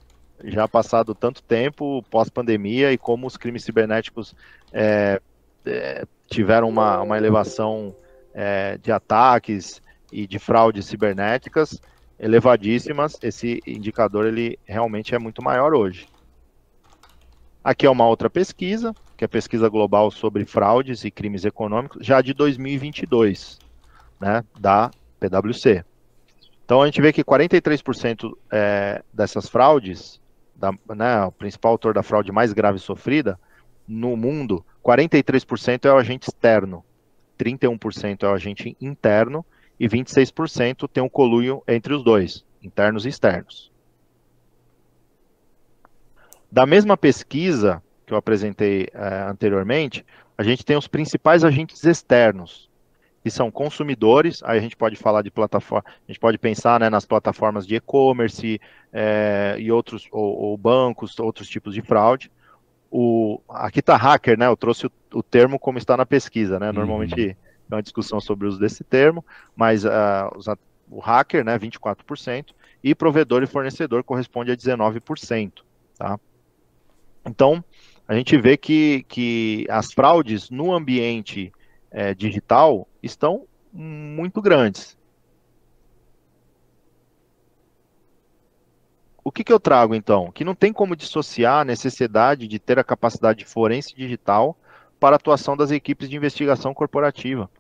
[0.44, 4.35] já passado tanto tempo pós-pandemia e como os crimes cibernéticos
[4.73, 5.20] é,
[5.64, 7.94] é, tiveram uma, uma elevação
[8.35, 11.81] é, de ataques e de fraudes cibernéticas
[12.22, 16.06] elevadíssimas, esse indicador ele realmente é muito maior hoje.
[17.64, 22.06] Aqui é uma outra pesquisa, que é a pesquisa global sobre fraudes e crimes econômicos,
[22.06, 23.58] já de 2022,
[24.20, 25.84] né, da PwC.
[26.64, 30.20] Então a gente vê que 43% é, dessas fraudes,
[30.54, 33.38] da, né, o principal autor da fraude mais grave sofrida
[33.86, 36.84] no mundo 43% é o agente externo,
[37.36, 39.44] 31% é o agente interno
[39.78, 43.70] e 26% tem um colunho entre os dois, internos e externos.
[46.50, 50.04] Da mesma pesquisa que eu apresentei é, anteriormente,
[50.36, 52.70] a gente tem os principais agentes externos,
[53.22, 56.90] que são consumidores, aí a gente pode falar de plataforma, a gente pode pensar né,
[56.90, 58.60] nas plataformas de e-commerce
[58.92, 62.30] é, e outros, ou, ou bancos, outros tipos de fraude
[62.92, 64.46] o, aqui está hacker, né?
[64.46, 66.70] Eu trouxe o, o, termo como está na pesquisa, né?
[66.70, 67.34] Normalmente uhum.
[67.70, 69.24] É uma discussão sobre o uso desse termo,
[69.56, 69.89] mas uh,
[70.90, 72.48] o hacker, né, 24%,
[72.82, 75.62] e provedor e fornecedor corresponde a 19%,
[75.97, 76.18] tá?
[77.24, 77.64] Então,
[78.06, 81.52] a gente vê que, que as fraudes no ambiente
[81.90, 84.97] é, digital estão muito grandes.
[89.24, 90.30] o que, que eu trago então?
[90.32, 94.56] Que não tem como dissociar a necessidade de ter a capacidade forense digital
[95.02, 97.50] para a atuação das equipes de investigação corporativa.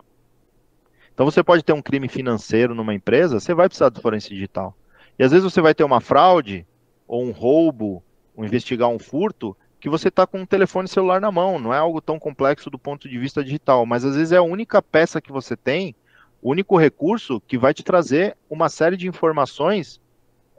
[1.12, 4.76] Então você pode ter um crime financeiro numa empresa, você vai precisar do forense digital.
[5.18, 6.64] E às vezes você vai ter uma fraude,
[7.04, 8.00] ou um roubo,
[8.36, 11.58] ou investigar um furto, que você está com um telefone celular na mão.
[11.58, 14.42] Não é algo tão complexo do ponto de vista digital, mas às vezes é a
[14.42, 15.96] única peça que você tem,
[16.40, 20.00] o único recurso que vai te trazer uma série de informações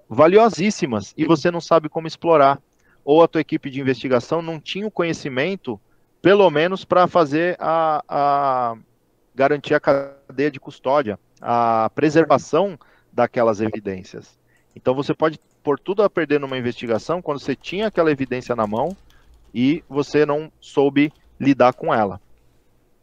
[0.09, 2.61] valiosíssimas e você não sabe como explorar.
[3.05, 5.79] Ou a tua equipe de investigação não tinha o conhecimento,
[6.23, 8.77] pelo menos para fazer a, a
[9.35, 12.79] garantir a cadeia de custódia, a preservação
[13.11, 14.39] daquelas evidências.
[14.73, 18.65] Então você pode pôr tudo a perder numa investigação quando você tinha aquela evidência na
[18.65, 18.95] mão
[19.53, 22.21] e você não soube lidar com ela.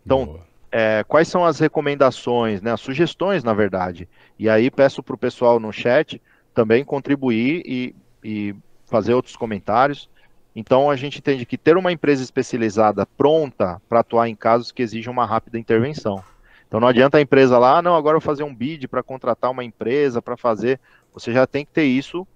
[0.04, 0.40] Então,
[0.72, 4.08] é, quais são as recomendações, né, as sugestões, na verdade?
[4.38, 6.20] E aí peço para o pessoal no chat
[6.54, 7.94] também contribuir e,
[8.24, 8.54] e
[8.86, 10.08] fazer outros comentários.
[10.54, 14.82] Então a gente entende que ter uma empresa especializada pronta para atuar em casos que
[14.82, 16.22] exigem uma rápida intervenção.
[16.66, 19.02] Então não adianta a empresa lá, ah, não, agora eu vou fazer um bid para
[19.02, 20.80] contratar uma empresa para fazer.
[21.12, 22.26] Você já tem que ter isso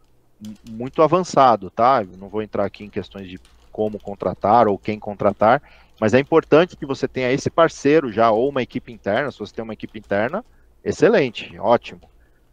[0.68, 2.02] muito avançado, tá?
[2.02, 5.60] Eu não vou entrar aqui em questões de como contratar ou quem contratar,
[6.00, 9.54] mas é importante que você tenha esse parceiro já, ou uma equipe interna, se você
[9.54, 10.44] tem uma equipe interna,
[10.84, 12.02] excelente, ótimo,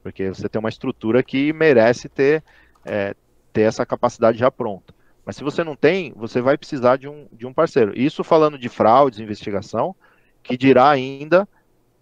[0.01, 2.43] porque você tem uma estrutura que merece ter,
[2.85, 3.15] é,
[3.53, 4.93] ter essa capacidade já pronta.
[5.25, 7.97] Mas se você não tem, você vai precisar de um, de um parceiro.
[7.97, 9.95] Isso falando de fraudes, investigação,
[10.41, 11.47] que dirá ainda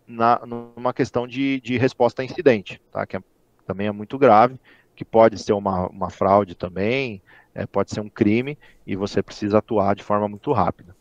[0.07, 3.05] na, numa questão de, de resposta a incidente, tá?
[3.05, 3.21] que é,
[3.65, 4.59] também é muito grave,
[4.95, 7.21] que pode ser uma, uma fraude também,
[7.53, 10.95] é, pode ser um crime, e você precisa atuar de forma muito rápida.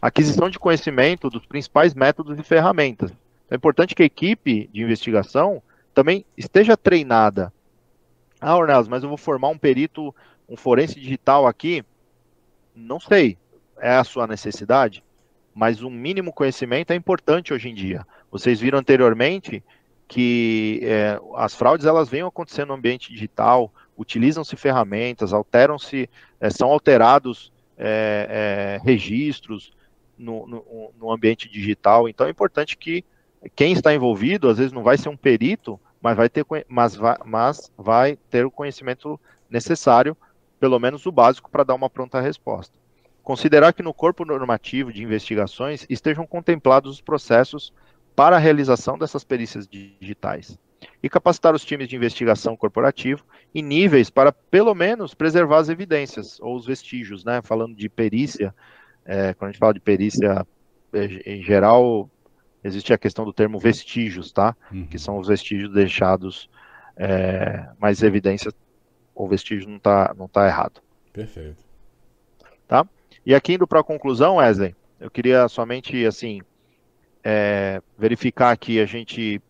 [0.00, 3.12] Aquisição de conhecimento dos principais métodos e ferramentas.
[3.50, 5.62] É importante que a equipe de investigação
[5.94, 7.52] também esteja treinada.
[8.40, 10.14] Ah, Ornelas, mas eu vou formar um perito,
[10.48, 11.84] um forense digital aqui?
[12.74, 13.38] Não sei.
[13.78, 15.02] É a sua necessidade?
[15.54, 18.06] Mas um mínimo conhecimento é importante hoje em dia.
[18.30, 19.62] Vocês viram anteriormente
[20.08, 26.08] que é, as fraudes elas vêm acontecendo no ambiente digital, utilizam-se ferramentas, alteram-se,
[26.40, 29.72] é, são alterados é, é registros
[30.16, 32.08] no, no, no, ambiente digital.
[32.08, 33.04] Então é importante que
[33.54, 37.16] quem está envolvido, às vezes não vai ser um perito, mas vai ter, mas vai,
[37.24, 39.20] mas vai ter o conhecimento
[39.50, 40.16] necessário,
[40.66, 42.76] pelo menos o básico, para dar uma pronta resposta.
[43.22, 47.72] Considerar que no corpo normativo de investigações estejam contemplados os processos
[48.16, 50.58] para a realização dessas perícias digitais.
[51.00, 53.24] E capacitar os times de investigação corporativo
[53.54, 57.40] em níveis para, pelo menos, preservar as evidências ou os vestígios, né?
[57.44, 58.52] Falando de perícia,
[59.04, 60.44] é, quando a gente fala de perícia,
[60.92, 62.10] é, em geral,
[62.64, 64.56] existe a questão do termo vestígios, tá?
[64.72, 64.84] Uhum.
[64.86, 66.50] Que são os vestígios deixados,
[66.96, 68.50] é, mas evidência,
[69.16, 70.80] o vestígio não está não tá errado.
[71.12, 71.64] Perfeito.
[72.68, 72.86] Tá?
[73.24, 76.40] E aqui indo para a conclusão, Wesley, eu queria somente assim
[77.24, 79.40] é, verificar que a gente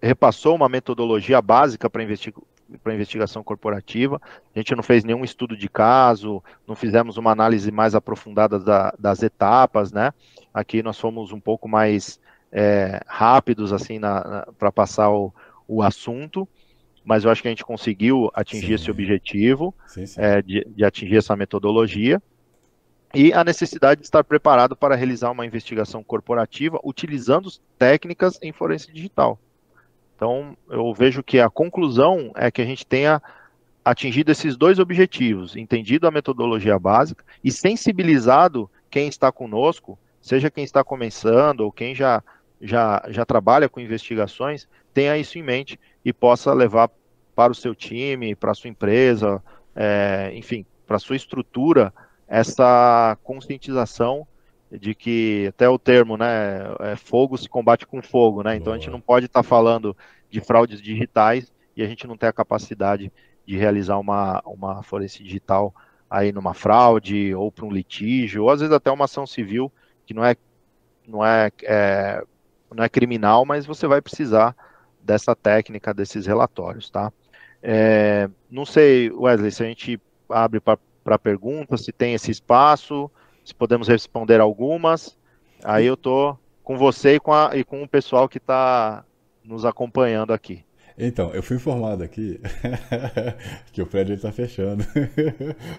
[0.00, 2.42] repassou uma metodologia básica para investigar
[2.82, 4.20] para investigação corporativa.
[4.52, 8.92] A gente não fez nenhum estudo de caso, não fizemos uma análise mais aprofundada da,
[8.98, 10.12] das etapas, né?
[10.52, 12.20] Aqui nós fomos um pouco mais
[12.50, 14.00] é, rápidos assim
[14.58, 15.32] para passar o,
[15.68, 16.48] o assunto
[17.06, 18.74] mas eu acho que a gente conseguiu atingir sim.
[18.74, 20.20] esse objetivo sim, sim.
[20.20, 22.20] É, de, de, atingir essa metodologia
[23.14, 28.92] e a necessidade de estar preparado para realizar uma investigação corporativa utilizando técnicas em forense
[28.92, 29.38] digital.
[30.16, 33.22] Então, eu vejo que a conclusão é que a gente tenha
[33.84, 40.64] atingido esses dois objetivos, entendido a metodologia básica e sensibilizado quem está conosco, seja quem
[40.64, 42.20] está começando ou quem já,
[42.60, 46.88] já, já trabalha com investigações, tenha isso em mente e possa levar
[47.34, 49.42] para o seu time, para a sua empresa,
[49.74, 51.92] é, enfim, para a sua estrutura,
[52.28, 54.24] essa conscientização
[54.70, 58.54] de que até o termo, né, é, fogo se combate com fogo, né?
[58.54, 59.96] Então a gente não pode estar tá falando
[60.30, 63.12] de fraudes digitais e a gente não ter a capacidade
[63.44, 65.74] de realizar uma, uma forense digital
[66.08, 69.72] aí numa fraude ou para um litígio, ou às vezes até uma ação civil
[70.06, 70.36] que não é
[71.04, 72.22] não é, é
[72.72, 74.54] não é criminal, mas você vai precisar
[75.06, 77.12] dessa técnica, desses relatórios, tá?
[77.62, 83.10] É, não sei, Wesley, se a gente abre para perguntas, se tem esse espaço,
[83.44, 85.16] se podemos responder algumas.
[85.64, 89.04] Aí eu tô com você e com, a, e com o pessoal que está
[89.44, 90.64] nos acompanhando aqui.
[90.98, 92.40] Então, eu fui informado aqui
[93.70, 94.82] que o prédio está fechando.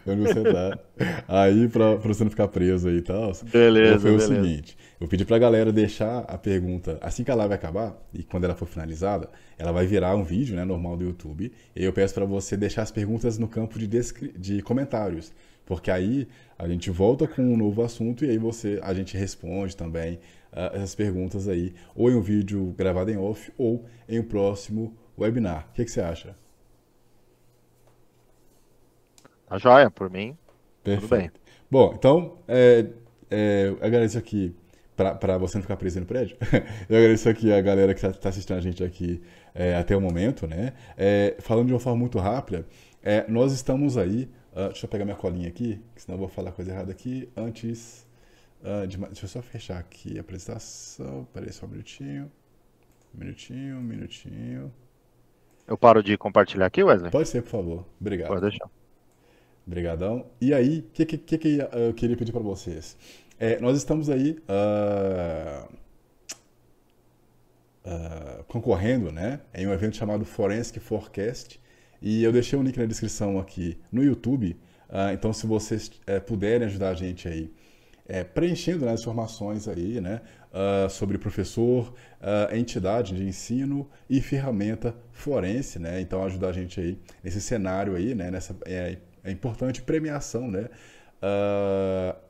[0.06, 0.80] onde você tá.
[1.28, 3.32] Aí, para você não ficar preso aí e tal.
[3.52, 4.00] Beleza.
[4.00, 4.16] Foi beleza.
[4.16, 7.96] o seguinte: eu pedi para a galera deixar a pergunta assim que a live acabar,
[8.14, 11.52] e quando ela for finalizada, ela vai virar um vídeo né, normal do YouTube.
[11.76, 15.32] E eu peço para você deixar as perguntas no campo de, de comentários.
[15.66, 19.76] Porque aí a gente volta com um novo assunto e aí você a gente responde
[19.76, 20.16] também
[20.52, 24.96] uh, essas perguntas aí, ou em um vídeo gravado em off, ou em um próximo
[25.20, 25.68] webinar.
[25.70, 26.36] O que, que você acha?
[29.48, 30.38] Tá joia, por mim.
[30.84, 31.08] Perfeito.
[31.08, 31.32] Tudo bem.
[31.70, 32.86] Bom, então, é,
[33.30, 34.56] é, agradeço aqui,
[34.98, 36.36] para você não ficar preso no prédio,
[36.90, 39.22] eu agradeço aqui a galera que está tá assistindo a gente aqui
[39.54, 40.74] é, até o momento, né?
[40.98, 42.66] É, falando de uma forma muito rápida,
[43.04, 46.52] é, nós estamos aí, uh, deixa eu pegar minha colinha aqui, senão eu vou falar
[46.52, 48.08] coisa errada aqui, antes
[48.64, 52.32] uh, de, deixa eu só fechar aqui a apresentação, peraí só um minutinho,
[53.14, 54.74] um minutinho, um minutinho.
[55.68, 57.12] Eu paro de compartilhar aqui, Wesley?
[57.12, 57.86] Pode ser, por favor.
[58.02, 58.30] Obrigado.
[58.30, 58.70] Pode deixar.
[59.68, 60.26] Obrigadão.
[60.40, 62.98] E aí, o que, que, que, eu queria pedir para vocês?
[63.40, 65.70] É, nós estamos aí uh,
[67.86, 71.62] uh, concorrendo né, em um evento chamado Forensic Forecast.
[72.02, 74.58] E eu deixei um link na descrição aqui no YouTube.
[74.90, 75.92] Uh, então, se vocês
[76.26, 77.54] puderem ajudar a gente aí
[78.08, 80.22] é, preenchendo né, as informações aí, né,
[80.90, 81.94] sobre professor,
[82.52, 86.02] entidade de ensino e ferramenta forense, né?
[86.02, 88.32] Então ajudar a gente aí nesse cenário aí, né?
[88.32, 90.70] Nessa é, é importante premiação, né?
[91.22, 92.27] Uh,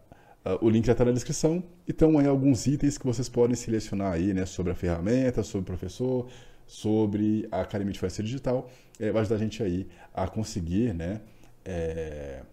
[0.62, 1.64] o link já está na descrição.
[1.88, 4.46] Então, aí alguns itens que vocês podem selecionar aí, né?
[4.46, 6.28] Sobre a ferramenta, sobre o professor,
[6.66, 8.70] sobre a Academia de Forense Digital.
[9.00, 11.22] É, vai ajudar a gente aí a conseguir, né?
[11.66, 12.44] É,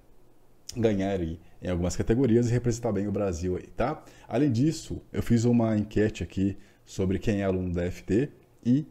[0.77, 4.05] ganhar aí em algumas categorias e representar bem o Brasil aí, tá?
[4.29, 8.31] Além disso, eu fiz uma enquete aqui sobre quem é aluno da FT
[8.65, 8.87] e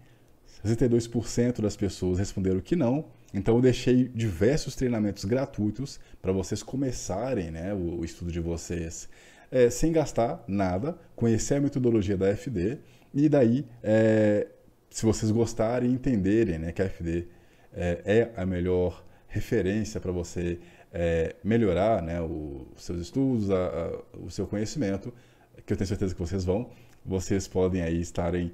[0.66, 3.06] 62% das pessoas responderam que não.
[3.34, 9.10] Então eu deixei diversos treinamentos gratuitos para vocês começarem né, o, o estudo de vocês.
[9.50, 12.80] É, sem gastar nada, conhecer a metodologia da FD
[13.14, 14.48] e daí, é,
[14.90, 17.28] se vocês gostarem e entenderem né, que a FD
[17.74, 20.60] é, é a melhor referência para você
[20.92, 25.14] é, melhorar né, os seus estudos, a, a, o seu conhecimento,
[25.66, 26.70] que eu tenho certeza que vocês vão,
[27.06, 28.52] vocês podem aí estarem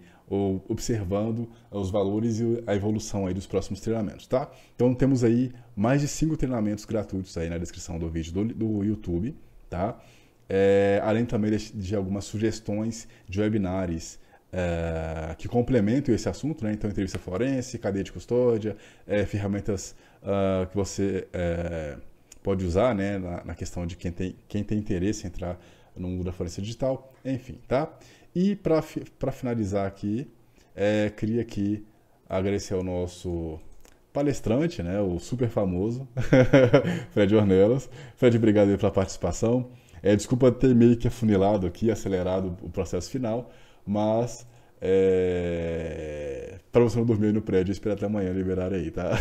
[0.68, 4.50] observando os valores e a evolução aí dos próximos treinamentos, tá?
[4.76, 8.84] Então temos aí mais de cinco treinamentos gratuitos aí na descrição do vídeo do, do
[8.84, 9.36] YouTube,
[9.68, 10.00] tá?
[10.48, 14.20] É, além também de, de, algumas sugestões de webinars
[14.54, 16.74] é, que complementam esse assunto, né?
[16.74, 18.78] Então entrevista forense, cadeia de custódia,
[19.08, 21.98] é, ferramentas uh, que você é,
[22.42, 25.60] pode usar, né, na, na, questão de quem tem, quem tem interesse em entrar
[25.96, 27.92] no mundo da forense digital, enfim, tá?
[28.36, 30.30] E para finalizar aqui,
[30.76, 31.86] é, queria aqui
[32.28, 33.60] agradecer ao nosso
[34.14, 36.08] palestrante, né, o super famoso,
[37.12, 37.90] Fred Ornelas.
[38.16, 39.72] Fred, obrigado pela participação.
[40.02, 43.52] É, desculpa ter meio que afunilado aqui, acelerado o processo final,
[43.86, 44.48] mas
[44.82, 46.56] é...
[46.72, 49.12] Para você não dormir aí no prédio, espera até amanhã liberar aí, tá?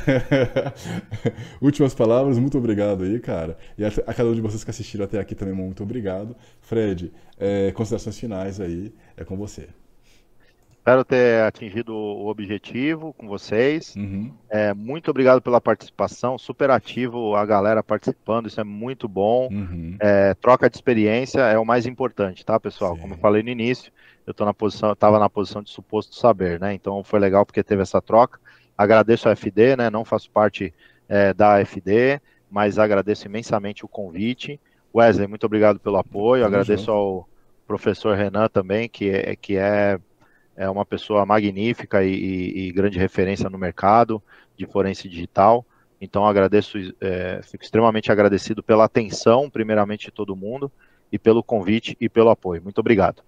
[1.62, 3.56] Últimas palavras, muito obrigado aí, cara.
[3.76, 6.36] E a, a, cada um de vocês que assistiram até aqui também, muito obrigado.
[6.60, 9.68] Fred, é, considerações finais aí, é com você.
[10.88, 13.94] Espero ter atingido o objetivo com vocês.
[13.94, 14.32] Uhum.
[14.48, 19.50] É, muito obrigado pela participação, super ativo a galera participando, isso é muito bom.
[19.52, 19.96] Uhum.
[20.00, 22.94] É, troca de experiência é o mais importante, tá, pessoal?
[22.94, 23.02] Sim.
[23.02, 23.92] Como eu falei no início,
[24.28, 26.74] eu tô na posição, estava na posição de suposto saber, né?
[26.74, 28.38] Então foi legal porque teve essa troca.
[28.76, 29.88] Agradeço a FD, né?
[29.88, 30.74] Não faço parte
[31.08, 34.60] é, da FD, mas agradeço imensamente o convite.
[34.94, 36.42] Wesley, muito obrigado pelo apoio.
[36.42, 36.92] Tamo agradeço junto.
[36.92, 37.28] ao
[37.66, 39.98] professor Renan também, que é, que é,
[40.54, 44.22] é uma pessoa magnífica e, e, grande referência no mercado
[44.58, 45.64] de forense digital.
[45.98, 50.70] Então agradeço, é, fico extremamente agradecido pela atenção, primeiramente de todo mundo,
[51.10, 52.62] e pelo convite e pelo apoio.
[52.62, 53.22] Muito obrigado.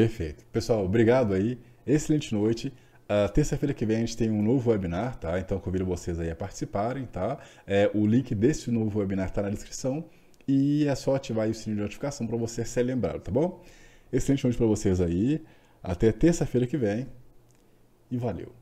[0.00, 0.46] Perfeito.
[0.46, 1.58] Pessoal, obrigado aí.
[1.86, 2.72] Excelente noite.
[3.04, 5.38] Uh, Terça-feira que vem a gente tem um novo webinar, tá?
[5.38, 7.38] Então convido vocês aí a participarem, tá?
[7.66, 10.06] É, o link desse novo webinar está na descrição
[10.48, 13.62] e é só ativar o sininho de notificação para você ser lembrado, tá bom?
[14.10, 15.44] Excelente noite para vocês aí.
[15.82, 17.06] Até terça-feira que vem
[18.10, 18.54] e valeu.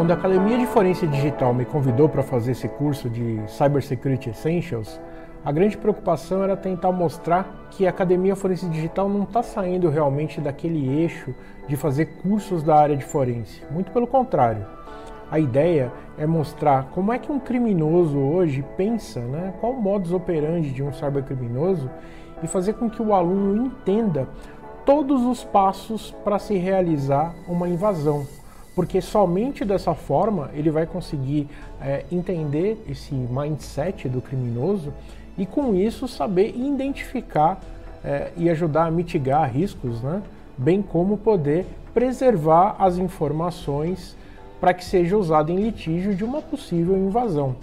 [0.00, 4.98] Quando a Academia de Forense Digital me convidou para fazer esse curso de Cybersecurity Essentials,
[5.44, 10.40] a grande preocupação era tentar mostrar que a Academia Forense Digital não está saindo realmente
[10.40, 11.34] daquele eixo
[11.68, 13.62] de fazer cursos da área de forense.
[13.70, 14.64] Muito pelo contrário.
[15.30, 19.52] A ideia é mostrar como é que um criminoso hoje pensa, né?
[19.60, 21.90] qual o modus operandi de um cybercriminoso
[22.42, 24.26] e fazer com que o aluno entenda
[24.86, 28.26] todos os passos para se realizar uma invasão,
[28.80, 31.46] porque somente dessa forma ele vai conseguir
[31.82, 34.90] é, entender esse mindset do criminoso
[35.36, 37.60] e com isso saber identificar
[38.02, 40.22] é, e ajudar a mitigar riscos, né?
[40.56, 44.16] bem como poder preservar as informações
[44.58, 47.56] para que seja usado em litígio de uma possível invasão.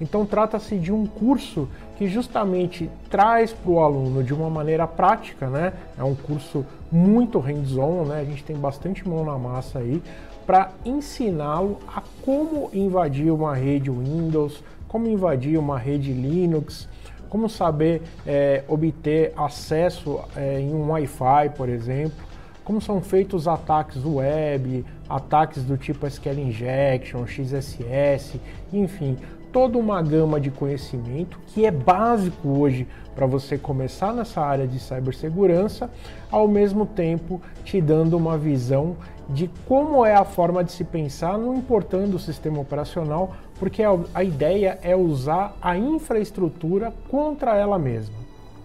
[0.00, 5.46] Então trata-se de um curso que justamente traz para o aluno de uma maneira prática,
[5.46, 5.72] né?
[5.96, 8.20] É um curso muito hands-on, né?
[8.20, 10.02] A gente tem bastante mão na massa aí
[10.46, 16.88] para ensiná-lo a como invadir uma rede Windows, como invadir uma rede Linux,
[17.28, 22.24] como saber é, obter acesso é, em um Wi-Fi, por exemplo,
[22.64, 28.40] como são feitos ataques web, ataques do tipo SQL Injection, XSS,
[28.72, 29.18] enfim,
[29.52, 34.80] toda uma gama de conhecimento que é básico hoje para você começar nessa área de
[34.80, 35.88] cibersegurança,
[36.30, 38.96] ao mesmo tempo te dando uma visão
[39.28, 43.82] de como é a forma de se pensar, não importando o sistema operacional, porque
[44.14, 48.16] a ideia é usar a infraestrutura contra ela mesma.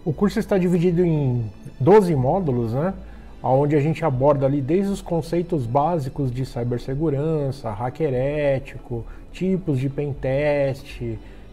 [0.03, 1.49] O curso está dividido em
[1.79, 2.93] 12 módulos, né?
[3.41, 9.89] onde a gente aborda ali desde os conceitos básicos de cibersegurança, hacker ético, tipos de
[9.89, 10.99] pentest,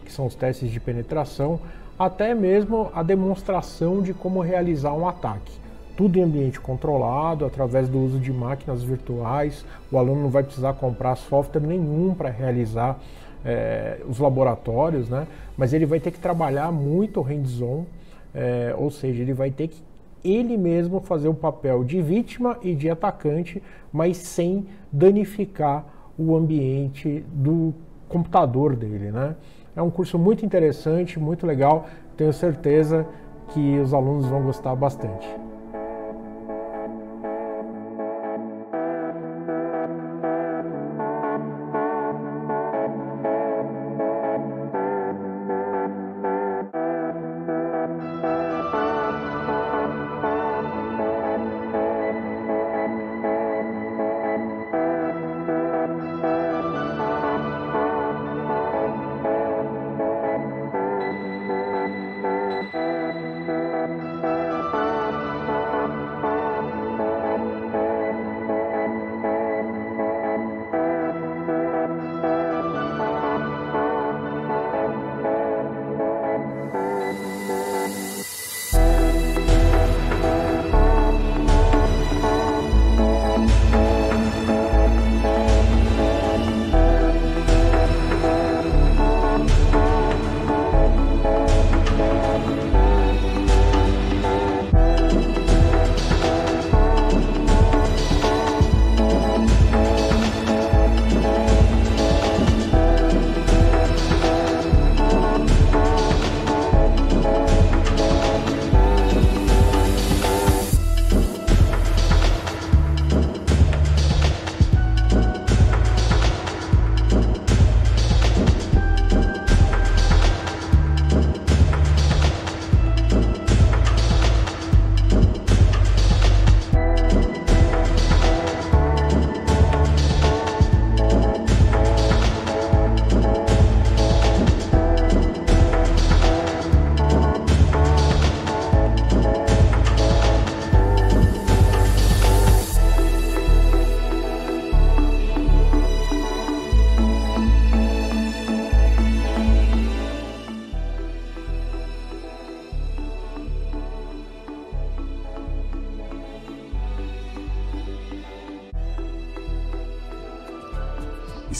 [0.03, 1.59] que são os testes de penetração,
[1.97, 5.66] até mesmo a demonstração de como realizar um ataque.
[5.97, 9.65] Tudo em ambiente controlado, através do uso de máquinas virtuais.
[9.91, 12.97] O aluno não vai precisar comprar software nenhum para realizar
[13.43, 15.27] é, os laboratórios, né?
[15.57, 17.83] mas ele vai ter que trabalhar muito hands-on,
[18.33, 19.81] é, ou seja, ele vai ter que
[20.23, 23.61] ele mesmo fazer o papel de vítima e de atacante,
[23.91, 25.85] mas sem danificar
[26.17, 27.73] o ambiente do
[28.09, 29.35] computador dele, né?
[29.75, 31.87] É um curso muito interessante, muito legal.
[32.15, 33.05] Tenho certeza
[33.49, 35.46] que os alunos vão gostar bastante.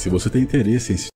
[0.07, 1.09] Se você tem interesse em se